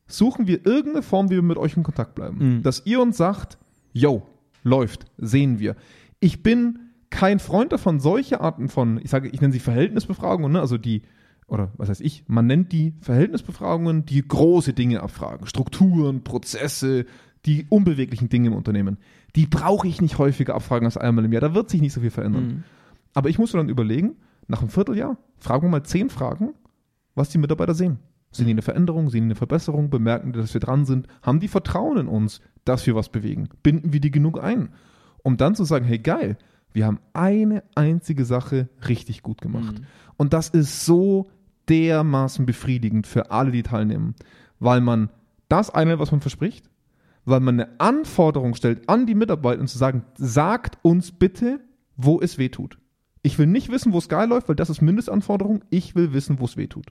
suchen 0.06 0.46
wir 0.46 0.66
irgendeine 0.66 1.02
Form, 1.02 1.30
wie 1.30 1.36
wir 1.36 1.42
mit 1.42 1.58
euch 1.58 1.76
in 1.76 1.82
Kontakt 1.82 2.14
bleiben. 2.14 2.56
Mhm. 2.56 2.62
Dass 2.62 2.84
ihr 2.86 3.00
uns 3.00 3.16
sagt, 3.16 3.58
yo, 3.92 4.26
läuft, 4.62 5.06
sehen 5.18 5.58
wir. 5.58 5.76
Ich 6.20 6.42
bin 6.42 6.81
kein 7.12 7.38
Freund 7.38 7.72
davon, 7.72 8.00
solche 8.00 8.40
Arten 8.40 8.68
von, 8.68 8.98
ich 9.02 9.10
sage, 9.10 9.28
ich 9.28 9.40
nenne 9.40 9.52
sie 9.52 9.60
Verhältnisbefragungen, 9.60 10.50
ne, 10.50 10.60
also 10.60 10.78
die, 10.78 11.02
oder 11.46 11.70
was 11.76 11.88
heißt 11.88 12.00
ich, 12.00 12.24
man 12.26 12.46
nennt 12.46 12.72
die 12.72 12.94
Verhältnisbefragungen, 13.00 14.04
die 14.06 14.26
große 14.26 14.72
Dinge 14.72 15.02
abfragen, 15.02 15.46
Strukturen, 15.46 16.24
Prozesse, 16.24 17.04
die 17.44 17.66
unbeweglichen 17.68 18.28
Dinge 18.28 18.48
im 18.48 18.54
Unternehmen. 18.54 18.98
Die 19.36 19.46
brauche 19.46 19.86
ich 19.86 20.00
nicht 20.00 20.18
häufiger 20.18 20.54
abfragen 20.54 20.86
als 20.86 20.96
einmal 20.96 21.24
im 21.24 21.32
Jahr. 21.32 21.40
Da 21.40 21.54
wird 21.54 21.70
sich 21.70 21.80
nicht 21.80 21.92
so 21.92 22.00
viel 22.00 22.10
verändern. 22.10 22.46
Mhm. 22.46 22.64
Aber 23.14 23.28
ich 23.28 23.38
muss 23.38 23.52
mir 23.52 23.60
dann 23.60 23.68
überlegen, 23.68 24.16
nach 24.48 24.60
einem 24.60 24.70
Vierteljahr, 24.70 25.18
fragen 25.38 25.64
wir 25.64 25.70
mal 25.70 25.82
zehn 25.82 26.08
Fragen, 26.08 26.54
was 27.14 27.28
die 27.28 27.38
Mitarbeiter 27.38 27.74
sehen. 27.74 27.98
Sehen 28.30 28.46
die 28.46 28.52
eine 28.52 28.62
Veränderung, 28.62 29.10
sehen 29.10 29.24
die 29.24 29.26
eine 29.26 29.34
Verbesserung, 29.34 29.90
bemerken 29.90 30.32
die, 30.32 30.38
dass 30.38 30.54
wir 30.54 30.60
dran 30.60 30.86
sind, 30.86 31.06
haben 31.20 31.40
die 31.40 31.48
Vertrauen 31.48 31.98
in 31.98 32.08
uns, 32.08 32.40
dass 32.64 32.86
wir 32.86 32.94
was 32.94 33.10
bewegen, 33.10 33.48
binden 33.62 33.92
wir 33.92 34.00
die 34.00 34.10
genug 34.10 34.42
ein, 34.42 34.70
um 35.22 35.36
dann 35.36 35.54
zu 35.54 35.64
sagen, 35.64 35.84
hey 35.84 35.98
geil, 35.98 36.38
wir 36.72 36.86
haben 36.86 37.00
eine 37.12 37.62
einzige 37.74 38.24
Sache 38.24 38.68
richtig 38.88 39.22
gut 39.22 39.40
gemacht. 39.40 39.78
Mhm. 39.78 39.86
Und 40.16 40.32
das 40.32 40.48
ist 40.48 40.84
so 40.84 41.30
dermaßen 41.68 42.46
befriedigend 42.46 43.06
für 43.06 43.30
alle, 43.30 43.50
die 43.50 43.62
teilnehmen, 43.62 44.14
weil 44.58 44.80
man 44.80 45.10
das 45.48 45.70
eine, 45.70 45.98
was 45.98 46.10
man 46.10 46.20
verspricht, 46.20 46.68
weil 47.24 47.40
man 47.40 47.60
eine 47.60 47.80
Anforderung 47.80 48.54
stellt 48.54 48.88
an 48.88 49.06
die 49.06 49.14
Mitarbeiter 49.14 49.60
und 49.60 49.68
zu 49.68 49.78
sagen, 49.78 50.04
sagt 50.16 50.78
uns 50.82 51.12
bitte, 51.12 51.60
wo 51.96 52.20
es 52.20 52.38
weh 52.38 52.48
tut. 52.48 52.78
Ich 53.22 53.38
will 53.38 53.46
nicht 53.46 53.70
wissen, 53.70 53.92
wo 53.92 53.98
es 53.98 54.08
geil 54.08 54.28
läuft, 54.28 54.48
weil 54.48 54.56
das 54.56 54.70
ist 54.70 54.82
Mindestanforderung. 54.82 55.64
Ich 55.70 55.94
will 55.94 56.12
wissen, 56.12 56.40
wo 56.40 56.44
es 56.46 56.56
weh 56.56 56.66
tut. 56.66 56.86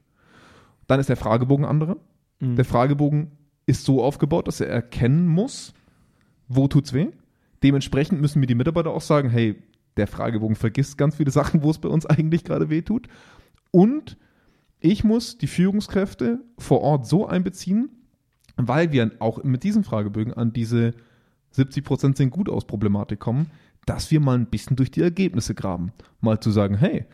Dann 0.88 1.00
ist 1.00 1.10
der 1.10 1.18
Fragebogen 1.18 1.66
andere. 1.66 1.98
Mhm. 2.40 2.56
Der 2.56 2.66
Fragebogen 2.66 3.32
ist 3.66 3.84
so 3.84 4.04
aufgebaut, 4.04 4.48
dass 4.48 4.62
er 4.62 4.68
erkennen 4.68 5.28
muss, 5.28 5.74
wo 6.48 6.68
tut's 6.68 6.94
weh. 6.94 7.08
Dementsprechend 7.64 8.22
müssen 8.22 8.40
mir 8.40 8.48
die 8.48 8.56
Mitarbeiter 8.56 8.92
auch 8.92 9.02
sagen, 9.02 9.30
hey, 9.30 9.62
der 9.98 10.08
Fragebogen 10.08 10.56
vergisst 10.56 10.98
ganz 10.98 11.16
viele 11.16 11.32
Sachen, 11.32 11.64
wo 11.64 11.70
es 11.70 11.80
bei 11.80 11.90
uns 11.90 12.06
eigentlich 12.06 12.44
gerade 12.44 12.70
weh 12.70 12.82
tut. 12.82 13.08
Und 13.72 14.18
ich 14.80 15.04
muss 15.04 15.38
die 15.38 15.48
Führungskräfte 15.48 16.40
vor 16.58 16.82
Ort 16.82 17.06
so 17.06 17.28
einbeziehen, 17.28 17.90
weil 18.58 18.92
wir 18.92 19.12
auch 19.20 19.44
mit 19.44 19.64
diesen 19.64 19.84
Fragebögen 19.84 20.34
an 20.34 20.54
diese 20.54 20.94
70% 21.56 22.18
sind 22.18 22.32
gut 22.32 22.50
aus 22.50 22.66
Problematik 22.66 23.20
kommen, 23.20 23.52
dass 23.86 24.12
wir 24.12 24.20
mal 24.20 24.38
ein 24.38 24.48
bisschen 24.48 24.76
durch 24.76 24.92
die 24.92 25.02
Ergebnisse 25.02 25.56
graben. 25.56 25.92
Mal 26.20 26.40
zu 26.40 26.52
sagen, 26.52 26.76
hey, 26.76 27.06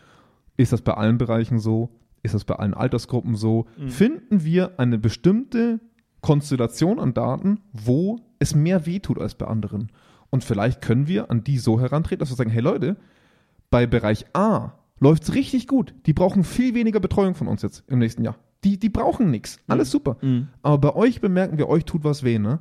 ist 0.57 0.73
das 0.73 0.81
bei 0.81 0.93
allen 0.93 1.17
Bereichen 1.17 1.59
so? 1.59 1.89
Ist 2.23 2.33
das 2.33 2.45
bei 2.45 2.55
allen 2.55 2.73
Altersgruppen 2.73 3.35
so? 3.35 3.67
Finden 3.87 4.43
wir 4.43 4.79
eine 4.79 4.97
bestimmte 4.97 5.79
Konstellation 6.21 6.99
an 6.99 7.13
Daten, 7.13 7.59
wo 7.71 8.19
es 8.39 8.55
mehr 8.55 8.85
wehtut 8.85 9.19
als 9.19 9.35
bei 9.35 9.45
anderen? 9.47 9.91
Und 10.29 10.43
vielleicht 10.43 10.81
können 10.81 11.07
wir 11.07 11.31
an 11.31 11.43
die 11.43 11.57
so 11.57 11.79
herantreten, 11.79 12.19
dass 12.19 12.29
wir 12.29 12.35
sagen, 12.35 12.49
hey 12.49 12.61
Leute, 12.61 12.97
bei 13.69 13.85
Bereich 13.87 14.25
A 14.33 14.73
läuft 14.99 15.23
es 15.23 15.33
richtig 15.35 15.67
gut. 15.67 15.93
Die 16.05 16.13
brauchen 16.13 16.43
viel 16.43 16.73
weniger 16.73 16.99
Betreuung 16.99 17.35
von 17.35 17.47
uns 17.47 17.61
jetzt 17.61 17.83
im 17.87 17.99
nächsten 17.99 18.23
Jahr. 18.23 18.35
Die, 18.63 18.79
die 18.79 18.89
brauchen 18.89 19.29
nichts. 19.31 19.59
Alles 19.67 19.91
super. 19.91 20.17
Mhm. 20.21 20.47
Aber 20.63 20.77
bei 20.79 20.95
euch 20.95 21.21
bemerken 21.21 21.57
wir, 21.57 21.69
euch 21.69 21.85
tut 21.85 22.03
was 22.03 22.23
weh, 22.23 22.39
ne? 22.39 22.59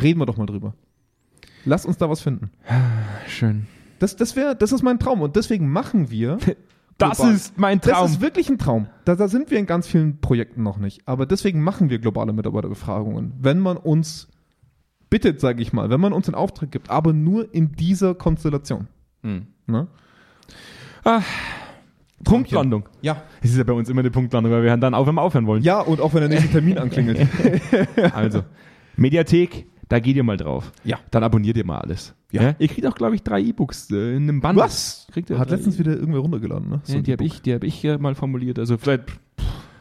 Reden 0.00 0.20
wir 0.20 0.26
doch 0.26 0.36
mal 0.36 0.46
drüber. 0.46 0.74
Lasst 1.64 1.86
uns 1.86 1.96
da 1.96 2.10
was 2.10 2.20
finden. 2.20 2.50
Schön. 3.26 3.66
Das, 3.98 4.16
das, 4.16 4.36
wär, 4.36 4.54
das 4.54 4.72
ist 4.72 4.82
mein 4.82 4.98
Traum 4.98 5.22
und 5.22 5.36
deswegen 5.36 5.70
machen 5.70 6.10
wir. 6.10 6.38
Das 6.96 7.16
global- 7.16 7.34
ist 7.34 7.58
mein 7.58 7.80
Traum. 7.80 8.02
Das 8.04 8.10
ist 8.12 8.20
wirklich 8.20 8.48
ein 8.48 8.56
Traum. 8.56 8.86
Da, 9.04 9.16
da 9.16 9.26
sind 9.26 9.50
wir 9.50 9.58
in 9.58 9.66
ganz 9.66 9.88
vielen 9.88 10.20
Projekten 10.20 10.62
noch 10.62 10.78
nicht. 10.78 11.02
Aber 11.08 11.26
deswegen 11.26 11.60
machen 11.60 11.90
wir 11.90 11.98
globale 11.98 12.32
Mitarbeiterbefragungen. 12.32 13.32
Wenn 13.40 13.58
man 13.58 13.76
uns 13.78 14.28
bittet, 15.14 15.38
sage 15.40 15.62
ich 15.62 15.72
mal, 15.72 15.90
wenn 15.90 16.00
man 16.00 16.12
uns 16.12 16.26
einen 16.26 16.34
Auftrag 16.34 16.72
gibt, 16.72 16.90
aber 16.90 17.12
nur 17.12 17.54
in 17.54 17.70
dieser 17.70 18.16
Konstellation. 18.16 18.88
Mhm. 19.22 19.46
Ne? 19.68 19.86
Punktlandung. 22.24 22.88
Ja. 23.00 23.22
Es 23.40 23.50
ist 23.52 23.58
ja 23.58 23.62
bei 23.62 23.74
uns 23.74 23.88
immer 23.88 24.00
eine 24.00 24.10
Punktlandung, 24.10 24.50
weil 24.52 24.64
wir 24.64 24.76
dann 24.76 24.92
auf, 24.92 25.06
wenn 25.06 25.14
wir 25.14 25.22
aufhören 25.22 25.46
wollen. 25.46 25.62
Ja, 25.62 25.80
und 25.82 26.00
auch 26.00 26.14
wenn 26.14 26.20
der 26.22 26.30
nächste 26.30 26.48
Termin 26.50 26.78
anklingelt. 26.78 27.28
Also, 28.12 28.42
Mediathek, 28.96 29.66
da 29.88 30.00
geht 30.00 30.16
ihr 30.16 30.24
mal 30.24 30.36
drauf. 30.36 30.72
Ja. 30.82 30.98
Dann 31.12 31.22
abonniert 31.22 31.56
ihr 31.58 31.64
mal 31.64 31.78
alles. 31.78 32.12
Ja. 32.32 32.56
Ihr 32.58 32.66
kriegt 32.66 32.84
auch, 32.88 32.96
glaube 32.96 33.14
ich, 33.14 33.22
drei 33.22 33.40
E-Books 33.40 33.92
äh, 33.92 34.16
in 34.16 34.24
einem 34.24 34.40
Band. 34.40 34.58
Was? 34.58 35.06
Kriegt 35.12 35.30
ihr 35.30 35.38
Hat 35.38 35.50
letztens 35.50 35.78
wieder 35.78 35.92
irgendwer 35.92 36.22
runtergeladen, 36.22 36.68
ne? 36.70 36.80
Ja, 36.86 36.96
ein 36.96 37.04
die 37.04 37.12
habe 37.12 37.24
ich, 37.24 37.40
die 37.40 37.54
hab 37.54 37.62
ich 37.62 37.84
äh, 37.84 37.98
mal 37.98 38.16
formuliert. 38.16 38.58
Also 38.58 38.78
vielleicht, 38.78 39.04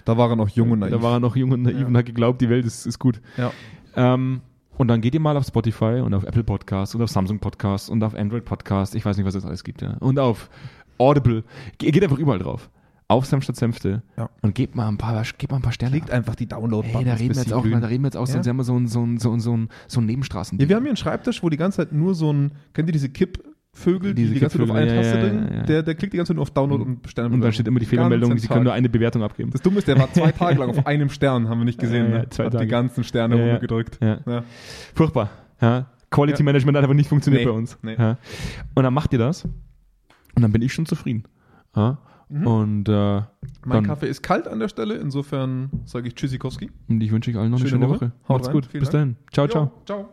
Da 0.06 0.16
war 0.16 0.30
er 0.30 0.36
noch 0.36 0.50
jung 0.50 0.70
und 0.70 0.80
naiv. 0.80 0.92
da 0.92 1.02
war 1.02 1.14
er 1.14 1.20
noch 1.20 1.36
jung 1.36 1.52
und 1.54 1.64
naiv 1.64 1.80
Ja. 1.80 1.88
und 1.88 1.98
hat 1.98 2.06
geglaubt, 2.06 2.40
die 2.42 2.50
Welt 2.50 2.66
ist, 2.66 2.86
ist 2.86 3.00
gut. 3.00 3.20
ja. 3.38 3.52
Ähm, 3.96 4.42
und 4.78 4.88
dann 4.88 5.02
geht 5.02 5.14
ihr 5.14 5.20
mal 5.20 5.38
auf 5.38 5.46
Spotify 5.46 6.02
und 6.04 6.14
auf 6.14 6.24
Apple 6.24 6.44
Podcasts 6.44 6.96
und 6.96 7.02
auf 7.02 7.10
Samsung 7.10 7.40
Podcasts 7.40 7.90
und 7.90 8.04
auf 8.04 8.16
Android 8.16 8.46
Podcasts. 8.46 8.96
Ich 8.96 9.06
weiß 9.06 9.18
nicht, 9.18 9.26
was 9.26 9.36
es 9.36 9.46
alles 9.46 9.64
gibt. 9.64 9.82
Ja. 9.82 9.98
Und 10.00 10.20
auf 10.20 10.50
Audible. 10.98 11.44
Ge 11.78 11.92
geht 11.92 12.04
einfach 12.04 12.18
überall 12.18 12.40
drauf. 12.40 12.70
Auf 13.08 13.26
Senf 13.26 13.44
statt 13.44 13.58
Senfte. 13.58 14.02
Ja. 14.18 14.30
Und 14.42 14.56
gebt 14.56 14.76
mal 14.76 14.88
ein 14.88 14.98
paar, 14.98 15.22
gebt 15.38 15.52
mal 15.52 15.60
ein 15.60 15.62
paar 15.62 15.74
Sterne. 15.74 15.92
Klickt 15.92 16.10
einfach 16.10 16.36
die 16.36 16.48
download 16.48 16.88
Hey, 16.88 17.04
da 17.04 17.14
reden 17.14 17.36
wir 17.36 17.42
jetzt 17.42 17.54
auch, 17.54 17.64
da 17.64 17.88
reden 17.88 18.04
wir 18.04 18.08
jetzt 18.08 18.18
auch, 18.18 18.28
haben 18.28 18.58
wir 18.58 18.64
so 18.64 18.80
ein, 18.80 18.88
so 18.88 19.04
ein, 19.04 19.20
so 19.20 19.32
ein, 19.34 19.40
so 19.40 19.56
ein, 19.56 19.70
so 19.88 20.02
ein 20.02 20.06
Nebenstraßen. 20.06 20.58
Ja, 20.58 20.70
wir 20.70 20.76
haben 20.76 20.84
hier 20.84 20.92
einen 20.92 20.98
Schreibtisch, 20.98 21.44
wo 21.44 21.50
die 21.50 21.58
ganze 21.58 21.78
Zeit 21.78 21.92
nur 21.92 22.16
so 22.16 22.32
ein, 22.32 22.54
kennt 22.74 22.90
ihr 22.90 22.94
diese 22.94 23.10
Kippvögel, 23.10 23.53
die 23.76 24.14
Diese 24.14 24.34
die 24.36 24.40
ganze 24.40 24.58
Zeit 24.60 24.70
auf 24.70 24.76
eine 24.76 24.88
Taste 24.96 25.18
ja, 25.18 25.22
drücken? 25.24 25.48
ja, 25.50 25.56
ja. 25.58 25.64
Der, 25.64 25.84
der 25.84 25.96
klickt 25.96 26.14
die 26.14 26.18
ganze 26.18 26.30
Zeit 26.30 26.36
nur 26.36 26.44
auf 26.44 26.52
Download 26.52 26.84
und 26.84 27.10
Sterne. 27.10 27.34
und 27.34 27.42
dann 27.42 27.52
steht 27.54 27.68
immer 27.68 27.80
die 27.80 27.86
Fehlermeldung, 27.86 28.38
sie 28.38 28.48
können 28.48 28.64
nur 28.66 28.74
eine 28.74 28.88
Bewertung 28.90 29.24
abgeben. 29.24 29.50
Das 29.52 29.62
Dumme 29.62 29.80
ist, 29.80 29.88
der 29.88 29.98
war 29.98 30.12
zwei 30.14 30.32
Tage 30.32 30.60
lang 30.60 30.70
auf 30.70 30.86
einem 30.86 31.10
Stern, 31.10 31.50
haben 31.50 31.60
wir 31.60 31.66
nicht 31.66 31.80
gesehen. 31.80 32.12
Ne? 32.12 32.28
zwei 32.30 32.46
Hat 32.46 32.54
Tage. 32.54 32.66
die 32.66 32.70
ganzen 32.72 33.04
Sterne. 33.04 33.60
Ja. 34.02 34.44
Furchtbar. 34.94 35.30
Quality. 36.12 36.44
Management 36.44 36.78
hat 36.78 36.84
einfach 36.84 36.96
nicht 36.96 37.10
funktioniert 37.10 37.44
Nee, 37.46 37.52
bei 37.52 37.58
uns. 37.58 37.78
nee. 37.82 37.96
Und 38.76 38.84
dann 38.84 38.94
macht 38.94 39.12
ihr 39.14 39.20
das 39.20 39.46
und 39.46 40.42
dann 40.42 40.52
bin 40.52 40.62
ich 40.62 40.72
schon 40.74 40.86
zufrieden. 40.86 41.24
Mhm. 42.30 42.48
Und 42.48 42.90
äh, 42.90 43.22
Mein 43.66 43.84
Kaffee 43.86 44.08
ist 44.08 44.22
kalt 44.24 44.48
an 44.48 44.60
der 44.60 44.68
Stelle, 44.68 44.96
insofern 44.96 45.70
sage 45.86 46.08
ich 46.08 46.16
Tschüssikowski. 46.16 46.70
Und 46.88 47.02
ich 47.02 47.12
wünsche 47.12 47.32
euch 47.32 47.38
allen 47.38 47.52
noch 47.52 47.60
eine 47.60 47.68
schöne, 47.70 47.90
Woche. 47.90 48.12
Haut 48.28 48.38
Macht's 48.38 48.48
rein. 48.48 48.54
gut. 48.54 48.66
Vielen 48.68 48.82
Bis 48.82 48.90
dahin. 48.92 49.16
Ciao, 49.32 49.48
ciao. 49.48 49.64
Jo, 49.66 49.72
ciao. 49.86 50.10